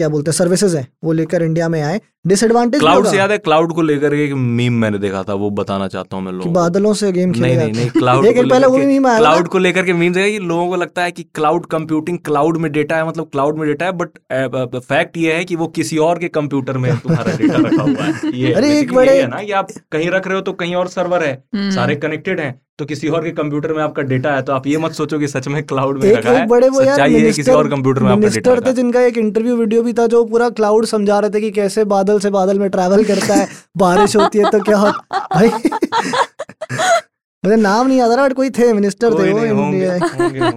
क्या 0.00 0.08
बोलते 0.08 0.30
हैं 0.30 0.36
सर्विसेज़ 0.36 0.76
हैं 0.76 0.86
वो 1.04 1.12
लेकर 1.12 1.42
इंडिया 1.42 1.68
में 1.68 1.80
आए। 1.82 2.00
डिसएडवांटेज 2.26 2.80
क्लाउड 2.80 3.06
से 3.06 3.16
याद 3.16 3.30
है 3.30 3.36
क्लाउड 3.38 3.72
को 3.74 3.82
लेकर 3.82 4.14
एक 4.14 4.32
मीम 4.56 4.72
मैंने 4.80 4.98
देखा 4.98 5.22
था 5.22 5.34
वो 5.34 5.48
बताना 5.50 5.86
चाहता 5.88 6.16
हूँ 6.16 6.24
मैं 6.24 6.32
कि 6.32 6.38
लोगों 6.38 6.52
बादलों 6.52 6.92
से 6.94 7.10
गेम 7.12 7.30
नहीं 7.36 7.56
नहीं 7.56 7.72
नहीं 7.72 7.88
क्लाउड 7.90 8.26
एक 8.26 8.36
एक 8.36 8.50
पहले 8.50 8.66
वो 8.66 8.78
मीम 8.78 9.06
आया 9.06 9.18
क्लाउड 9.18 9.48
को 9.48 9.58
लेकर 9.58 9.84
के 9.84 9.92
मीम 9.92 10.12
देखा 10.12 10.30
कि 10.30 10.38
लोगों 10.44 10.68
को 10.68 10.76
लगता 10.76 11.02
है 11.02 11.10
कि 11.10 11.22
क्लाउड 11.34 11.66
कंप्यूटिंग 11.66 12.18
क्लाउड 12.18 12.56
में 12.56 12.70
डेटा 12.72 12.96
है 12.96 13.06
मतलब 13.08 13.28
क्लाउड 13.32 13.58
में 13.58 13.66
डेटा 13.68 13.86
है 13.86 13.92
बट 13.92 14.76
फैक्ट 14.78 15.16
ये 15.16 15.32
है 15.32 15.44
कि 15.44 15.56
वो 15.56 15.66
किसी 15.66 15.98
और 15.98 16.18
के 16.18 16.28
कंप्यूटर 16.30 16.78
में 16.78 16.90
तुम्हारा 16.98 17.36
डेटा 17.36 17.56
रखा 17.58 17.82
हुआ 17.82 18.04
है। 18.04 18.32
ये 18.34 18.52
अरे 18.60 18.78
एक 18.78 18.92
बड़े- 18.92 19.28
ना 19.28 19.42
कि 19.42 19.52
आप 19.52 19.70
कहीं 19.92 20.10
रख 20.10 20.26
रहे 20.26 20.36
हो 20.36 20.40
तो 20.40 20.52
कहीं 20.54 20.74
और 20.74 20.88
सर्वर 20.88 21.24
है 21.24 21.32
हम्म। 21.54 21.70
सारे 21.70 21.96
कनेक्टेड 21.96 22.40
हैं 22.40 22.54
तो 22.80 22.84
किसी 22.86 23.08
और 23.10 23.24
के 23.24 23.30
कंप्यूटर 23.34 23.72
में 23.72 23.82
आपका 23.82 24.02
डेटा 24.04 24.34
है 24.34 24.42
तो 24.42 24.52
आप 24.52 24.66
ये 24.66 24.78
मत 24.78 24.92
सोचो 24.94 25.18
कि 25.18 25.28
सच 25.28 25.48
में 25.48 25.62
क्लाउड 25.64 26.02
में 26.02 26.08
एक 26.10 26.16
रखा 26.16 26.32
एक 26.34 26.48
बड़े 26.48 26.68
वो 26.68 26.80
यार 26.80 26.90
सच्चाई 26.90 27.14
है 27.14 27.32
किसी 27.32 27.50
और 27.52 27.68
कंप्यूटर 27.70 28.02
में 28.02 28.10
आपका 28.10 28.28
डेटा 28.28 28.50
मिनिस्टर 28.50 28.66
थे। 28.66 28.74
जिनका 28.74 29.00
एक 29.02 29.18
इंटरव्यू 29.18 29.56
वीडियो 29.56 29.82
भी 29.82 29.92
था 29.92 30.06
जो 30.08 30.24
पूरा 30.26 30.48
क्लाउड 30.52 30.86
समझा 30.86 31.18
रहे 31.18 31.30
थे 31.30 31.40
कि 31.40 31.50
कैसे 31.52 31.84
बादल 31.86 32.18
से 32.20 32.30
बादल 32.32 32.58
में 32.58 32.68
ट्रैवल 32.70 33.04
करता 33.04 33.34
है 33.34 33.48
बारिश 33.78 34.16
होती 34.16 34.38
है 34.38 34.50
तो 34.50 34.60
क्या 34.62 34.78
होता 34.78 35.26
भाई 35.34 35.48
मुझे 37.44 37.56
नाम 37.56 37.86
नहीं 37.86 37.98
याद 37.98 38.10
आ 38.10 38.14
रहा 38.14 38.24
बट 38.26 38.32
कोई 38.34 38.50
थे 38.50 38.72
मिनिस्टर 38.72 39.14
थे 39.14 39.32
वो। 39.32 39.44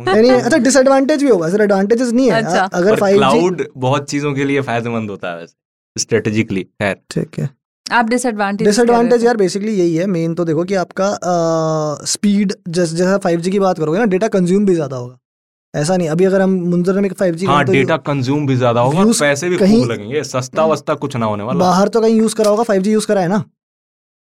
यानी 0.10 0.30
अच्छा 0.30 0.58
डिसएडवांटेज 0.60 1.24
भी 1.24 1.30
होगा 1.30 1.50
सर 1.50 1.62
एडवांटेजेस 1.62 2.12
नहीं 2.12 2.30
है। 2.30 2.42
अच्छा। 2.44 2.64
अगर 2.74 2.96
क्लाउड 2.98 3.66
बहुत 3.78 4.10
चीज़ों 4.10 4.34
के 4.34 4.46
लिए 4.46 4.62
फ़ायदेमंद 4.62 5.10
होता 5.10 5.32
है 5.32 5.46
स्ट्रेटेजिकली 5.96 6.64
खैर। 6.64 6.96
ठीक 7.12 7.40
है। 7.40 7.50
आप 7.94 8.06
डिसएडवांटेज 8.10 8.68
डिसएडवांटेज 8.68 9.24
यार 9.26 9.38
बेसिकली 9.38 9.74
यही 9.74 9.96
है 9.96 10.06
मेन 10.08 10.34
तो 10.36 10.46
देखो 10.46 10.64
कि 10.64 10.76
आपका 10.76 11.10
स्पीड 12.08 12.54
जैसे 12.70 12.96
जैसा 12.96 13.18
फाइव 13.24 13.40
जी 13.42 13.52
की 13.52 13.60
बात 13.60 13.80
करोगे 13.80 14.00
ना 14.00 14.06
डेटा 14.14 14.28
कंज्यूम 14.36 14.66
भी 14.66 14.74
ज़्यादा 14.76 14.96
होगा। 14.98 15.18
ऐसा 15.74 15.96
नहीं 15.98 16.10
अभी 16.10 16.26
अगर 16.26 16.42
हम 16.42 16.50
मुंजर 16.70 17.00
में 17.02 17.10
फाइव 17.20 17.36
जी 17.36 17.46
हाँ 17.46 17.64
डेटा 17.66 17.98
कंज्यूम 18.10 18.46
भी 18.48 18.56
ज़्यादा 18.56 18.82
होगा 18.82 19.04
पैसे 19.20 19.50
भी 19.50 19.58
कहीं- 19.58 19.86
लगेंगे 19.88 20.24
सस्ता 20.24 20.66
वस्ता 20.66 20.94
कुछ 20.96 21.16
ना 21.16 21.26
होने 21.26 21.44
वाला। 21.44 21.60
बाहर 21.60 21.88
तो 21.88 22.02
कहीं 22.02 22.16
यूज़ 22.16 22.36
करा 22.36 22.50
होगा 22.50 22.64
फाइव 22.64 22.82
जी 22.82 22.92
यूज़ 22.94 23.08
करा 23.08 23.22
है 23.22 23.28
ना 23.28 23.44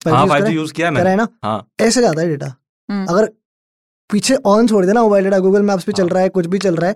5G 0.01 0.15
हाँ 0.15 0.23
use 0.23 0.29
फाइव 0.29 0.45
जी 0.45 0.53
यूज़ 0.55 0.73
किया 0.73 0.91
करा 0.91 1.09
है 1.09 1.15
ना? 1.15 1.27
हाँ। 1.43 1.67
ऐसे 1.81 2.01
जाता 2.01 2.21
है 2.21 2.27
डेटा। 2.27 2.45
अगर 3.09 3.29
पीछे 4.09 4.35
ऑन 4.45 4.67
छोड़ 4.67 4.85
देना 4.85 5.01
मोबाइल 5.03 5.23
डेटा 5.23 5.39
गूगल 5.39 5.61
मैप्स 5.61 5.83
पे 5.83 5.91
चल 5.91 6.03
हाँ। 6.03 6.13
रहा 6.13 6.23
है 6.23 6.29
कुछ 6.29 6.45
भी 6.45 6.57
चल 6.57 6.75
रहा 6.75 6.89
है 6.89 6.95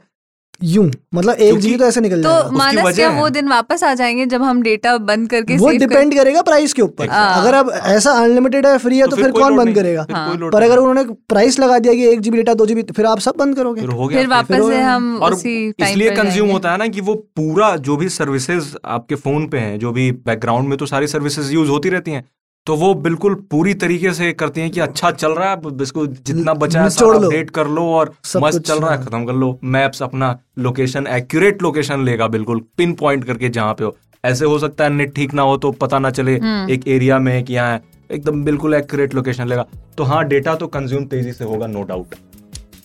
यूँ 0.63 0.91
मतलब 1.15 1.35
एक 1.35 1.57
जीबी 1.57 1.77
तो 1.77 1.85
ऐसे 1.85 2.01
निकल 2.01 2.23
तो 2.23 2.29
जाएगा 2.29 2.49
मानस 2.51 2.95
क्या 2.95 3.09
वो 3.09 3.29
दिन 3.29 3.47
वापस 3.47 3.83
आ 3.83 3.93
जाएँगे 3.93 4.25
जब 4.25 4.41
हम 4.41 4.61
डेटा 4.61 4.97
बंद 4.97 5.29
करके 5.29 5.57
वो 5.57 5.67
save 5.69 5.79
कर- 5.79 5.89
डिपेंड 5.89 6.15
करेगा 6.15 6.41
प्राइस 6.41 6.73
के 6.73 6.81
ऊपर। 6.81 7.09
हाँ। 7.09 7.41
अगर 7.41 7.53
अब 7.53 7.71
ऐसा 7.85 8.11
अनलिमिटेड 8.11 8.65
है 8.67 8.77
फ्री 8.77 8.97
है 8.97 9.03
तो, 9.03 9.09
तो 9.09 9.15
फिर 9.15 9.31
कोई 9.31 9.43
कौन 9.43 9.57
बंद 9.57 9.75
करेगा? 9.75 10.03
फिर 10.03 10.15
हाँ। 10.15 10.49
पर 10.53 10.63
अगर 10.63 10.77
उन्होंने 10.77 11.03
प्राइस 11.29 11.59
लगा 11.59 11.79
दिया 11.79 11.93
कि 11.93 12.05
एक 12.07 12.19
जीबी 12.19 12.37
डेटा 12.37 12.53
दो 12.53 12.65
जीबी 12.65 12.83
फिर 12.83 13.05
आप 13.05 13.19
सब 13.19 13.33
बंद 13.37 13.55
करोगे? 13.55 13.81
फिर 13.81 13.89
हो 13.89 14.07
गया। 14.07 14.19
फिर 14.19 14.27
वापस 14.27 14.67
से 14.69 14.81
हम 14.81 15.19
और 15.23 15.33
इसलिए 15.33 16.11
कंज्यूम 16.11 16.49
होता 16.49 16.71
है 16.71 16.77
ना 16.77 16.87
कि 16.87 17.01
वो 17.01 17.13
पूरा 17.13 17.75
जो 17.77 17.97
भी 17.97 18.09
सर्विसेज़ 18.09 18.75
आपके 18.85 19.15
फ़ोन 19.15 19.47
पे 19.47 19.57
हैं 19.57 19.79
जो 19.79 19.91
भी 19.91 20.11
बैकग्राउंड 20.11 20.69
में 20.69 20.77
तो 20.77 20.85
सारी 20.85 21.07
सर्विसेज़ 21.07 21.53
यूज़ 21.53 21.69
होती 21.69 21.89
रहती 21.89 22.11
हैं। 22.11 22.25
तो 22.67 22.75
वो 22.75 22.93
बिल्कुल 22.95 23.35
पूरी 23.51 23.73
तरीके 23.73 24.11
से 24.13 24.31
करती 24.33 24.61
हैं 24.61 24.69
कि 24.71 24.79
अच्छा 24.79 25.09
चल 25.11 25.31
रहा 25.31 25.49
है 25.51 25.61
इसको 25.81 26.05
जितना 26.07 26.53
बचा 26.53 26.81
है 26.81 26.89
लो। 27.01 27.19
अपडेट 27.19 27.49
कर 27.49 27.67
लो 27.67 27.85
और 27.91 28.13
मस्त 28.37 28.59
चल 28.59 28.79
रहा 28.79 28.91
है। 28.91 29.03
खत्म 29.05 29.25
कर 29.25 29.33
लो 29.33 29.57
मैप्स 29.63 30.01
अपना 30.03 30.37
लोकेशन 30.59 31.07
एक्यूरेट 31.07 31.61
लोकेशन 31.63 32.03
लेगा 32.05 32.27
बिल्कुल 32.27 32.61
पिन 32.77 32.93
पॉइंट 32.93 33.23
करके 33.23 33.49
जहाँ 33.49 33.73
पे 33.73 33.83
हो 33.83 33.95
ऐसे 34.23 34.45
हो 34.45 34.59
सकता 34.59 34.83
है 34.83 34.89
नेट 34.89 35.13
ठीक 35.15 35.33
ना 35.33 35.41
हो 35.41 35.57
तो 35.57 35.71
पता 35.81 35.99
ना 35.99 36.09
चले 36.11 36.37
हम्म। 36.37 36.69
एक 36.71 36.87
एरिया 36.87 37.19
में 37.19 37.31
है 37.33 37.41
कि 37.43 37.53
यहाँ 37.53 37.71
है 37.71 37.81
एकदम 38.11 38.43
बिल्कुल 38.43 38.73
एक्यूरेट 38.73 39.13
लोकेशन 39.15 39.47
लेगा 39.47 39.65
तो 39.97 40.03
हाँ 40.03 40.23
डेटा 40.27 40.55
तो 40.55 40.67
कंज्यूम 40.67 41.05
तेज़ी 41.05 41.31
से 41.33 41.43
होगा 41.43 41.67
नो 41.67 41.83
डाउट 41.83 42.15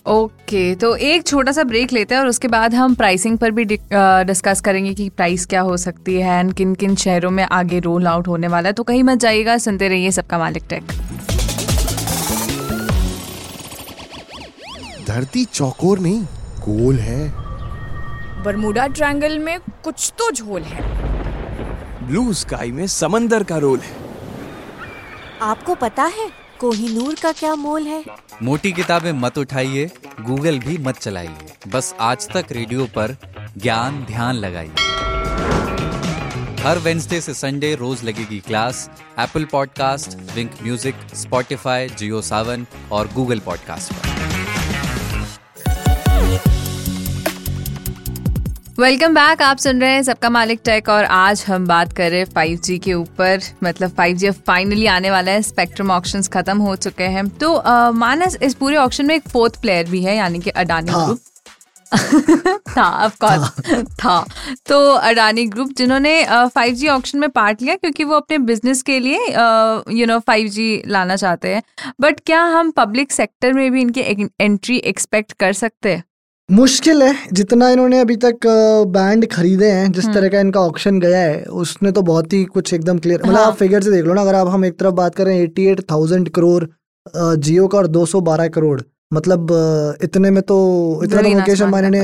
ओके 0.07 0.75
तो 0.75 0.95
एक 0.95 1.25
छोटा 1.27 1.51
सा 1.51 1.63
ब्रेक 1.63 1.91
लेते 1.93 2.15
हैं 2.15 2.21
और 2.21 2.27
उसके 2.27 2.47
बाद 2.47 2.75
हम 2.75 2.93
प्राइसिंग 2.95 3.37
पर 3.37 3.51
भी 3.51 3.65
डिस्कस 3.65 4.61
करेंगे 4.61 4.93
कि 4.93 5.09
प्राइस 5.09 5.45
क्या 5.45 5.61
हो 5.61 5.75
सकती 5.77 6.15
है 6.15 6.39
एंड 6.39 6.53
किन 6.53 6.75
किन 6.75 6.95
शहरों 6.95 7.31
में 7.31 7.43
आगे 7.43 7.79
रोल 7.79 8.07
आउट 8.07 8.27
होने 8.27 8.47
वाला 8.47 8.69
है। 8.69 8.73
तो 8.73 8.83
कहीं 8.83 9.03
मत 9.03 9.17
जाइएगा 9.17 9.57
सुनते 9.57 9.87
रहिए 9.87 10.11
सबका 10.11 10.37
मालिक 10.37 10.63
टेक 10.69 10.91
धरती 15.07 15.45
चौकोर 15.45 15.99
नहीं 15.99 16.23
गोल 16.61 16.99
है। 16.99 17.29
बरमूडा 18.43 18.87
ट्रायंगल 18.87 19.37
में 19.39 19.57
कुछ 19.83 20.11
तो 20.19 20.31
झोल 20.31 20.61
है। 20.63 20.81
ब्लू 22.07 22.33
स्काई 22.35 22.71
में 22.71 22.85
समंदर 22.87 23.43
का 23.43 23.57
रोल 23.57 23.79
है। 23.79 23.95
आपको 25.41 25.75
पता 25.75 26.03
है 26.03 26.29
कोहिनूर 26.59 27.15
का 27.15 27.31
क्या 27.31 27.55
मोल 27.55 27.83
है? 27.83 28.03
मोटी 28.43 28.71
किताबें 28.71 29.11
मत 29.11 29.37
उठाइए, 29.37 29.89
गूगल 30.21 30.59
भी 30.59 30.77
मत 30.77 30.97
चलाइए। 30.97 31.53
बस 31.67 31.93
आज 31.99 32.27
तक 32.29 32.45
रेडियो 32.51 32.85
पर 32.85 33.15
ज्ञान 33.57 34.03
ध्यान 34.05 34.35
लगाइए। 34.35 34.85
हर 36.61 36.77
वेंसडे 36.77 37.21
से 37.21 37.33
संडे 37.33 37.73
रोज 37.75 38.03
लगेगी 38.03 38.39
class, 38.39 38.89
Apple 39.19 39.45
podcast, 39.45 40.17
Wynk 40.35 40.51
music, 40.63 40.95
Spotify, 41.15 41.89
Jio 41.89 42.21
Saavn 42.21 42.65
और 42.91 43.09
गूगल 43.13 43.39
पॉडकास्ट 43.39 43.93
पर। 43.93 44.16
वेलकम 48.79 49.13
बैक 49.13 49.41
आप 49.41 49.57
सुन 49.57 49.81
रहे 49.81 49.91
हैं 49.91 50.01
सबका 50.03 50.29
मालिक 50.29 50.59
टेक 50.65 50.89
और 50.89 51.03
आज 51.03 51.43
हम 51.47 51.65
बात 51.67 51.93
कर 51.93 52.09
रहे 52.11 52.19
हैं 52.19 52.27
5G 52.27 52.77
के 52.79 52.93
ऊपर 52.93 53.39
मतलब 53.63 53.95
5G 53.95 54.25
अब 54.25 54.33
फाइनली 54.47 54.85
आने 54.85 55.11
वाला 55.11 55.31
है 55.31 55.41
स्पेक्ट्रम 55.41 55.91
ऑक्शंस 55.91 56.27
खत्म 56.27 56.57
हो 56.57 56.75
चुके 56.75 57.03
हैं। 57.03 57.27
तो 57.29 57.53
अ, 57.53 57.91
मानस 57.91 58.37
इस 58.43 58.53
पूरे 58.53 58.75
ऑक्शन 58.77 59.05
में 59.05 59.15
एक 59.15 59.29
फोर्थ 59.29 59.61
प्लेयर 59.61 59.89
भी 59.89 60.03
है 60.03 60.15
यानी 60.17 60.39
कि 60.39 60.49
अडानी 60.49 60.91
था। 60.91 61.05
ग्रुप 61.05 61.19
था 62.69 62.89
ऑफ़ 63.05 63.15
कोर्स 63.23 63.83
था। 63.93 64.19
तो 64.65 64.79
अडानी 64.93 65.45
ग्रुप 65.45 65.69
जिन्होंने 65.77 66.25
फाइव 66.31 66.73
जी 66.73 66.87
ऑक्शन 66.87 67.19
में 67.19 67.29
पार्ट 67.29 67.61
लिया 67.61 67.75
क्योंकि 67.75 68.03
वो 68.03 68.15
अपने 68.15 68.37
बिज़नेस 68.37 68.81
के 68.81 68.99
लिए 68.99 69.19
यू 69.99 70.05
नो 70.05 70.19
फाइव 70.19 70.47
जी 70.47 70.83
लाना 70.87 71.15
चाहते 71.15 71.53
हैं। 71.55 71.63
बट 72.01 72.19
क्या 72.25 72.41
हम 72.57 72.71
पब्लिक 72.71 73.11
सेक्टर 73.11 73.53
में 73.53 73.71
भी 73.71 73.81
इनकी 73.81 74.29
एंट्री 74.41 74.77
एक्सपेक्ट 74.77 75.33
कर 75.33 75.53
सकते 75.53 75.93
हैं? 75.95 76.03
मुश्किल 76.49 77.01
है 77.03 77.13
जितना 77.33 77.69
इन्होंने 77.69 77.99
अभी 77.99 78.15
तक 78.17 78.45
बैंड 78.89 79.25
खरीदे 79.27 79.69
हैं 79.69 79.91
जिस 79.91 80.03
हम्म। 80.03 80.13
तरह 80.13 80.29
का 80.29 80.39
इनका 80.39 80.59
ऑक्शन 80.61 80.99
गया 80.99 81.19
है 81.19 81.43
उसने 81.55 81.91
तो 81.91 82.01
बहुत 82.01 82.33
ही 82.33 82.43
कुछ 82.47 82.73
एकदम 82.73 82.99
क्लियर 82.99 83.21
मतलब 83.21 83.35
हाँ। 83.35 83.45
आप 83.45 83.55
फिगर 83.55 83.81
से 83.81 83.91
देख 83.91 84.05
लो 84.05 84.13
ना 84.13 84.21
अगर 84.21 84.35
आप 84.35 84.47
हम 84.47 84.65
एक 84.65 84.77
तरफ़ 84.79 84.93
बात 84.95 85.15
करें 85.15 85.33
eighty 85.33 85.65
eight 85.65 85.81
thousand 85.91 86.29
crore 86.29 86.63
Jio 87.37 87.67
का 87.67 87.77
और 87.77 87.87
दो 87.89 88.05
सौ 88.05 88.21
बारह 88.21 88.47
करोड़ 88.49 88.79
मतलब 89.13 89.47
इतने 90.03 90.31
में 90.31 90.41
तो 90.43 90.59
इतना 91.03 91.21
तो 91.21 91.29
मुकेश 91.29 91.61
अंबानी 91.61 91.89
ने 91.89 92.01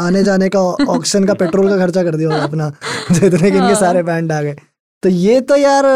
आने 0.00 0.22
जाने 0.24 0.48
का 0.48 0.60
ऑक्शन 0.88 1.24
का 1.24 1.34
पेट्रोल 1.36 1.68
का 1.68 1.78
खर्चा 1.78 2.02
कर 2.02 2.16
दिया 2.16 2.38
अपना 2.38 2.70
जितने 3.12 3.38
के 3.40 3.46
इनके 3.48 3.58
हाँ। 3.58 3.74
सारे 3.76 4.02
बैंड 4.04 4.32
आ 4.32 4.40
गए 4.42 4.54
तो 5.02 5.08
ये 5.08 5.40
तो 5.42 5.56
यार 5.56 5.86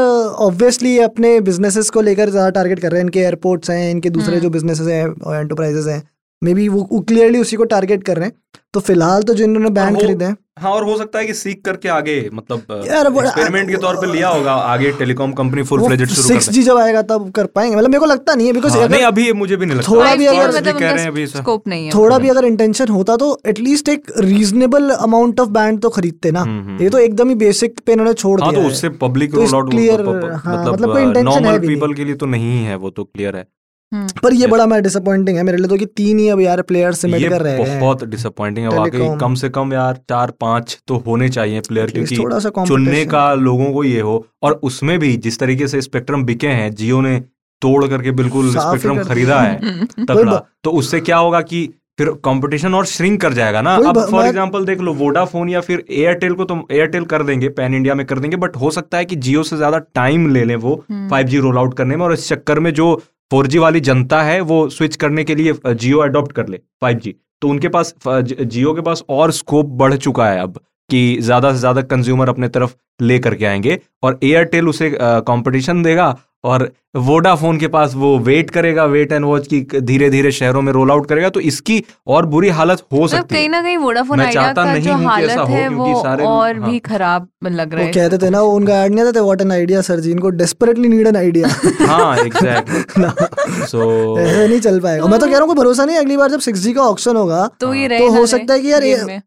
ऑब्वियसली 0.40 0.98
अपने 1.00 1.38
बिजनेसेस 1.42 1.90
को 1.90 2.00
लेकर 2.00 2.30
ज़्यादा 2.30 2.50
टारगेट 2.52 2.80
कर 2.80 2.90
रहे 2.90 3.00
हैं 3.00 3.04
इनके 3.04 3.20
एयरपोर्ट्स 3.20 3.70
हैं 3.70 3.90
इनके 3.90 4.11
दूसरे 4.11 4.33
हम्म। 4.33 4.42
जो 4.42 4.50
बिजनेसेस 4.50 4.87
हैं 4.88 5.04
एंटरप्राइजेस 5.33 5.87
हैं 5.87 6.02
मे 6.44 6.54
बी 6.54 6.68
वो 6.68 7.00
क्लियरली 7.09 7.38
उसी 7.38 7.57
को 7.57 7.64
टारगेट 7.64 8.04
कर 8.04 8.16
रहे 8.16 8.24
हैं। 8.24 8.33
तो 8.74 8.80
फ़िलहाल 8.80 9.22
तो 9.22 9.35
जो 9.35 9.44
इन्होंने 9.44 9.70
बैंड 9.70 10.00
खरीदे 10.00 10.24
हैं। 10.24 10.37
हाँ 10.59 10.70
और 10.72 10.85
हो 10.85 10.98
सकता 10.98 11.18
है 11.18 11.26
कि 11.26 11.35
सीख 11.35 11.62
करके 11.64 11.88
आगे 11.88 12.30
मतलब 12.35 12.85
यार, 12.87 13.07
एक्सपेरिमेंट 13.07 13.70
के 13.70 13.76
तौर 13.76 13.96
पे 13.96 14.12
लिया 14.12 14.28
होगा 14.28 14.52
आगे 14.52 14.92
टेलीकॉम 14.92 15.33
कंपनी 15.33 15.62
फुल 15.62 15.83
फ्लेजेड 15.87 16.09
शुरू 16.09 16.28
सिक्स 16.28 16.50
जी 16.50 16.62
जब 16.62 16.76
आएगा 16.76 17.02
तब 17.02 17.30
कर 17.30 17.46
पाएँगे। 17.46 17.76
मतलब 17.76 17.88
मेरे 17.88 18.00
को 18.00 18.07
लगता 18.07 18.35
नहीं 18.35 18.46
है 18.46 18.52
बिकॉज़ 18.52 18.78
हाँ, 18.78 18.88
नहीं 18.88 19.02
अभी 19.02 19.33
मुझे 19.33 19.57
भी 19.57 19.66
नहीं 19.66 19.78
लगता। 19.78 19.92
थोड़ा 19.92 20.14
भी 20.14 20.26
अगर- 20.26 20.54
मतलब 20.54 20.78
कह 20.78 20.90
रहे 20.90 21.02
हैं 21.02 21.11
अभी 21.11 21.26
स्कोप 21.26 21.68
नहीं 21.68 21.87
है। 21.87 21.94
थोड़ा 21.94 22.18
भी 22.18 22.28
अगर 22.28 22.44
इंटेंशन 22.44 22.88
होता 22.88 23.16
तो 23.16 23.40
एटलीस्ट 23.46 23.88
एक 23.88 24.12
रीजनेबल 24.18 24.90
अमाउंट 24.90 25.40
ऑफ़ 25.40 25.48
बैंड 25.48 25.80
तो 25.80 25.88
खरीदते 25.88 26.30
ना। 26.30 26.40
हम्म, 26.40 26.68
हम्म, 26.68 26.83
ये 26.83 26.90
तो 26.90 26.98
एकदम 26.98 27.28
ही 27.28 27.35
बेसिक 27.35 27.80
पे 27.87 27.92
इन्होंने 27.92 28.12
छोड़ 28.12 28.40
हाँ 28.40 28.50
दिया 28.50 28.62
तो 28.62 28.66
है। 28.66 28.72
उससे 28.72 28.88
पब्लिक 28.88 29.30
तो 29.33 29.37
रोल 29.37 30.33
हाँ, 30.33 30.72
मतलब 30.72 30.92
कोई 30.92 31.02
intention 31.02 31.35
है 31.35 31.42
नॉर्मल 31.42 31.66
पीपल 31.66 31.94
के 31.94 32.04
लिए 32.04 32.14
तो 32.14 32.26
नहीं 32.26 32.64
है 32.64 32.76
वो 32.76 32.90
तो 32.90 33.04
क्लियर 33.04 33.37
है। 33.37 33.46
पर 33.92 34.34
ये 34.34 34.46
बड़ा 34.46 34.66
मैं 34.66 34.82
डिसअपॉइंटिंग 34.82 35.36
है 35.36 35.42
मेरे 35.42 35.58
लिए 35.58 35.68
तो 35.68 35.76
कि 35.76 35.86
तीन 35.86 36.18
ही 36.18 36.28
अब 36.28 36.40
यार 36.40 36.62
प्लेयर्स 36.62 37.00
सिमेंट 37.00 37.28
कर 37.28 37.42
रहे 37.42 37.62
हैं। 37.62 37.78
बहुत 37.80 38.04
डिसअपॉइंटिंग 38.04 38.66
है 38.66 38.78
वाकई 38.78 39.08
कम 39.20 39.34
से 39.34 39.48
कम 39.48 39.72
यार 39.72 40.00
चार 40.08 40.30
पाँच 40.40 40.78
तो 40.88 40.96
होने 41.06 41.28
चाहिए 41.28 41.60
प्लेयर 41.60 41.90
क्योंकि 41.90 42.16
थोड़ा 42.16 42.38
सा 42.38 42.50
चुनने 42.58 43.04
का 43.06 43.32
लोगों 43.34 43.72
को 43.72 43.84
ये 43.84 44.00
हो 44.00 44.24
और 44.42 44.60
उसमें 44.62 44.98
भी 44.98 45.16
जिस 45.18 45.38
तरीके 45.38 45.68
से 45.68 45.80
स्पेक्ट्रम 45.82 46.24
बिके 46.24 46.48
हैं 46.50 46.74
जियो 46.74 47.00
ने 47.00 47.18
तोड़ 47.62 47.86
करके 47.86 48.10
बिल्कुल 48.12 48.50
स्पेक्ट्रम 48.50 49.02
खरीदा 49.04 49.40
है 49.40 49.86
तगड़ा। 50.00 50.42
तो 50.64 50.70
उससे 50.72 51.00
क्या 51.00 51.16
होगा 51.16 51.40
कि 51.42 51.68
फिर 51.98 52.08
कंपटीशन 52.24 52.74
और 52.74 52.86
श्रिंक 52.86 53.20
कर 53.20 53.32
जाएगा 53.32 53.60
ना। 53.62 53.74
अब 53.78 53.98
फॉर 54.10 54.26
एग्जांपल 54.26 54.64
देख 54.64 54.80
लो 54.80 54.92
वोडाफोन 54.94 55.48
या 55.48 55.60
फिर 55.60 55.84
एयरटेल 55.90 56.32
को 56.34 56.44
तो 56.44 56.56
एयरटेल 56.72 57.04
कर 57.04 57.22
देंगे 57.22 57.48
पैन 57.50 57.74
इंडिया 57.74 57.94
में 57.94 58.04
कर 58.06 58.18
देंगे 58.18 58.36
बट 58.36 58.56
हो 58.56 58.70
सकता 58.70 58.98
है 58.98 59.04
कि 59.04 59.16
जियो 59.16 59.42
से 59.42 59.56
ज़्यादा 59.56 59.78
टाइम 59.94 60.28
ले 60.28 60.44
लें 60.44 60.54
वो 60.56 60.74
फाइव 61.10 61.26
जी 61.26 61.38
रोल 61.38 61.58
आउट 61.58 61.76
करने 61.76 61.96
में 61.96 62.04
और 62.04 62.12
इस 62.12 62.28
चक्कर 62.28 62.60
में 62.60 62.72
जो 62.74 62.94
फोर 63.34 63.48
वाली 63.58 63.80
जनता 63.80 64.22
है, 64.22 64.40
वो 64.40 64.68
स्विच 64.70 64.96
करने 64.96 65.22
के 65.24 65.34
लिए 65.34 65.52
जियो 65.66 65.98
अडॉप्ट 66.00 66.32
कर 66.32 66.48
ले 66.48 66.58
फाइव 66.82 67.00
तो 67.42 67.48
उनके 67.48 67.68
पास 67.68 67.94
जियो 68.06 68.72
के 68.74 68.80
पास 68.80 69.02
और 69.08 69.30
स्कोप 69.32 69.66
बढ़ 69.80 69.94
चुका 69.96 70.28
है 70.28 70.38
अब, 70.40 70.58
कि 70.90 71.16
ज़्यादा 71.20 71.52
से 71.52 71.58
ज़्यादा 71.58 71.82
कंज्यूमर 71.82 72.28
अपने 72.28 72.48
तरफ़ 72.48 72.74
ले 73.02 73.18
करके 73.18 73.44
आएँगे 73.44 73.78
और 74.02 74.18
एयरटेल 74.24 74.68
उसे 74.68 74.90
कंपटीशन 75.00 75.82
देगा 75.82 76.06
और 76.44 76.70
वोडाफोन 76.94 77.57
के 77.59 77.68
पास 77.68 77.94
वो 77.94 78.18
वेट 78.18 78.50
करेगा 78.50 78.85
वेट 78.85 79.12
एंड 79.12 79.24
वॉच 79.24 79.46
की 79.46 79.61
धीरे 79.80 80.09
धीरे 80.11 80.30
शहरों 80.33 80.62
में 80.62 80.72
रोल 80.72 80.90
आउट 80.90 81.07
करेगा 81.09 81.28
तो 81.28 81.40
इसकी 81.40 81.83
और 82.07 82.26
बुरी 82.26 82.48
हालत 82.48 82.83
हो 82.92 83.07
सकती 83.09 83.35
है। 83.35 83.40
कहीं 83.40 83.48
ना 83.48 83.61
कहीं 83.62 83.76
वोडाफोन 83.78 84.18
मैं 84.18 84.30
चाहता 84.30 84.64
नहीं 84.64 84.88
हूँ 84.88 85.16
कि 85.16 85.22
ऐसा 85.24 85.40
हो, 85.40 85.46
क्योंकि 85.46 85.94
सारे- 86.02 86.26
और 86.26 86.59
हाँ। 86.59 86.70
भी 86.70 86.78
खराब 86.78 87.28
लग 87.44 87.72
रहा 87.74 87.80
वो 87.80 87.87
है। 87.87 87.92
कहते 87.92 88.18
थे 88.18 88.30
ना 88.30 88.40
उनका 88.40 88.74
ऐड 88.85 88.94
नहीं 88.94 89.12
था 89.12 89.22
what 89.22 89.40
an 89.40 89.52
idea 89.52 89.80
sir 89.80 90.00
ji 90.00 90.11
इनको 90.11 90.30
डेस्परेटली 90.30 90.88
नीड 90.88 91.07
एन 91.07 91.16
आइडिया 91.16 91.48
हाँ 91.87 92.16
एग्जैक्टली 92.18 93.64
सो 93.66 94.18
ऐसे 94.18 94.46
नहीं 94.48 94.61
चल 94.61 94.78
पाएगा। 94.80 95.07
मैं 95.07 95.20
तो 95.20 95.26
कह 95.26 95.33
रहा 95.33 95.40
हूँ 95.40 95.46
कोई 95.46 95.57
भरोसा 95.57 95.85
नहीं 95.85 95.96
अगली 95.96 96.16
बार 96.16 96.30
जब 96.30 96.40
सिक्स 96.40 96.66
का 96.76 96.83
ऑप्शन 96.83 97.16
होगा 97.16 97.46
तो 97.61 97.72
ये 97.74 97.88
तो 97.88 97.94
रहे 97.94 98.07
हो 98.18 98.24
सकता 98.26 98.54
है 98.54 98.61
कि 98.61 98.72
यार। 98.72 98.83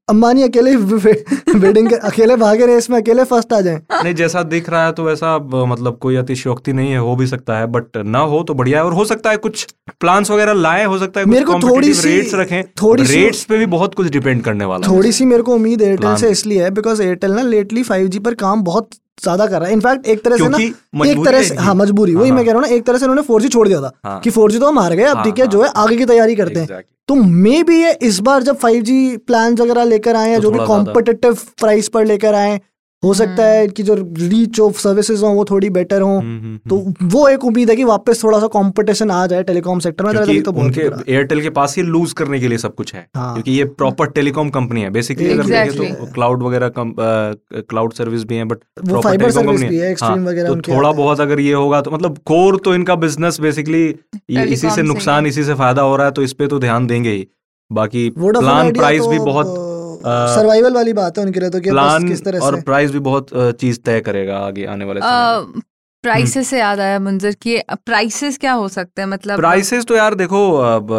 अंबानी 0.09 0.43
अकेले 0.43 0.75
वेडिंग 1.57 1.91
अकेले 1.93 2.35
भागे 2.35 2.65
रेस 2.65 2.89
में 2.89 2.97
अकेले 3.01 3.23
फ़र्स्ट 3.23 3.53
आ 3.53 3.61
जाए। 3.61 3.81
नहीं 4.03 4.13
जैसा 4.15 4.43
दिख 4.43 4.69
रहा 4.69 4.85
है 4.85 4.91
तो 4.91 5.03
वैसा 5.03 5.37
मतलब 5.67 5.97
कोई 6.01 6.15
अतिशयोक्ति 6.15 6.73
नहीं 6.73 6.91
है 6.91 6.97
हो 6.99 7.15
भी 7.15 7.27
सकता 7.27 7.56
है। 7.56 7.56
बट 7.65 7.97
ना 7.97 8.19
हो 8.19 8.43
तो 8.43 8.53
बढ़िया 8.53 8.79
है। 8.79 8.85
और 8.85 8.93
हो 8.93 9.05
सकता 9.05 9.29
है 9.29 9.37
कुछ 9.37 9.67
प्लान्स 9.99 10.31
वगैरह 10.31 10.53
लाए 10.53 10.85
हो 10.85 10.97
सकता 10.99 11.19
है 11.19 11.25
मेरे 11.25 11.45
को 11.45 11.53
थोड़ी 11.53 11.93
सी- 11.93 12.05
रेट्स 12.05 12.33
रखें। 12.33 12.63
थोड़ी 12.63 13.03
रेट्स 13.03 13.43
पे 13.43 13.57
भी 13.57 13.65
बहुत 13.65 13.95
कुछ 13.95 14.07
डिपेंड 14.07 14.43
करने 14.43 14.65
वाला 14.65 14.87
है। 14.87 14.95
थोड़ी 14.95 15.11
सी 15.11 15.25
मेरे 15.25 15.41
को 15.43 15.53
उम्मीद 15.55 15.81
एयरटेल 15.81 16.15
से 16.15 16.29
इसलिए 16.29 16.63
है 16.63 16.71
बिकॉज़ 16.71 17.03
एयरटेल 17.03 17.31
ना 17.31 17.41
लेटली 17.41 17.83
फाइव 17.83 18.09
पर 18.25 18.33
काम 18.33 18.63
बहुत 18.63 18.89
ज़्यादा 19.23 19.45
कर 19.47 19.59
रहा 19.59 19.67
है। 19.67 19.73
इनफैक्ट 19.73 20.07
एक 20.07 20.23
तरह 20.23 20.37
से 20.37 20.47
ना 20.47 20.57
एक 21.05 21.25
तरह 21.25 21.41
से 21.43 21.55
हाँ 21.55 21.75
मजबूरी 21.75 22.15
वही 22.15 22.29
हाँ, 22.29 22.35
मैं 22.37 22.45
कह 22.45 22.51
रहा 22.51 22.61
हूँ 22.61 22.69
ना 22.69 22.75
एक 22.75 22.83
तरह 22.85 22.97
से 22.97 23.05
उन्होंने 23.05 23.21
फोर 23.21 23.41
छोड़ 23.43 23.67
दिया 23.67 23.81
था 23.81 23.91
हाँ। 24.05 24.19
कि 24.19 24.29
फोर 24.29 24.51
तो 24.51 24.67
हम 24.67 24.79
हार 24.79 24.93
गए 24.93 25.03
अब 25.03 25.15
हाँ, 25.15 25.25
ठीक 25.25 25.39
है 25.39 25.45
हाँ, 25.45 25.51
जो 25.51 25.61
है 25.63 25.69
आगे 25.75 25.95
की 25.97 26.05
तैयारी 26.05 26.35
करते 26.35 26.59
हैं। 26.59 26.83
तो 27.07 27.15
मे 27.15 27.63
भी 27.63 27.83
ये 27.83 27.91
इस 28.01 28.19
बार 28.19 28.43
जब 28.43 28.57
फाइव 28.57 28.81
जी 28.81 29.17
प्लान 29.17 29.53
वगैरह 29.53 29.83
लेकर 29.83 30.15
आए 30.15 30.31
या 30.31 30.37
तो 30.37 30.43
जो 30.43 30.51
भी। 30.51 30.65
कॉम्पिटिटिव 30.65 31.33
प्राइस 31.33 31.87
पर 31.87 32.05
लेकर 32.05 32.33
आए 32.33 32.61
हो 33.03 33.13
सकता 33.13 33.31
हम्म। 33.31 33.41
है 33.43 33.63
इनकी 33.63 33.83
जो 33.83 33.95
रीच 33.95 34.59
ऑफ़ 34.59 34.77
सर्विसेज़ 34.79 35.23
हो 35.23 35.29
वो 35.33 35.43
थोड़ी 35.45 35.69
बेटर 35.69 36.01
हो। 36.01 36.07
हम्म, 36.09 36.39
हम्म, 36.39 36.57
तो 36.69 37.07
वो 37.15 37.27
एक 37.29 37.43
उम्मीद 37.45 37.69
है 37.69 37.75
कि 37.75 37.83
वापस 37.83 38.23
थोड़ा 38.23 38.39
सा 38.39 38.47
कंपटीशन 38.55 39.11
आ 39.11 39.25
जाए 39.27 39.43
टेलीकॉम 39.43 39.79
सेक्टर 39.79 40.05
में 40.05 40.13
क्योंकि 40.13 40.39
तो 40.41 40.51
उनके 40.53 40.81
एयरटेल 41.11 41.41
के 41.41 41.49
पास 41.57 41.75
ही 41.77 41.83
लूज 41.83 42.13
करने 42.13 42.39
के 42.39 42.47
लिए 42.47 42.57
सब 42.57 42.75
कुछ 42.75 42.93
है। 42.95 43.05
हाँ। 43.15 43.33
क्योंकि 43.33 43.51
ये 43.51 43.65
प्रॉपर 43.81 44.09
टेलीकॉम 44.11 44.49
कंपनी 44.49 44.81
है। 44.81 44.89
बेसिकली 44.89 45.29
अगर 45.31 45.43
देखें 45.43 45.71
Exactly. 45.71 45.93
तो 45.99 46.11
क्लाउड 46.13 46.43
वगैरह 46.43 46.71
क्लाउड 46.77 47.93
सर्विस 47.93 48.23
भी 48.23 48.35
है 48.35 48.43
बट 48.45 48.63
वो 48.87 49.01
फाइबर 49.01 49.31
सर्विस 49.31 49.63
भी 49.63 49.77
है 49.77 49.91
एक्सट्रीम 49.91 50.27
वगैरह 50.27 50.53
तो 50.53 50.73
थोड़ा 50.73 50.91
बहुत 50.93 51.19
अगर 51.19 51.39
ये 51.39 51.53
होगा 51.53 51.81
तो 51.81 51.91
मतलब 51.91 52.17
कोर 52.25 52.59
तो 52.65 52.75
इनका 52.75 52.95
बिज़नेस 52.97 53.39
बेसिकली 53.41 53.85
इसी 54.29 54.69
से 54.69 54.83
नुकसान 54.83 55.25
इसी 55.25 55.43
से 55.43 55.53
फ़ायदा 55.55 55.81
हो 55.81 55.95
रहा 55.95 56.05
है 56.07 56.11
तो 56.11 56.23
इस 56.23 56.33
पे 56.33 56.47
तो 56.47 56.59
ध्यान 56.59 56.87
देंगे 56.87 57.09
ही। 57.11 57.27
बाकी 57.71 58.09
प्लान 58.11 58.71
प्राइस 58.73 59.01
तो, 59.01 59.09
भी 59.09 59.17
बहुत 59.21 59.47
अ, 59.47 59.66
सर्वाइवल 59.99 60.73
वाली 60.73 60.93
बात 60.95 61.17
है 61.17 61.23
उनके 61.23 61.39
लिए 61.39 61.49
तो 61.49 61.59
कि 61.59 61.71
प्लान 61.71 62.07
किस 62.07 62.23
तरह 62.23 62.39
और 62.41 62.61
प्राइस 62.63 62.91
भी 62.91 62.99
बहुत 63.01 63.29
चीज़ 63.59 63.79
तय 63.81 64.01
करेगा 64.01 64.37
आगे 64.41 64.65
आने 64.67 64.85
वाले 64.85 65.01
समय 65.01 65.61
प्राइसेस 66.03 66.47
से 66.47 66.59
याद 66.59 66.79
आया 66.79 66.99
मुंजर 66.99 67.31
कि 67.41 67.57
प्राइसेस 67.85 68.37
क्या 68.37 68.51
हो 68.53 68.67
सकते 68.69 69.01
हैं 69.01 69.07
मतलब 69.09 69.37
प्राइसेस 69.37 69.85
तो 69.85 69.95
यार 69.95 70.15
देखो 70.15 70.39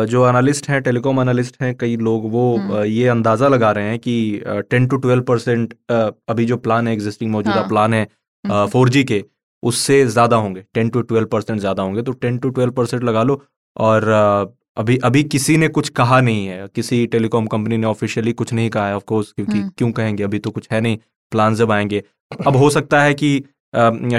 जो 0.06 0.28
एनालिस्ट 0.28 0.68
हैं 0.68 0.80
टेलीकॉम 0.82 1.20
एनालिस्ट 1.20 1.56
हैं 1.62 1.74
कई 1.76 1.96
लोग 1.98 2.30
वो 2.32 2.44
हम्म। 2.56 2.82
ये 2.84 3.06
अंदाज़ा 3.08 3.48
लगा 3.48 3.70
रहे 3.72 3.84
हैं 3.84 3.98
कि 3.98 4.16
टेन 4.70 4.86
टू 4.86 4.96
ट्वेल्व 4.96 5.22
परसेंट 5.24 5.74
अभी 5.90 6.44
जो 6.44 6.56
प्लान 6.58 6.88
है 6.88 6.94
एग्जिस्टिंग 6.94 7.30
मौजूदा 7.32 7.56
हाँ। 7.56 7.68
प्लान 7.68 7.94
है 7.94 8.02
हम्म। 8.02 8.66
फोर 8.68 8.88
जी 8.88 9.04
के 9.04 9.24
उससे 9.62 10.04
ज़्यादा 10.08 10.36
होंगे 10.36 10.64
टेन 10.74 10.88
टू 10.88 11.00
ट्वेल्व 11.02 11.26
परसेंट 11.28 11.58
ज़्यादा 11.60 11.82
होंगे 11.82 12.02
तो 12.02 12.12
टेन 12.16 12.38
टू 12.38 12.50
ट्वेल्व 12.50 12.72
परसेंट 12.72 13.04
लगा 13.04 13.22
लो 13.22 13.42
और 13.76 14.10
अभी 14.78 14.96
अभी 15.04 15.22
किसी 15.24 15.56
ने 15.56 15.68
कुछ 15.70 15.88
कहा 15.90 16.20
नहीं 16.20 16.46
है 16.46 16.66
किसी 16.74 17.06
टेलीकॉम 17.06 17.46
कंपनी 17.46 17.76
ने 17.76 17.86
ऑफिशियली 17.86 18.32
कुछ 18.32 18.52
नहीं 18.52 18.70
कहा 18.70 18.86
है 18.88 18.96
ऑफ़ 18.96 19.04
कोर्स 19.04 19.32
क्योंकि 19.32 19.58
हम्म। 19.58 19.70
क्यों 19.78 19.90
कहेंगे 19.92 20.24
अभी 20.24 20.38
तो 20.38 20.50
कुछ 20.50 20.68
है 20.72 20.80
नहीं 20.80 20.98
प्लान 21.32 21.54
जब 21.54 21.72
आएँगे 21.72 22.02
अब 22.46 22.56
हो 22.56 22.68
सकता 22.70 23.02
है 23.02 23.14
कि 23.14 23.30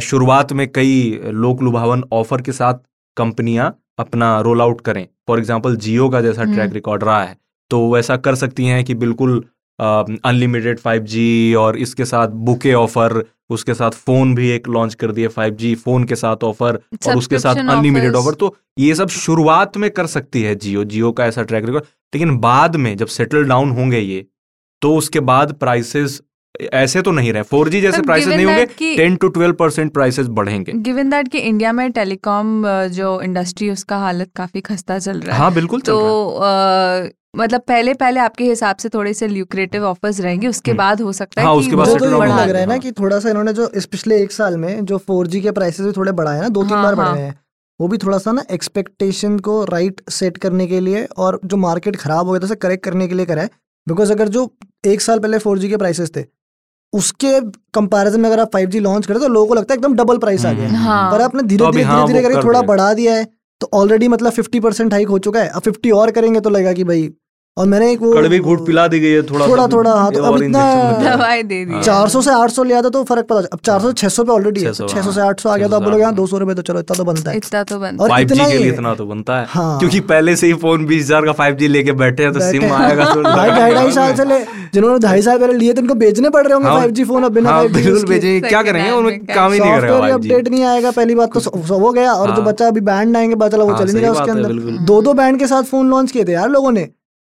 शुरुआत 0.01 0.51
में 0.53 0.67
कई 0.69 1.19
लोक 1.35 1.61
लुभावन 1.61 2.03
ऑफ़र 2.13 2.41
के 2.41 2.51
साथ 2.51 2.81
कंपनियाँ 3.17 3.75
अपना 3.99 4.39
रोल 4.41 4.61
आउट 4.61 4.81
करें 4.81 5.07
फॉर 5.27 5.39
एग्ज़ाम्पल 5.39 5.75
जियो 5.77 6.09
का 6.09 6.21
जैसा 6.21 6.41
हम्म। 6.41 6.53
ट्रैक 6.53 6.73
रिकॉर्ड 6.73 7.03
रहा 7.03 7.23
है 7.23 7.35
तो 7.71 7.79
वो 7.79 7.97
ऐसा 7.97 8.17
कर 8.17 8.35
सकती 8.35 8.65
हैं 8.65 8.83
कि 8.85 8.93
बिल्कुल 8.97 9.43
अनलिमिटेड 9.79 10.79
5G 10.79 11.55
और 11.55 11.77
इसके 11.77 12.05
साथ 12.05 12.27
बुके 12.45 12.73
ऑफ़र 12.75 13.23
उसके 13.49 13.73
साथ 13.73 13.91
फ़ोन 13.99 14.33
भी 14.35 14.49
एक 14.49 14.67
लॉन्च 14.67 14.93
कर 14.95 15.11
दिए 15.11 15.27
5G 15.29 15.75
फ़ोन 15.75 16.03
के 16.03 16.15
साथ 16.15 16.43
ऑफ़र 16.43 16.79
और 17.07 17.17
उसके 17.17 17.39
साथ 17.39 17.55
अनलिमिटेड 17.57 18.15
ऑफ़र 18.15 18.33
तो 18.33 18.55
ये 18.79 18.95
सब 18.95 19.09
शुरुआत 19.09 19.77
में 19.77 19.89
कर 19.91 20.07
सकती 20.07 20.41
है 20.41 20.55
जियो 20.55 20.83
जियो 20.85 21.11
का 21.11 21.25
ऐसा 21.25 21.43
ट्रैक 21.43 21.65
रिकॉर्ड 21.65 21.85
लेकिन 22.13 22.37
बाद 22.39 22.75
में 22.75 22.95
जब 22.97 23.07
सेटल 23.09 23.43
डाउन 23.43 23.71
होंगे 23.71 23.99
ये 23.99 24.25
तो 24.81 24.95
उसके 24.95 25.19
बाद 25.21 25.53
प्राइसेस 25.53 26.21
ऐसे 26.73 27.01
तो 27.01 27.11
नहीं 27.11 27.31
रहे। 27.33 27.43
फोर 27.43 27.69
जी 27.69 27.79
जैसे 27.81 28.01
प्राइसेस 28.01 28.33
नहीं 28.33 28.45
होंगे 28.45 28.65
ten 28.95 29.15
to 29.15 29.27
twelve 29.27 29.53
percent 29.53 29.91
prices 29.93 30.27
बढ़ेंगे। 30.29 30.71
गिवन 30.73 31.09
दैट 31.09 31.27
कि 31.27 31.39
इंडिया 31.39 31.71
में 31.73 31.91
टेलीकॉम 31.91 32.63
जो 32.91 33.19
इंडस्ट्री 33.21 33.69
उसका 33.69 33.97
हालत 33.97 34.31
काफ़ी 34.35 34.61
खस्ता 34.61 34.97
चल 34.99 35.19
रहा 35.19 35.35
है। 35.35 35.41
हाँ 35.41 35.53
बिल्कुल 35.53 35.81
चल 35.81 35.91
तो 35.91 36.39
रहा 36.39 37.09
मतलब 37.33 37.61
पहले 37.61 37.93
पहले 37.93 38.19
आपके 38.19 38.43
हिसाब 38.43 38.75
से 38.75 38.89
थोड़े 38.89 39.13
से 39.13 39.27
ल्यूक्रेटिव 39.27 39.83
ऑफर्स 39.85 40.19
रहेंगे 40.21 40.47
उसके 40.47 40.71
हम्म। 40.71 40.77
बाद 40.77 41.01
हो 41.01 41.11
सकता 41.11 41.41
है 41.41 41.47
हाँ, 41.47 41.55
कि 41.55 41.59
उसके 41.61 41.75
बाद 41.75 41.87
तो 41.87 42.05
ये 42.05 42.11
लग 42.11 42.21
रहा 42.21 42.59
है 42.59 42.65
ना 42.65 42.73
हाँ। 42.73 42.79
कि 42.79 42.91
थोड़ा 42.91 43.19
सा 43.19 43.29
इन्होंने 43.29 43.53
जो 43.53 43.67
इस 43.75 43.85
पिछले 43.85 44.21
एक 44.21 44.31
साल 44.31 44.57
में 44.57 44.85
जो 44.85 44.97
फोर 44.97 45.27
जी 45.27 45.41
के 45.41 45.51
प्राइसेस 45.51 45.85
भी 45.85 45.91
थोड़े 45.91 46.11
बढ़ाए 46.11 46.41
ना 46.41 46.49
दो 46.49 46.63
तीन 46.63 46.73
हाँ, 46.73 46.83
बार 46.83 46.95
हाँ। 46.95 47.11
बढ़े 47.11 47.21
हैं 47.21 47.39
वो 47.79 47.87
भी 47.87 47.97
थोड़ा 47.97 48.17
सा 48.17 48.31
ना 48.31 48.43
एक्सपेक्टेशन 48.51 49.37
को 49.39 49.63
राइट 49.63 50.01
सेट 50.09 50.37
करने 50.37 50.67
के 50.67 50.79
लिए 50.79 51.05
और 51.17 51.39
जो 51.45 51.57
मार्केट 51.57 51.95
खराब 51.95 52.25
हो 52.25 52.31
गया 52.31 52.39
था 52.39 52.45
उसे 52.45 52.55
करेक्ट 52.55 52.83
करने 52.83 53.07
के 53.07 53.15
लिए 53.15 53.25
करा 53.25 53.41
है। 53.41 53.49
बिकॉज़ 53.87 54.11
अगर 54.11 54.27
जो 54.27 54.49
एक 54.85 55.01
साल 55.01 55.19
पहले 55.19 55.37
फोर 55.37 55.59
जी 55.59 55.69
के 55.69 55.77
प्राइसेस 55.77 56.11
थे 56.15 56.25
उसके 56.93 57.39
कंपैरिजन 57.73 58.19
में 58.19 58.29
अगर 58.29 58.39
आप 58.39 58.49
फाइव 58.53 58.69
जी 58.69 58.79
लॉन्च 58.79 59.05
करें 59.05 59.19
तो 59.19 59.27
लोगों 59.27 59.47
को 59.47 59.55
लगता 59.55 59.73
है 59.73 59.77
एकदम 59.77 59.95
डबल 59.95 60.17
प्राइस 60.17 60.45
आ 60.45 60.51
गया 60.53 60.69
हाँ। 60.69 61.11
पर 61.11 61.21
आपने 61.21 61.41
तो 61.41 61.47
धीरे 61.47 61.71
धीरे 61.71 61.83
हाँ, 61.83 62.07
धीरे 62.07 62.19
धीरे 62.19 62.29
करके 62.29 62.47
थोड़ा 62.47 62.61
बढ़ा 62.61 62.93
दिया 62.93 63.15
है। 63.15 63.27
तो 63.61 63.69
ऑलरेडी 63.73 64.07
मतलब 64.07 64.31
फिफ्टी 64.31 64.59
परसेंट 64.59 64.93
हाइक 64.93 65.07
हो 65.07 65.17
चुका 65.19 65.39
है। 65.39 65.49
अब 65.49 65.61
फिफ्टी 65.61 65.91
और 65.91 66.11
करेंगे 66.11 66.39
तो 66.39 66.49
लगेगा 66.49 66.73
कि 66.73 66.83
भाई 66.83 67.09
और 67.57 67.65
मैंने 67.67 67.91
एक 67.91 68.01
वो 68.01 68.11
कड़वी 68.13 68.37
घूट 68.39 68.65
पिला 68.65 68.87
दी 68.87 68.99
गई 68.99 69.09
है 69.09 69.21
थोड़ा 69.21 69.47
थोड़ा- 69.47 69.71
थोड़ा, 69.71 69.91
हाँ, 69.91 70.11
तो 70.11 70.21
अब 70.23 70.41
इतना-। 70.41 70.99
दवाई 71.05 71.41
दे 71.43 71.63
दी। 71.65 71.73
हाँ। 71.73 71.81
चार 71.83 72.09
सौ 72.09 72.21
से 72.21 72.31
आठ 72.31 72.49
सौ 72.49 72.63
लिया 72.63 72.81
था 72.81 72.89
तो 72.89 73.03
फ़र्क 73.03 73.25
पता 73.25 73.39
अब 73.53 73.59
चार 73.65 73.79
सौ 73.79 73.91
छह 73.91 74.09
सौ 74.09 74.23
पे 74.23 74.31
ऑलरेडी 74.31 74.61
है। 74.61 74.71
छह 74.73 75.01
सौ 75.01 75.11
से 75.11 75.19
हाँ। 75.21 75.27
आठ 75.29 75.39
सौ 75.39 75.49
आ 75.49 75.55
गया 75.57 75.67
तो 75.67 75.69
600 75.69 75.75
आप 75.75 75.83
बोलोगे 75.83 76.01
यहाँ 76.01 76.13
दो 76.15 76.27
सौ 76.27 76.37
रुपए 76.37 76.53
तो 76.53 76.61
चलो 76.61 76.79
इतना 76.79 76.97
तो 76.97 77.03
बनता 77.03 77.31
है। 77.31 77.37
इतना 77.37 77.63
तो 77.63 77.79
बन 77.79 77.97
और 77.97 78.09
5G 78.09 78.21
इतना 78.23 78.45
के 78.45 78.51
ही 78.51 78.57
लिए 78.57 78.67
है। 78.67 78.73
इतना 78.73 78.93
तो 78.95 79.05
बनता 79.05 79.39
है। 79.39 79.45
हाँ। 79.49 79.79
क्योंकि 79.79 79.99
पहले 80.11 80.35
से 80.35 80.47
ही 80.47 80.53
फ़ोन 80.53 80.85
बीस 80.85 81.03
हज़ार 81.05 81.25
का 81.25 81.31
फाइव 81.31 81.55
जी 81.55 81.67
लेके 81.67 81.91
बैठे 82.03 82.23
हैं 82.23 82.33
तो 82.33 82.39
सिम 82.41 82.63
आएगा 82.73 83.13
तो 83.13 83.21
भाई 83.23 83.49
ढाई 83.49 83.73
ढाई 83.73 83.91
साल 83.91 84.13
से 84.15 84.25
जिन्होंने 84.73 84.99
ढाई 84.99 85.21
साल 85.21 85.37
पहले 85.39 85.53
लिए 85.55 85.73
थे 85.73 85.81
उनको 85.81 85.93
बेचने 85.95 86.29
पड़ 86.29 86.43
रहे 86.43 86.53
होंगे 86.53 86.67
हाँ। 86.69 86.77
फाइव 86.77 86.91
जी 86.91 87.03
फ़ोन 87.03 87.23
अब 87.23 87.33
बिना 87.33 87.49
हाँ 87.49 87.67
बिल्कुल 87.69 88.03
भेजेंगे 88.05 88.47
क्या 88.47 88.61
करेंगे? 88.63 88.89
उनमें 88.91 89.19
काम 89.25 89.51
ही 89.53 89.59
नहीं 89.59 89.79
करेगा 89.79 90.13
अपडेट 90.13 90.47
नहीं 90.49 90.63
आएगा 90.65 90.91
पहली 90.91 91.15
बात 91.15 91.37
तो 91.37 91.77
हो 91.79 91.91
गया 91.91 92.13
और 92.13 92.27
जो 92.27 92.33
हाँ। 92.33 92.45
बच्चा 92.45 92.67
अभी 92.67 92.81
बैंड 92.91 93.17
आएँगे 93.17 93.35
पता 93.35 93.49
चला 93.49 93.63
वो 93.63 93.71
हाँ, 93.73 93.79
चल 93.79 93.87
ही 93.87 93.93
नहीं 93.93 94.03
रहा 94.03 94.11
उसके 94.11 94.31
अंदर। 94.31 94.85
दो 94.85 95.01
दो 95.01 95.13
बैंड 95.13 95.39
के 95.39 95.47
साथ 95.47 95.63
फ़ोन 95.65 95.89
लॉन्च 95.89 96.11
किए 96.11 96.23
थे 96.25 96.31
यार 96.31 96.49
लोगों 96.49 96.71
ने। 96.71 96.87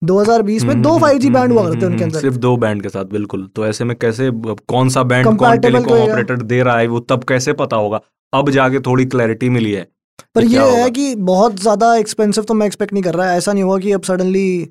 2020 0.05 0.65
में 0.65 0.83
दो 0.83 0.99
फाइव 0.99 1.19
जी 1.19 1.31
बैंड 1.31 1.53
हुआ 1.53 1.63
करते 1.63 1.81
थे 1.81 1.87
उनके 1.87 2.05
अंदर। 2.05 2.21
सिर्फ़ 2.21 2.37
दो 2.39 2.57
बैंड 2.59 2.83
के 2.83 2.89
साथ 2.89 3.05
बिल्कुल। 3.13 3.47
तो 3.57 3.67
ऐसे 3.67 3.85
में 3.85 3.97
कैसे 3.99 4.31
कौन 4.35 4.89
सा 4.89 5.03
बैंड 5.05 5.37
कौन 5.37 5.59
टेलीकॉम 5.61 5.99
ऑपरेटर 6.01 6.43
दे 6.45 6.63
रहा 6.63 6.79
है 6.79 6.87
वो 6.87 7.01
तब 7.03 7.25
कैसे 7.25 7.53
पता 7.55 7.77
होगा? 7.79 8.01
अब 8.33 8.51
जाके 8.51 8.81
थोड़ी 8.83 9.05
क्लैरिटी 9.07 9.49
मिली 9.51 9.73
है 9.73 9.87
पर 10.35 10.45
ये 10.47 10.65
है 10.73 10.91
कि 10.91 11.15
बहुत 11.25 11.61
ज़्यादा 11.61 11.95
एक्सपेंसिव 11.97 12.45
तो 12.45 12.55
मैं 12.55 12.67
एक्सपेक्ट 12.67 12.93
नहीं 12.93 13.03
कर 13.03 13.15
रहा 13.15 13.31
है। 13.31 13.37
ऐसा 13.39 13.53
नहीं 13.53 13.65
होगा 13.65 13.79
कि 13.79 13.93
अब 13.93 14.03
सडनली 14.03 14.65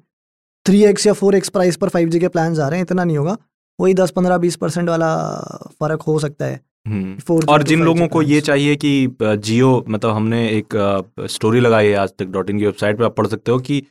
थ्री 0.66 0.84
एक्स 0.86 1.08
या 1.08 1.14
फोर 1.14 1.36
एक्स 1.36 1.50
प्राइस 1.50 1.76
पर 1.78 1.90
फाइव 1.90 2.10
जी 2.10 2.20
के 2.20 2.28
प्लान 2.30 2.60
आ 2.60 2.68
रहे 2.68 2.80
हैं 2.80 2.86
इतना 2.86 3.04
नहीं 3.04 3.18
होगा। 3.18 3.38
वही 3.80 3.94
दस 3.94 4.12
पंद्रह 4.12 4.38
बीस 4.38 4.56
परसेंट 4.56 4.90
वाला 4.90 5.16
फ़र्क 5.80 6.02
हो 6.02 6.18
सकता 6.20 6.46
है 6.46 6.60
हम्म। 6.86 7.16
4G 7.20 7.50
और 7.50 7.64
जिन 7.64 7.84
लोगों 7.84 8.08
को 8.08 8.22
ये 8.22 8.40
चाहिए 8.42 8.76
कि 8.76 8.92
जियो 9.22 9.84
मतलब 9.90 10.12
हमने 10.12 10.48
एक 10.50 10.76
स्टोरी 11.30 11.60
लगाई 11.60 11.88
है 11.88 11.96
आज 11.98 12.10
तक 12.20 12.26
डॉट 12.28 12.50
इन 12.50 12.60
की 12.60 12.66
वेबसाइट 12.66 12.98
पे 12.98 13.04
आप 13.04 13.16
पढ़ 13.18 13.28
सकते 13.28 13.52
हो 13.52 13.58
कि 13.60 13.82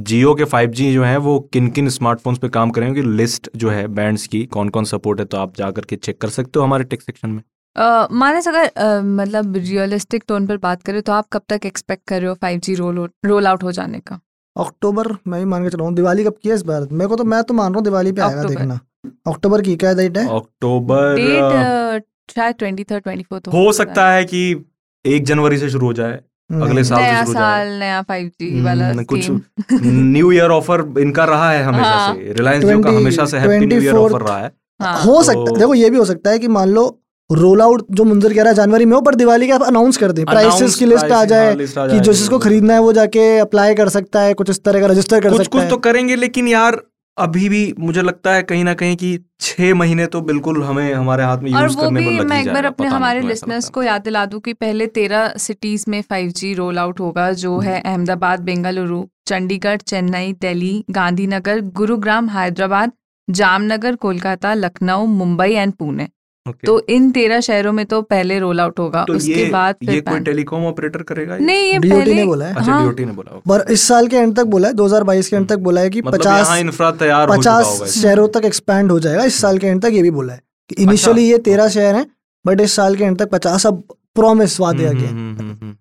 जियो 0.00 0.34
के 0.34 0.44
5G 0.44 0.92
जो 0.92 1.04
है 1.04 1.16
वो 1.16 1.38
किन 1.52 1.68
किन 1.68 1.88
स्मार्टफोन्स 1.88 2.38
पे 2.38 2.48
काम 2.48 2.70
करेंगे? 2.70 3.02
लिस्ट 3.02 3.50
जो 3.56 3.70
है 3.70 3.86
बैंड्स 3.88 4.26
की 4.26 4.44
कौन 4.46 4.68
कौन 4.68 4.84
सपोर्ट 4.84 5.20
है 5.20 5.24
तो 5.24 5.36
आप 5.36 5.54
जा 5.56 5.70
करके 5.70 5.96
चेक 5.96 6.20
कर 6.20 6.28
सकते 6.28 6.58
हो 6.58 6.64
हमारे 6.64 6.84
टेक 6.84 7.02
सेक्शन 7.02 7.30
में। 7.30 7.42
अ, 7.76 8.08
मानस 8.12 8.48
अगर 8.48 8.64
अ, 8.64 9.00
मतलब 9.02 9.56
रियलिस्टिक 9.56 10.24
टोन 10.28 10.46
पर 10.46 10.56
बात 10.56 10.82
करें 10.82 11.02
तो 11.02 11.12
आप 11.12 11.26
कब 11.32 11.42
तक 11.48 11.66
एक्सपेक्ट 11.66 12.06
कर 12.08 12.20
रहे 12.20 12.28
हो 12.28 12.34
five 12.34 12.60
G 12.60 12.74
roll 12.74 13.08
roll 13.24 13.46
out 13.46 13.62
हो 13.62 13.72
जाने 13.72 14.00
का? 14.00 14.20
अक्टूबर 14.56 15.12
मैं 15.26 15.40
भी 15.40 15.44
मान 15.44 15.62
के 15.62 15.70
चला 15.70 15.84
हूँ 15.84 15.94
दिवाली 15.94 16.24
कब 16.24 16.34
की 16.42 16.48
है 16.48 16.54
इस 16.54 16.62
बार? 16.62 16.88
मेरे 16.92 17.08
को 17.08 17.16
तो 17.16 17.24
मैं 17.24 17.42
तो 17.42 17.54
मान 17.54 17.72
रहा 17.72 17.76
हूँ 17.76 17.84
दिवाली 17.84 18.12
पे 18.12 18.22
आएगा 18.22 18.42
देखना। 18.44 18.80
अक्टूबर 19.26 19.62
की 19.62 19.76
क्या 19.76 19.92
डेट 19.94 20.18
है? 20.18 20.26
अक्टूबर 20.36 21.14
डेट 21.16 22.04
शायद 22.30 22.54
ट्वेंटी 22.58 22.84
थर्ड 22.84 23.02
ट्वेंटी 23.02 23.24
फोर्थ 23.30 23.48
हो। 23.48 23.72
सकता 23.72 24.10
है 24.10 24.24
कि 24.24 24.64
एक 25.04 25.24
जनवरी 25.24 25.58
से 25.58 25.70
शुरू 25.70 25.86
हो 25.86 25.92
जाए। 25.92 26.20
अगले 26.50 26.84
साल 26.84 27.00
नया 27.02 27.22
हो 27.22 27.32
साल 27.32 27.68
नया 27.78 28.00
फाइव 28.02 28.30
जी 28.40 28.50
हम्म, 28.50 28.64
वाला 28.64 28.92
कुछ 29.02 29.28
न्यू 29.82 30.32
ईयर 30.32 30.50
ऑफ़र 30.50 30.84
इनका 31.00 31.24
रहा 31.24 31.50
है 31.50 31.62
हमेशा 31.64 31.90
हाँ। 31.90 32.14
से। 32.14 32.32
रिलायंस 32.32 32.64
जियो 32.64 32.80
का 32.80 32.90
हमेशा 32.90 33.24
से 33.24 33.38
हैप्पी 33.38 33.66
न्यू 33.66 33.80
ईयर 33.80 33.96
ऑफ़र 33.96 34.20
रहा 34.20 34.38
है। 34.38 34.50
हाँ। 34.82 34.98
हो 35.04 35.14
तो- 35.16 35.24
सकता 35.26 35.52
है 35.52 35.58
देखो 35.58 35.74
ये 35.74 35.90
भी 35.90 35.96
हो 35.96 36.04
सकता 36.04 36.30
है 36.30 36.38
कि 36.38 36.48
मान 36.48 36.68
लो 36.68 36.86
रोल 37.30 37.60
आउट 37.62 37.86
जो 37.90 38.04
मुंजर 38.04 38.32
कह 38.34 38.42
रहा 38.42 38.48
है 38.48 38.54
जनवरी 38.54 38.84
में 38.84 38.94
हो 38.94 39.00
पर 39.00 39.14
दिवाली 39.14 39.46
के 39.46 39.52
आप 39.52 39.62
अनाउंस 39.62 39.96
कर 39.96 40.12
दें। 40.12 40.24
प्राइसेस 40.24 40.74
की 40.74 40.86
लिस्ट 40.86 41.12
आ 41.12 41.24
जाए 41.24 41.46
हाँ, 41.46 41.88
कि 41.88 41.98
जो 42.00 42.12
जिसको 42.12 42.38
खरीदना 42.38 42.74
है 42.74 42.80
वो 42.80 42.92
जाके 42.92 43.26
अप्लाई 43.38 43.74
कर 43.74 43.88
सकता 43.88 44.20
है 44.20 44.34
कुछ 44.34 44.50
इस 44.50 44.62
तरह 44.64 44.80
का 44.80 44.86
रजिस्टर 44.86 45.20
कर 45.20 45.30
कुछ 45.30 45.38
सकता 45.38 45.52
कुछ 45.52 45.62
है। 45.62 45.68
तो 45.70 45.76
करेंगे 45.76 46.16
लेकिन 46.16 46.48
यार 46.48 46.80
अभी 47.20 47.48
भी 47.48 47.62
मुझे 47.80 48.02
लगता 48.02 48.32
है 48.32 48.42
कहीं 48.42 48.64
ना 48.64 48.74
कहीं 48.74 48.96
कि 48.96 49.18
छह 49.40 49.74
महीने 49.74 50.06
तो 50.06 50.20
बिल्कुल 50.20 50.62
हमें 50.62 50.92
हमारे 50.94 51.24
हाथ 51.24 51.38
में 51.38 51.50
यूज़ 51.50 51.76
करने 51.76 52.00
में 52.00 52.10
लग 52.10 52.28
मैं 52.28 52.40
एक 52.42 52.52
बार 52.52 52.64
अपने 52.64 52.86
हमारे 52.88 53.20
लिसनर्स 53.20 53.68
को 53.68 53.82
याद 53.82 54.02
दिला 54.02 54.24
दूँ 54.26 54.40
कि 54.40 54.52
पहले 54.54 54.86
तेरह 54.98 55.32
सिटीज़ 55.38 55.84
में 55.88 56.02
5G 56.02 56.54
रोल 56.56 56.78
आउट 56.78 57.00
होगा 57.00 57.30
जो 57.34 57.56
हम्म। 57.56 57.68
है 57.68 57.80
अहमदाबाद 57.80 58.40
बेंगलुरु 58.40 59.04
चंडीगढ़ 59.26 59.76
चेन्नई 59.82 60.32
दिल्ली 60.40 60.72
गांधीनगर 60.90 61.60
गुरुग्राम 61.74 62.28
हैदराबाद 62.28 62.92
जामनगर 63.28 63.96
कोलकाता 63.96 64.54
लखनऊ 64.54 65.06
मुंबई 65.06 65.52
एंड 65.52 65.72
पुणे 65.72 66.02
है। 66.02 66.08
Okay. 66.50 66.66
तो 66.66 66.80
इन 66.88 67.10
तेरह 67.10 67.40
शहरों 67.40 67.72
में 67.72 67.84
तो 67.86 68.00
पहले 68.04 68.38
रोल 68.38 68.60
आउट 68.60 68.78
होगा 68.78 69.04
तो 69.04 69.14
उसके 69.14 69.44
बाद 69.50 69.76
ये 69.82 70.00
कोई 70.00 70.20
टेलीकॉम 70.20 70.66
ऑपरेटर 70.66 71.02
करेगा 71.02 71.34
ये? 71.34 71.40
नहीं 71.40 71.72
ये 71.72 71.78
पहले 71.80 72.14
ने 72.14 72.24
बोला 72.24 72.46
है 72.46 72.54
अच्छा 72.54 72.72
हाँ। 72.72 72.82
डीओटी 72.82 73.04
ने 73.04 73.12
बोला। 73.12 73.40
पर 73.48 73.64
इस 73.72 73.86
साल 73.88 74.06
के 74.08 74.16
एंड 74.16 74.36
तक 74.36 74.44
बोला 74.54 74.68
है 74.68 74.74
2022 74.74 75.28
के 75.28 75.36
एंड 75.36 75.48
तक 75.48 75.58
बोला 75.68 75.80
है 75.80 75.90
कि 75.90 76.02
मतलब 76.02 76.20
50 76.20 76.26
यहाँ 76.38 76.58
इंफ्रा 76.60 76.90
तैयार 77.00 77.28
हो 77.28 77.36
चुका 77.36 77.58
पचास। 77.58 77.94
शहरों 77.94 78.28
तक 78.28 78.44
एक्सपैंड 78.44 78.90
हो 78.92 78.98
जाएगा 79.00 79.24
इस 79.24 79.40
साल 79.40 79.58
के 79.58 79.66
एंड 79.66 79.82
तक 79.82 79.90
ये 79.92 80.02
भी 80.02 80.10
बोला 80.10 80.32
है 80.32 80.40
कि 80.70 80.74
अच्छा। 80.74 80.82
इनिशियली 80.82 81.28
ये 81.30 81.38
तेरह 81.50 81.68
शहर 81.68 81.94
हैं 81.94 82.06
बट 82.44 82.60
इस 82.60 82.76
साल 82.76 82.96
के 82.96 83.04
एंड 83.04 83.18
तक 83.18 83.30
पचास 83.30 83.66
अब 83.66 83.82
प्रॉमिस 84.14 84.60
वादे 84.60 84.86
हम्म, 84.86 84.96
आगे 84.98 85.06
हम्म, 85.06 85.36
हम्म, 85.38 85.50
हम्म, 85.52 85.74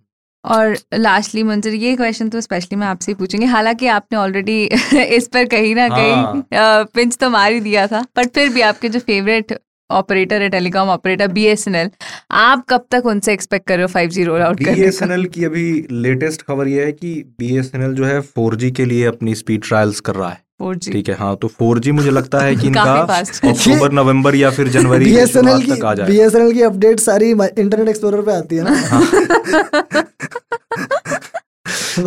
और 0.45 0.75
लास्टली 0.95 1.43
मंजर 1.43 1.73
ये 1.75 1.95
क्वेश्चन 1.95 2.29
तो 2.29 2.41
स्पेशली 2.41 2.75
मैं 2.79 2.87
आपसे 2.87 3.11
ही 3.11 3.15
पूछूँगी 3.15 3.45
हालाँकि 3.45 3.87
आपने 3.87 4.17
ऑलरेडी 4.17 4.63
इस 5.17 5.27
पर 5.27 5.45
कहीं 5.45 5.73
ना 5.75 5.87
हाँ। 5.87 5.97
कहीं 5.99 6.83
पिंच 6.93 7.15
तो 7.17 7.29
मार 7.29 7.51
ही 7.51 7.59
दिया 7.61 7.85
था 7.87 8.01
बट 8.17 8.29
फिर 8.35 8.49
भी 8.49 8.61
आपके 8.61 8.89
जो 8.89 8.99
फेवरेट 8.99 9.53
ऑपरेटर 9.91 10.41
है 10.41 10.49
टेलीकॉम 10.49 10.89
ऑपरेटर 10.89 11.27
बीएसएनएल 11.27 11.89
आप 12.31 12.65
कब 12.69 12.85
तक 12.91 13.05
उनसे 13.05 13.33
एक्सपेक्ट 13.33 13.67
कर 13.67 13.77
रहे 13.77 13.85
हो 13.85 13.89
5G 13.99 14.25
रोल 14.25 14.41
आउट 14.41 14.59
करने 14.59 14.71
का? 14.71 14.81
बीएसएनएल 14.81 15.25
की 15.25 15.45
अभी 15.45 15.87
लेटेस्ट 15.91 16.41
खबर 16.41 16.67
ये 16.67 16.85
है 16.85 16.91
कि 16.91 17.13
बीएसएनएल 17.39 17.93
जो 17.93 18.05
है 18.05 18.21
4G 18.39 18.71
के 18.71 18.85
लिए 18.85 19.05
अपनी 19.05 19.35
स्पीड 19.35 19.61
ट्रायल्स 19.67 19.99
कर 19.99 20.15
रहा 20.15 20.29
है। 20.29 20.41
4G 20.63 20.91
ठीक 20.91 21.09
है 21.09 21.15
हाँ 21.15 21.35
तो 21.35 21.47
4G 21.61 21.91
मुझे 21.91 22.09
लगता 22.11 22.39
है 22.39 22.55
कि 22.55 22.67
इनका 22.67 22.93
है। 23.13 23.23
अक्टूबर 23.51 23.91
नवंबर 23.91 24.35
या 24.35 24.49
फिर 24.49 24.67
जनवरी 24.67 25.05
बीएसएनएल 25.05 25.61
की 25.61 25.71
तक 25.71 25.85
आ 25.85 25.93
जाए। 25.93 26.07
बीएसएनएल 26.07 26.51
की 26.53 26.61
अपडेट 26.61 26.99
सारी 26.99 27.29
इंटरनेट 27.31 27.89
एक्सप्लोरर 27.89 28.21
पे 28.21 28.31
आती 28.31 28.55
है 28.55 28.63
ना? 28.63 28.75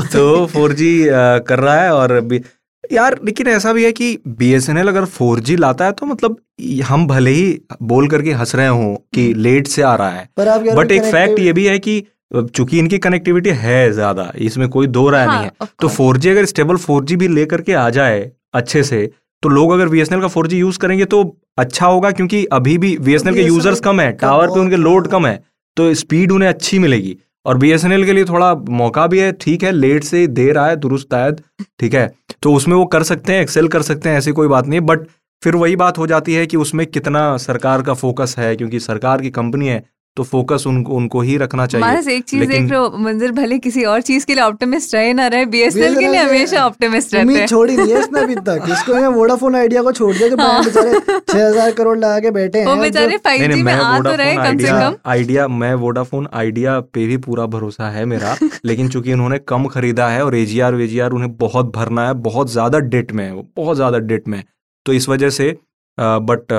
तो 0.12 0.46
4G 0.46 1.06
अ, 1.08 1.38
कर 1.38 1.58
रहा 1.58 1.74
है 1.82 1.92
और 1.94 2.20
बी- 2.20 2.42
यार 2.92 3.20
लेकिन 3.24 3.48
ऐसा 3.48 3.72
भी 3.72 3.84
है 3.84 3.92
कि 3.92 4.18
बीएसएनएल 4.28 4.88
अगर 4.88 5.04
4G 5.04 5.58
लाता 5.58 5.84
है 5.84 5.92
तो 5.92 6.06
मतलब 6.06 6.36
हम 6.84 7.06
भले 7.06 7.30
ही 7.30 7.60
बोल 7.82 8.08
करके 8.08 8.32
हंस 8.32 8.54
रहे 8.54 8.66
हो 8.66 9.04
कि 9.14 9.34
लेट 9.34 9.66
से 9.66 9.82
आ 9.82 9.94
रहा 9.94 10.10
है 10.10 10.28
बट 10.74 10.92
एक 10.92 11.02
फैक्ट 11.02 11.38
ये 11.38 11.52
भी 11.52 11.66
है 11.66 11.78
कि 11.78 12.04
चूँकि 12.34 12.78
इनकी 12.78 12.98
कनेक्टिविटी 12.98 13.50
है 13.50 13.92
ज़्यादा 13.92 14.32
इसमें 14.38 14.68
कोई 14.68 14.86
दो 14.86 15.08
राय 15.08 15.26
हाँ, 15.26 15.36
नहीं 15.36 15.44
है 15.44 15.68
तो 15.80 15.88
फोर 15.88 16.16
4G 16.18 16.28
अगर 16.28 16.44
स्टेबल 16.44 16.76
4G 16.76 17.12
भी 17.12 17.28
लेकर 17.28 17.60
के 17.60 17.72
आ 17.72 17.90
जाए 17.90 18.32
अच्छे 18.54 18.82
से 18.82 19.10
तो 19.42 19.48
लोग 19.48 19.72
अगर 19.72 19.88
बीएसएनएल 19.88 20.28
का 20.28 20.40
4G 20.40 20.52
यूज़ 20.52 20.78
करेंगे 20.78 21.04
तो 21.04 21.38
अच्छा 21.58 21.86
होगा 21.86 22.10
क्योंकि 22.10 22.44
अभी 22.44 22.78
भी 22.78 22.98
बीएसएनएल 22.98 23.34
के 23.34 23.42
यूज़र्स 23.42 23.80
कम 23.80 24.00
है 24.00 24.12
टावर 24.12 24.46
पे 24.46 24.60
उनके 24.60 24.76
लोड 24.76 25.08
कम 25.08 25.26
है 25.26 25.44
तो 25.76 25.94
स्पीड 25.94 26.32
उन्हें 26.32 26.48
अच्छी 26.48 26.78
मिलेगी। 26.78 27.16
और 27.46 27.58
बीएसएनएल 27.58 28.04
के 28.04 28.12
लिए 28.12 28.24
थोड़ा 28.24 28.54
मौका 28.54 29.06
भी 29.06 29.18
है 29.18 29.32
ठीक 29.32 29.62
है 29.62 29.72
लेट 29.72 30.04
से 30.04 30.26
दे 30.26 30.52
रहा 30.52 30.66
है 30.66 30.76
दुरुस्त 30.76 31.14
आयद 31.14 31.40
ठीक 31.80 31.94
है 31.94 32.12
तो 32.42 32.52
उसमें 32.54 32.76
वो 32.76 32.84
कर 32.86 33.02
सकते 33.02 33.32
हैं 33.32 33.42
एक्सेल 33.42 33.68
कर 33.68 33.82
सकते 33.82 34.08
हैं, 34.08 34.18
ऐसी 34.18 34.32
कोई 34.32 34.48
बात 34.48 34.66
नहीं 34.66 34.80
बट 34.80 35.06
फिर 35.42 35.56
वही 35.56 35.76
बात 35.76 35.98
हो 35.98 36.06
जाती 36.06 36.34
है 36.34 36.46
कि 36.46 36.56
उसमें 36.56 36.86
कितना 36.86 37.36
सरकार 37.36 37.82
का 37.82 37.94
फोकस 37.94 38.34
है, 38.38 38.54
क्योंकि 38.56 38.80
सरकार 38.80 39.22
की 39.22 39.30
कंपनी 39.30 39.68
है 39.68 39.82
तो 40.16 40.22
फोकस 40.22 40.64
उनको 40.66 40.94
उनको 40.94 41.20
ही 41.20 41.36
रखना 41.38 41.66
चाहिए। 41.66 41.86
मानस 41.86 42.08
एक 42.08 42.24
चीज़ 42.24 42.44
देख 42.48 42.70
रहे 42.70 42.78
हो 42.78 42.98
मंदिर 42.98 43.30
भले 43.32 43.58
किसी 43.58 43.84
और 43.84 44.00
चीज़ 44.00 44.26
के 44.26 44.34
लिए 44.34 44.42
ऑप्टिमिस्ट 44.44 44.94
रहे 44.94 45.12
ना 45.12 45.26
रहे 45.26 45.44
बीएसएनएल 45.46 45.94
के 45.94 46.08
लिए 46.08 46.20
हमेशा 46.20 46.64
ऑप्टिमिस्ट 46.66 47.14
रहते 47.14 47.34
हैं। 47.34 47.46
छोड़ी 47.46 47.76
नहीं 47.76 47.92
है 47.92 48.00
इसने 48.00 48.20
अभी 48.20 48.34
तक। 48.48 48.66
इसको 48.72 48.98
ये 48.98 49.06
वोडाफोन 49.06 49.56
आइडिया 49.56 49.82
को 49.82 49.92
छोड़ 49.92 50.12
दिया 50.16 50.28
जो 50.28 50.36
हाँ। 50.36 50.64
बेचारे 50.64 51.00
छह 51.20 51.46
हज़ार 51.46 51.70
करोड़ 51.72 51.96
लगा 51.98 52.18
के 52.20 52.30
बैठे 52.30 52.58
हैं। 52.58 52.66
वो 52.66 52.76
बेचारे 52.76 53.10
जो- 53.10 53.20
फाइव 53.24 53.52
जी 53.52 53.62
में 53.62 53.72
आ 53.74 53.98
तो 54.00 54.14
रहे 54.14 54.34
कम 54.36 54.58
से 54.58 54.68
कम। 54.68 54.96
आइडिया 55.06 55.48
मैं 55.48 55.74
वोडाफोन 55.76 56.28
आइडिया 56.34 56.78
पे 56.94 57.06
भी 57.06 57.16
पूरा 57.26 57.46
भरोसा 57.56 57.88
है 57.90 58.04
मेरा। 58.04 58.36
लेकिन 58.64 58.88
चूँकि 58.88 59.12
उन्होंने 59.12 59.38
कम 59.48 59.66
खरीदा 59.68 60.08
है 60.08 60.24
और 60.24 60.36
एजीआर 60.36 60.74
वेजीआर 60.74 61.12
उन्हें 61.12 61.36
बहुत 61.36 61.72
भरना 61.76 62.06
है 62.06 62.14
बहुत 62.22 62.52
ज़्यादा 62.52 62.78
डेट 62.94 63.12
में 63.12 63.24
है 63.24 63.32
वो 63.34 63.48
बहुत 63.56 63.76
ज़्यादा 63.76 63.98
डेट 64.12 64.28
में 64.28 64.38
है। 64.38 64.44
तो 64.86 64.92
इस 64.92 65.08
वजह 65.08 65.30
से 65.30 65.54
बट 65.98 66.52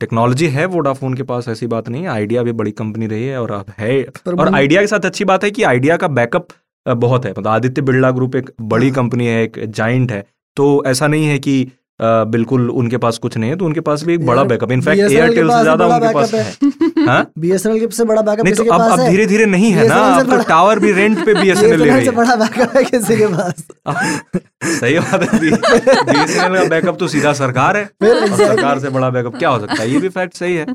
टेक्नोलॉजी 0.00 0.46
है 0.48 0.64
वोडाफोन 0.66 1.14
के 1.14 1.22
पास 1.22 1.48
ऐसी 1.48 1.66
बात 1.66 1.88
नहीं 1.88 2.02
है। 2.02 2.08
आइडिया 2.08 2.42
भी 2.42 2.52
बड़ी 2.52 2.70
कंपनी 2.70 3.06
रही 3.06 3.26
है 3.26 3.40
और 3.40 3.50
अब 3.50 3.72
है। 3.78 4.02
और 4.28 4.54
आइडिया 4.54 4.80
के 4.80 4.86
साथ 4.86 5.04
अच्छी 5.06 5.24
बात 5.24 5.44
है 5.44 5.50
कि 5.50 5.62
आइडिया 5.62 5.96
का 5.96 6.08
बैकअप 6.08 6.48
बहुत 6.86 7.24
है। 7.24 7.30
मतलब 7.30 7.48
आदित्य 7.48 7.82
बिरला 7.82 8.10
ग्रुप 8.10 8.36
एक 8.36 8.50
बड़ी 8.60 8.86
हाँ। 8.86 8.94
कंपनी 8.94 9.26
है 9.26 9.42
एक 9.42 9.64
जाइंट 9.66 10.12
है। 10.12 10.24
तो 10.56 10.82
ऐसा 10.86 11.06
नहीं 11.06 11.26
है 11.26 11.38
कि 11.38 11.66
बिल्कुल 12.00 12.70
उनके 12.70 12.96
पास 12.96 13.18
कुछ 13.18 13.36
नहीं 13.36 13.50
है 13.50 13.56
तो 13.56 13.64
उनके 13.64 13.80
पास 13.80 14.02
भी 14.04 14.14
एक 14.14 14.24
बड़ा 14.26 14.42
बैकअप 14.44 14.72
इनफैक्ट 14.72 15.00
एयरटेल 15.02 15.48
से 15.50 15.62
ज़्यादा 15.62 15.86
उनके 15.86 16.12
पास 16.14 16.34
है। 16.34 17.04
हाँ। 17.06 17.26
बीएसएनएल 17.38 17.80
के 17.80 17.94
से 17.96 18.04
बड़ा 18.04 18.22
बैकअप 18.22 18.44
नहीं 18.44 18.54
तो 18.54 18.64
अब 18.64 18.80
अब 18.82 19.06
धीरे 19.08 19.26
धीरे 19.26 19.46
नहीं 19.46 19.70
है 19.72 19.86
ना 19.88 19.94
अब 19.94 20.30
तो 20.30 20.42
टावर 20.48 20.78
भी 20.78 20.92
रेंट 20.92 21.24
पे 21.26 21.34
बीएसएनएल 21.40 21.82
ले 21.82 21.90
रही 21.90 22.04
है। 22.06 22.12
बड़ा 22.12 22.36
बैकअप 22.36 22.76
है 22.76 22.84
किसी 22.84 23.16
के 23.16 23.26
पास। 23.26 23.64
सही 24.70 24.98
बात 24.98 25.22
है 25.22 25.38
बीएसएनएल 25.40 26.62
का 26.62 26.68
बैकअप 26.68 26.98
तो 26.98 27.08
सीधा 27.08 27.32
सरकार 27.34 27.76
है. 27.76 27.84
सरकार 28.04 28.78
से 28.78 28.90
बड़ा 28.90 29.10
बैकअप 29.10 29.36
क्या 29.36 29.48
हो 29.48 29.58
सकता 29.60 29.82
है? 29.82 29.90
ये 29.90 29.98
भी 29.98 30.08
फैक्ट 30.10 30.36
सही 30.36 30.54
है। 30.54 30.66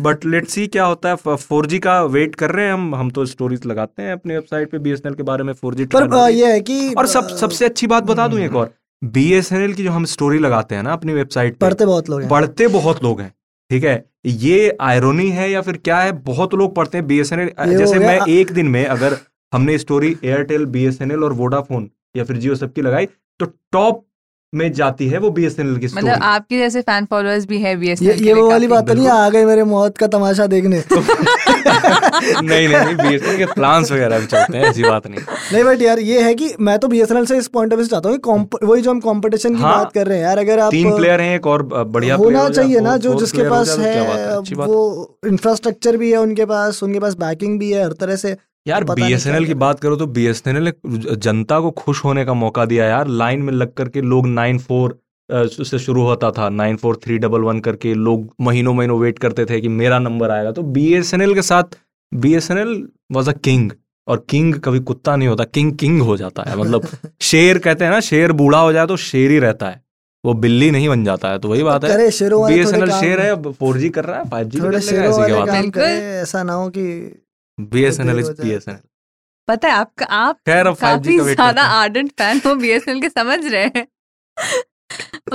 बट 0.00 0.24
लेट्स 0.26 0.52
सी 0.52 0.66
क्या 0.68 0.84
होता 0.84 1.08
है। 1.08 1.36
फोर 1.36 1.66
जी 1.66 1.78
का 1.78 2.02
वेट 2.06 2.34
कर 2.34 2.50
रहे 2.50 2.66
हैं 2.66 2.72
हम। 2.72 2.94
हम 2.94 3.10
तो 3.10 3.24
स्टोरीज 3.26 3.66
लगाते 3.66 4.02
हैं 4.02 4.12
अपनी 4.12 4.34
वेबसाइट 4.34 4.70
पे 4.70 4.78
बीएसएनएल 4.78 5.14
के 5.14 5.22
बारे 5.22 5.44
में 5.44 5.52
फोर 5.52 5.74
जी 5.74 5.84
पर 5.94 6.30
ये 6.30 6.52
है 6.52 6.60
कि 6.60 6.92
और 6.98 7.06
सब 7.06 7.28
सबसे 7.36 7.64
अच्छी 7.64 7.86
बात 7.86 8.04
बता 8.04 8.28
दूँ 8.28 8.40
एक 8.40 8.54
और। 8.54 8.70
बीएसएनएल 9.02 9.72
की 9.72 9.84
जो 9.84 9.90
हम 9.90 10.04
स्टोरी 10.04 10.38
लगाते 10.38 10.74
हैं 10.74 10.82
ना 10.82 10.92
अपनी 10.92 11.12
वेबसाइट 11.12 11.56
पर 11.56 11.66
पढ़ते 11.66 11.86
बहुत 11.86 12.08
लोग 12.10 12.20
हैं। 12.20 12.28
पढ़ते 12.30 12.68
बहुत 12.68 13.02
लोग 13.04 13.20
हैं 13.20 13.32
ठीक 13.70 13.84
है? 13.84 14.04
ये 14.26 14.76
आयरोनी 14.80 15.28
है 15.30 15.50
या 15.50 15.60
फिर 15.62 15.76
क्या 15.76 15.98
है? 16.00 16.12
बहुत 16.12 16.54
लोग 16.54 16.74
पढ़ते 16.74 16.98
हैं 16.98 17.06
बी 17.06 17.18
एस 17.20 17.32
एन 17.32 17.40
एल 17.40 17.76
जैसे 17.78 17.98
मैं 17.98 18.18
एक 18.28 18.52
दिन 18.52 18.68
में 18.68 18.84
अगर 18.86 19.16
हमने 19.52 19.78
story 19.78 20.16
Airtel 20.24 20.64
B 20.66 20.84
S 20.84 21.00
N 21.02 21.10
L 21.10 21.24
और 21.24 21.32
वोडाफोन 21.32 21.90
या 22.16 22.24
फिर 22.24 22.36
जियो 22.36 22.54
सबकी 22.54 22.82
लगाई 22.82 23.06
तो 23.40 23.46
टॉप 23.72 24.04
में 24.54 24.72
जाती 24.72 25.08
है 25.08 25.18
वो 25.18 25.30
बीएसएनएल 25.30 25.76
की 25.78 25.86
मतलब 25.86 26.22
आपके 26.22 26.58
जैसे 26.58 26.80
फ़ैन 26.80 27.04
फॉलोअर्स 27.04 27.46
भी 27.46 27.58
है 27.58 27.70
ये 27.70 27.76
बीएसएनएल 27.76 28.22
ये 28.26 28.32
वो 28.32 28.48
वाली 28.50 28.66
बात 28.66 28.86
तो 28.88 28.94
नहीं 28.94 29.08
आ 29.08 29.28
गए 29.30 29.44
मेरे 29.44 29.64
मौत 29.64 29.98
का 29.98 30.06
तमाशा 30.06 30.46
देखने 30.46 30.78
नहीं 30.92 32.68
नहीं 32.68 32.68
नहीं 32.68 32.94
बीएसएनएल 32.96 33.36
के 33.38 33.46
प्लान्स 33.46 33.92
वगैरह 33.92 34.18
भी 34.18 34.26
चलते 34.26 34.56
हैं 34.58 34.64
ऐसी 34.64 34.82
बात 34.82 35.06
नहीं 35.06 35.20
नहीं 35.52 35.64
बट 35.64 35.82
यार 35.82 35.98
ये 35.98 36.22
है 36.22 36.34
कि 36.34 36.50
मैं 36.60 36.78
तो 36.78 36.88
बीएसएनएल 36.88 37.26
से 37.26 37.38
इस 37.38 37.48
पॉइंट 37.48 37.72
ऑफ़ 37.72 37.78
व्यू 37.78 37.86
से 37.86 37.90
चाहता 37.90 38.08
हूँ 38.08 38.48
वही 38.64 38.82
जो 38.82 38.90
हम 38.90 39.00
कंपटीशन 39.00 39.54
की 39.54 39.62
हाँ। 39.62 39.76
बात 39.76 39.92
कर 39.92 40.06
रहे 40.06 40.18
हैं 40.18 40.24
यार 40.24 40.38
अगर 40.38 40.58
आप 40.58 40.70
तीन 40.70 40.96
प्लेयर 40.96 41.20
हैं 41.20 41.36
एक 41.36 41.46
और 41.46 41.62
बढ़िया 41.62 42.14
होना 42.16 42.48
चाहिए 42.48 42.80
ना 42.80 42.96
जो 42.96 43.14
जिसके 43.14 43.48
पास 43.50 43.78
है। 43.78 44.38
वो 44.38 45.18
इंफ्रास्ट्रक्चर 45.26 45.96
भी 45.96 46.10
है 46.10 46.18
उनके 46.18 46.44
पास 46.44 46.82
उनके 46.82 47.00
पास 47.00 47.14
बैकिंग 47.14 47.58
भी 47.58 47.70
है 47.72 47.84
हर 47.84 47.92
तरह 47.92 48.16
से 48.16 48.36
यार 48.68 48.84
पता 48.84 48.94
नहीं 48.94 49.06
बीएसएनएल 49.06 49.38
क्या 49.38 49.48
की 49.48 49.54
बात 49.54 49.80
करो 49.80 49.96
तो 49.96 50.06
बी 50.06 50.26
एस 50.26 50.42
बीएसएनएल 50.44 50.64
ने 50.64 51.16
जनता 51.16 51.60
को 51.60 51.70
खुश 51.70 52.04
होने 52.04 52.24
का 52.24 52.34
मौका 52.34 52.64
दिया 52.64 52.84
यार। 52.84 53.08
लाइन 53.08 53.42
में 53.42 53.52
लग 53.52 53.72
करके 53.72 54.00
लोग 54.00 54.26
नाइन 54.26 54.58
फोर 54.58 55.00
से 55.32 55.78
शुरू 55.78 56.02
होता 56.02 56.30
था। 56.30 56.48
Nine 56.48 56.76
four 56.76 56.96
three 56.96 57.18
double 57.18 57.40
one 57.40 57.60
करके 57.60 57.94
लोग 57.94 58.34
महीनों 58.40 58.74
महीनों 58.74 58.98
वेट 58.98 59.18
करते 59.18 59.44
थे 59.44 59.60
कि 59.60 59.68
मेरा 59.68 59.98
नंबर 59.98 60.30
आएगा। 60.30 60.50
तो 60.50 60.62
बीएसएनएल 60.62 61.34
के 61.34 61.42
साथ 61.42 61.62
बीएसएनएल 62.14 62.88
वाज 63.12 63.28
अ 63.28 63.32
किंग 63.32 63.72
और 64.08 64.26
किंग 64.30 64.54
कभी 64.54 64.80
कुत्ता 64.80 65.16
नहीं 65.16 65.28
होता 65.28 65.44
किंग 65.44 65.72
किंग 65.72 66.02
हो 66.02 66.16
जाता 66.16 66.42
है। 66.42 66.56
मतलब 66.56 66.86
शेर 67.20 67.58
कहते 67.58 67.84
हैं 67.84 67.92
ना 67.92 68.00
शेर 68.00 68.32
बूढ़ा 68.32 68.60
हो 68.60 68.72
जाए 68.72 68.86
तो 68.86 68.96
शेर 68.96 69.30
ही 69.30 69.38
रहता 69.38 69.68
है। 69.68 69.82
वो 70.24 70.34
बिल्ली 70.34 70.70
नहीं 70.70 70.88
बन 70.88 71.04
जाता 71.04 71.28
है 71.28 71.38
तो 71.38 71.48
वही 71.48 71.62
बात 71.62 71.84
है। 71.84 71.90
वाले 71.90 72.10
थोड़े 72.30 72.54
बीएसएनएल 72.54 72.90
काम- 72.90 73.02
शेर 73.02 73.20
है 73.20 73.52
फोर 73.52 73.78
जी 73.78 73.88
कर 73.88 74.04
रहा 74.04 74.18
है 74.18 74.30
फाइव 74.30 74.48
जी। 74.48 74.60
ऐसा 76.22 76.42
ना 76.42 76.52
हो 76.52 76.68
कि 76.68 76.84
बीएसएनएल 77.58 78.18
इज़। 78.18 78.30
बीएसएनएल 78.32 78.80
पता 79.48 79.68
है 79.68 79.74
आपका 79.74 80.06
आप 80.06 80.36
खैर 80.46 80.72
काफ़ी 80.72 81.18
ज़्यादा 81.18 81.62
आर्डेंट 81.62 82.10
फ़ैन 82.12 82.40
हो 82.46 82.54
बीएसएनएल 82.54 83.00
के 83.00 83.08
समझ 83.08 83.44
रहे 83.46 83.64
हैं। 83.76 83.86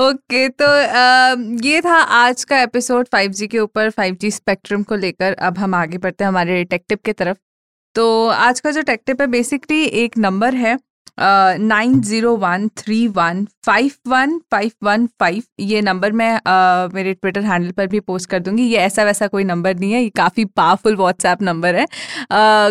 ओके 0.01 0.47
तो 0.49 0.65
आ, 0.65 1.35
ये 1.63 1.81
था 1.81 1.95
आज 1.95 2.43
का 2.43 2.61
एपिसोड 2.61 3.07
5G 3.07 3.47
के 3.47 3.59
ऊपर 3.59 3.89
5G 3.89 4.31
स्पेक्ट्रम 4.31 4.83
को 4.83 4.95
लेकर। 4.95 5.33
अब 5.33 5.57
हम 5.57 5.75
आगे 5.75 5.97
बढ़ते 5.97 6.23
हैं 6.23 6.29
हमारे 6.29 6.55
डिटेक्टिव 6.55 6.97
के 6.97 7.11
की 7.11 7.13
तरफ़। 7.13 7.37
तो 7.95 8.27
आज 8.27 8.59
का 8.59 8.71
जो 8.71 8.81
टेक्टिव 8.81 9.17
है 9.21 9.27
बेसिकली 9.27 9.83
एक 9.83 10.17
नंबर 10.17 10.55
है। 10.55 10.77
Nine 11.17 11.99
zero 12.01 12.35
one 12.37 12.67
three 12.77 13.07
one 13.07 13.45
five 13.65 13.91
one 14.07 14.37
five 14.51 14.71
one 14.83 15.05
five 15.19 15.43
ये 15.59 15.81
नंबर 15.81 16.11
मैं 16.11 16.33
अ, 16.35 16.89
मेरे 16.93 17.13
ट्विटर 17.13 17.43
हैंडल 17.43 17.71
पर 17.71 17.87
भी 17.87 17.99
पोस्ट 18.01 18.29
कर 18.29 18.39
दूँगी। 18.39 18.63
ये 18.63 18.77
ऐसा 18.79 19.03
वैसा 19.03 19.27
कोई 19.27 19.43
नंबर 19.43 19.75
नहीं 19.79 19.91
है 19.93 20.03
ये 20.03 20.09
काफ़ी 20.17 20.45
पावरफुल 20.45 20.95
व्हाट्सएप 20.97 21.41
नंबर 21.41 21.75
है। 21.75 21.85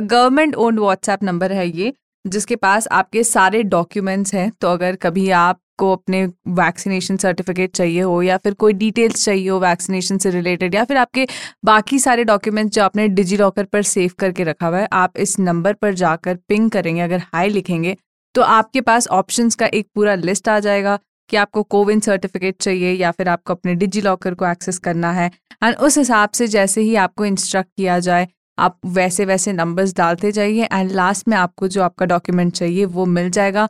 गवर्नमेंट 0.03 0.55
ओन्ड 0.57 0.81
व्हाट्सएप 0.81 1.23
नंबर 1.25 1.53
है 1.53 1.69
ये 1.71 1.93
जिसके 2.25 2.57
पास 2.57 2.87
आपके 2.93 3.23
सारे 3.25 3.63
डॉक्यूमेंट्स 3.65 4.35
हैं। 4.35 4.51
तो 4.61 4.69
अगर 4.69 4.97
कभी 5.03 5.29
आपको 5.31 5.93
अपने 5.93 6.25
वैक्सीनेशन 6.57 7.17
सर्टिफिकेट 7.17 7.75
चाहिए 7.77 8.01
हो 8.03 8.21
या 8.23 8.37
फिर 8.37 8.55
कोई 8.55 8.73
डिटेल्स 8.75 9.25
चाहिए 9.25 9.49
हो 9.49 9.59
वैक्सीनेशन 9.61 10.19
से 10.19 10.31
रिलेटेड 10.31 10.75
या 10.75 10.85
फिर 10.85 10.97
आपके 10.97 11.27
बाकी 11.65 11.99
सारे 11.99 12.25
डॉक्यूमेंट्स 12.25 12.75
जो 12.75 12.83
आपने 12.83 13.09
डिजी 13.11 13.37
लॉकर 13.37 13.65
पर 13.65 13.83
सेव 13.85 14.11
करके 14.19 14.45
रखा 14.45 14.67
हुआ 14.67 14.79
है 14.79 14.89
आप 14.93 15.19
इस 15.19 15.39
नंबर 15.41 15.73
पर 15.75 15.95
जाकर 15.95 16.37
पिंग 16.49 16.71
करेंगे। 16.71 17.01
अगर 17.01 17.23
हाई 17.35 17.49
लिखेंगे 17.51 17.97
तो 18.35 18.43
आपके 18.43 18.81
पास 18.81 19.09
ऑप्शंस 19.09 19.55
का 19.55 19.67
एक 19.67 19.89
पूरा 19.95 20.15
लिस्ट 20.15 20.49
आ 20.49 20.59
जाएगा 20.61 20.99
कि 21.31 21.37
आपको 21.37 21.63
कोविन 21.63 22.01
सर्टिफिकेट 22.01 22.57
चाहिए 22.61 22.93
या 22.93 23.11
फिर 23.11 23.29
आपको 23.29 23.55
अपने 23.55 23.75
डिजी 23.75 24.01
लॉकर 24.01 24.35
को 24.35 24.47
एक्सेस 24.47 24.79
करना 24.79 25.13
है। 25.13 25.31
एंड 25.65 25.77
उस 25.77 25.99
हिसाब 25.99 26.31
से 26.31 26.47
जैसे 26.49 26.81
ही 26.81 26.95
आपको 26.97 27.25
इंस्ट्रक्ट 27.25 27.71
किया 27.77 27.99
जाए, 27.99 28.29
आप 28.59 28.79
वैसे 28.87 29.25
वैसे 29.25 29.53
नंबर्स 29.53 29.95
डालते 29.97 30.33
जाइए 30.33 30.69
एंड 30.73 30.91
लास्ट 30.93 31.29
में 31.29 31.37
आपको 31.37 31.69
जो 31.69 31.83
आपका 31.83 32.07
डॉक्यूमेंट 32.07 32.53
चाहिए 32.53 32.85
वो 32.87 33.07
मिल 33.07 33.31
जाएगा। 33.31 33.69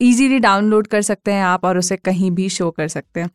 इजीली 0.00 0.38
डाउनलोड 0.38 0.86
कर 0.86 1.02
सकते 1.02 1.32
हैं 1.32 1.42
आप 1.44 1.64
और 1.64 1.78
उसे 1.78 1.96
कहीं 1.96 2.30
भी 2.30 2.48
शो 2.48 2.70
कर 2.70 2.88
सकते 2.88 3.20
हैं। 3.20 3.30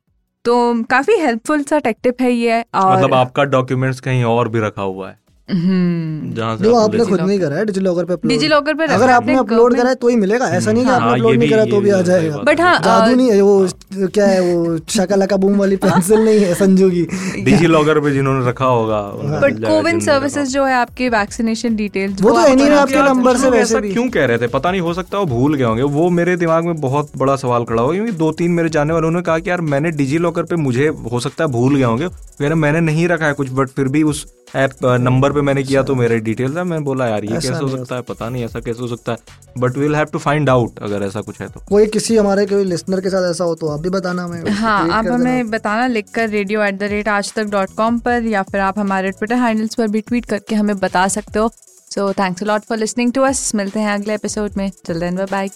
तो 0.46 0.84
काफ़ी 0.84 1.14
हेल्पफुल 1.16 1.64
सा 1.64 1.80
टेक 1.80 1.98
टिप 2.04 2.22
है 2.22 2.32
ये 2.32 2.62
और 2.76 2.96
मतलब 2.96 3.14
आपका 3.14 3.44
डॉक्यूमेंट्स 3.44 4.00
कहीं 4.00 4.24
और 4.24 4.50
भी 4.50 4.60
रखा 4.60 4.82
हुआ 4.82 5.10
है। 5.10 5.20
जहाँ 5.50 6.56
से 6.58 6.64
जो 6.64 6.76
आपने 6.76 7.06
खुद 7.06 7.20
नहीं 7.22 7.40
करा 7.40 7.56
है 7.56 7.66
डिजी 7.66 7.82
लॉकर 7.82 8.06
पे। 8.06 8.28
डिजी 8.28 8.48
लॉकर 8.48 8.74
पे 8.74 8.86
अगर 8.86 9.10
आपने 9.10 9.36
अपलोड 9.38 9.76
करा 9.76 9.90
है 9.90 9.96
तो 9.96 10.08
ही 10.08 10.16
मिलेगा 10.16 10.46
ऐसा 10.48 10.72
नहीं 10.72 10.84
कि 10.84 10.90
हाँ, 10.90 11.00
आपने 11.00 11.12
अपलोड 11.12 11.38
नहीं 11.38 11.50
करा 11.50 11.66
तो 11.66 11.80
भी 11.82 11.90
आ 11.90 12.02
जाएगा। 12.02 12.38
बट 12.46 12.62
हाँ। 12.62 12.78
जादू 12.80 13.16
नहीं 13.16 13.30
है 13.32 13.42
वो 13.42 14.08
क्या 14.10 14.26
है 14.26 14.40
वो 14.44 14.78
शकलाका 14.90 15.38
बूम 15.38 15.58
वाली 15.58 15.76
पेंसिल 15.78 16.20
नहीं 16.20 16.40
है 16.40 16.54
संजू 16.56 16.90
की। 16.90 17.04
डिजी 17.44 17.68
लॉकर 17.68 18.00
पे 18.00 18.12
जिन्होंने 18.14 18.48
रखा 18.48 18.66
होगा 18.66 19.02
बट 19.42 19.60
कोविन 19.66 20.00
सर्विसेज़ 20.00 20.50
जो 20.54 20.66
है 20.66 20.74
आपके 20.76 21.10
वैक्सीनेशन 21.10 21.76
डिटेल्स 21.76 22.22
वो 22.22 22.32
तो 22.32 22.48
anyway 22.48 22.72
आपके 22.72 23.02
नंबर 23.04 23.38
से 23.38 23.50
वैसे 23.50 23.80
भी। 23.80 23.94
क्यों 23.94 24.10
कह 24.10 24.26
रहे 24.26 24.38
थे? 24.38 24.48
पता 24.50 24.72
नहीं 24.72 24.82
हो 24.82 24.94
सकता 24.94 25.18
वो 25.18 25.26
भूल 25.28 25.56
गए 25.56 25.64
होंगे। 25.64 25.84
वो 25.84 26.10
मेरे 26.12 26.36
दिमाग 26.38 26.66
में 26.66 26.82
बहुत 26.82 27.12
बड़ा 27.18 27.36
सवाल 27.36 27.64
खड़ा 27.64 27.82
होगा 27.82 27.94
क्योंकि 27.94 28.12
दो 28.14 28.32
तीन 28.32 28.52
मेरे 28.52 28.70
जानने 28.70 28.94
वालों 28.94 29.12
ने 29.12 29.22
कहा 29.22 29.40
कि 29.40 29.50
यार 29.50 29.62
मैंने 29.64 29.92
डिजी 29.94 30.18
लॉकर 30.18 30.44
पे 30.44 30.56
मुझे 30.56 30.88
हो 31.12 31.20
सकता 31.20 31.44
है 31.44 31.52
भूल 31.52 31.76
गए 31.76 31.84
होंगे। 31.84 32.08
मैंने 32.56 32.80
नहीं 32.82 33.08
रखा 33.08 33.26
है 33.26 33.34
कुछ 33.34 33.50
बट 33.52 33.70
फिर 33.70 33.88
भी 33.88 34.04
उस 34.04 34.26
ऐप 34.56 34.86
नंबर 35.02 35.32
पे 35.32 35.42
मैंने 35.42 35.64
किया 35.64 35.84
तो 35.84 35.96
मेरे 35.96 36.20
डिटेल्स 36.20 36.58
है। 36.58 36.64
मैं 36.64 36.84
बोला 36.84 37.08
यार 37.08 37.24
ये 37.26 37.32
कैसे 37.32 37.54
हो 37.54 37.68
सकता 37.70 37.96
है? 37.96 38.02
पता 38.02 38.30
नहीं 38.30 38.44
ऐसा 38.46 38.60
कैसे 38.60 38.82
हो 38.82 38.88
सकता 38.88 39.12
है? 39.12 39.18
But 39.58 39.78
will 39.78 39.96
have 39.96 40.06
to 40.06 40.20
find 40.20 40.50
out 40.50 40.80
अगर 40.84 41.04
ऐसा 41.04 41.22
कुछ 41.22 41.40
है 41.42 41.48
तो। 41.48 41.62
कोई 41.70 41.86
किसी 41.88 42.18
हमारे 42.18 42.46
कोई 42.46 42.64
लिसनर 42.64 43.02
के 43.02 43.10
साथ 43.10 43.30
ऐसा 43.32 43.44
हो 43.44 43.56
तो 43.56 43.68
आप 43.68 43.80
भी 43.80 43.90
बताना 43.90 44.24
हमें। 44.24 44.50
हाँ 44.62 44.90
आप 44.90 45.06
कर 45.06 45.12
हमें 45.12 45.50
बताना 45.52 45.88
लिखकर 45.88 46.30
रेडियो 46.30 46.64
एट 46.64 46.80
द 46.80 46.84
रेट 46.84 47.08
आज 47.08 47.34
तक 47.34 47.46
डॉट 47.46 47.76
कॉम 47.78 48.00
पर 48.00 48.24
या 48.24 48.44
फिर 48.44 48.62
आप 48.62 48.80
हमारे 48.80 49.12
ट्विटर 49.12 49.36
हैंडल्स 49.36 49.76
पर 49.76 49.88
भी 49.88 50.02
ट्वीट 50.02 50.26
करके 50.26 50.56
हमें 50.56 50.78
बता 50.80 51.08
सकते 51.08 51.40
हो। 51.40 51.52
So 51.92 52.12
thanks 52.14 52.44
lot 52.44 52.62
for 52.62 52.78
listening 52.78 53.14
to 53.14 53.22
us 53.22 53.52
मिलते 53.56 53.80
हैं 53.80 53.94
अगले 53.94 54.14
एपिसोड 54.14 54.52
में। 54.58 54.70
टिल 54.88 55.00
देन 55.00 55.26
बाय 55.32 55.50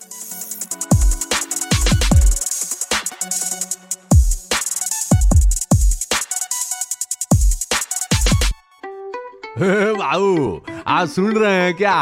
बाबू 9.62 10.62
आप 10.88 11.08
सुन 11.10 11.32
रहे 11.38 11.54
हैं 11.54 11.74
क्या? 11.76 11.94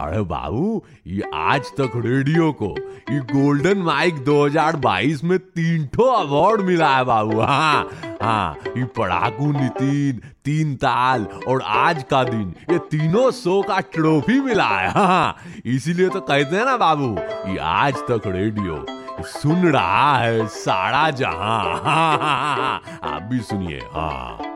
अरे 0.00 0.20
बाबू 0.28 0.82
ये 1.06 1.30
आज 1.34 1.66
तक 1.80 1.92
रेडियो 2.04 2.50
को 2.62 2.68
ये 3.10 3.18
गोल्डन 3.32 3.78
माइक 3.78 4.24
2022 4.28 5.22
में 5.24 5.38
तीन 5.38 5.86
ठो 5.94 6.04
अवार्ड 6.12 6.60
मिला 6.60 6.94
है 6.96 7.04
बाबू 7.04 7.40
हाँ 7.40 8.16
हाँ 8.22 8.56
ये 8.76 8.84
पढ़ाकू 8.98 9.50
नितिन 9.52 10.20
तीन 10.44 10.74
ताल 10.84 11.26
और 11.48 11.62
आज 11.82 12.02
का 12.10 12.22
दिन 12.24 12.54
ये 12.70 12.78
तीनों 12.90 13.30
शो 13.42 13.60
का 13.68 13.80
ट्रॉफी 13.94 14.40
मिला 14.40 14.68
है 14.68 14.90
हाँ 14.92 15.36
इसीलिए 15.74 16.08
तो 16.08 16.20
कहते 16.20 16.56
हैं 16.56 16.64
ना 16.64 16.76
बाबू 16.76 17.14
ये 17.52 17.58
आज 17.76 17.98
तक 18.10 18.32
रेडियो 18.36 18.84
सुन 19.32 19.70
रहा 19.72 20.16
है 20.18 20.46
सारा 20.48 21.08
जहाँ 21.10 21.36
हाँ, 21.38 21.82
हाँ, 21.82 22.18
हाँ, 22.18 22.56
हाँ, 22.56 22.98
आप 23.14 23.22
भी 23.22 23.40
सुनिए 23.42 23.80
हाँ। 23.92 24.53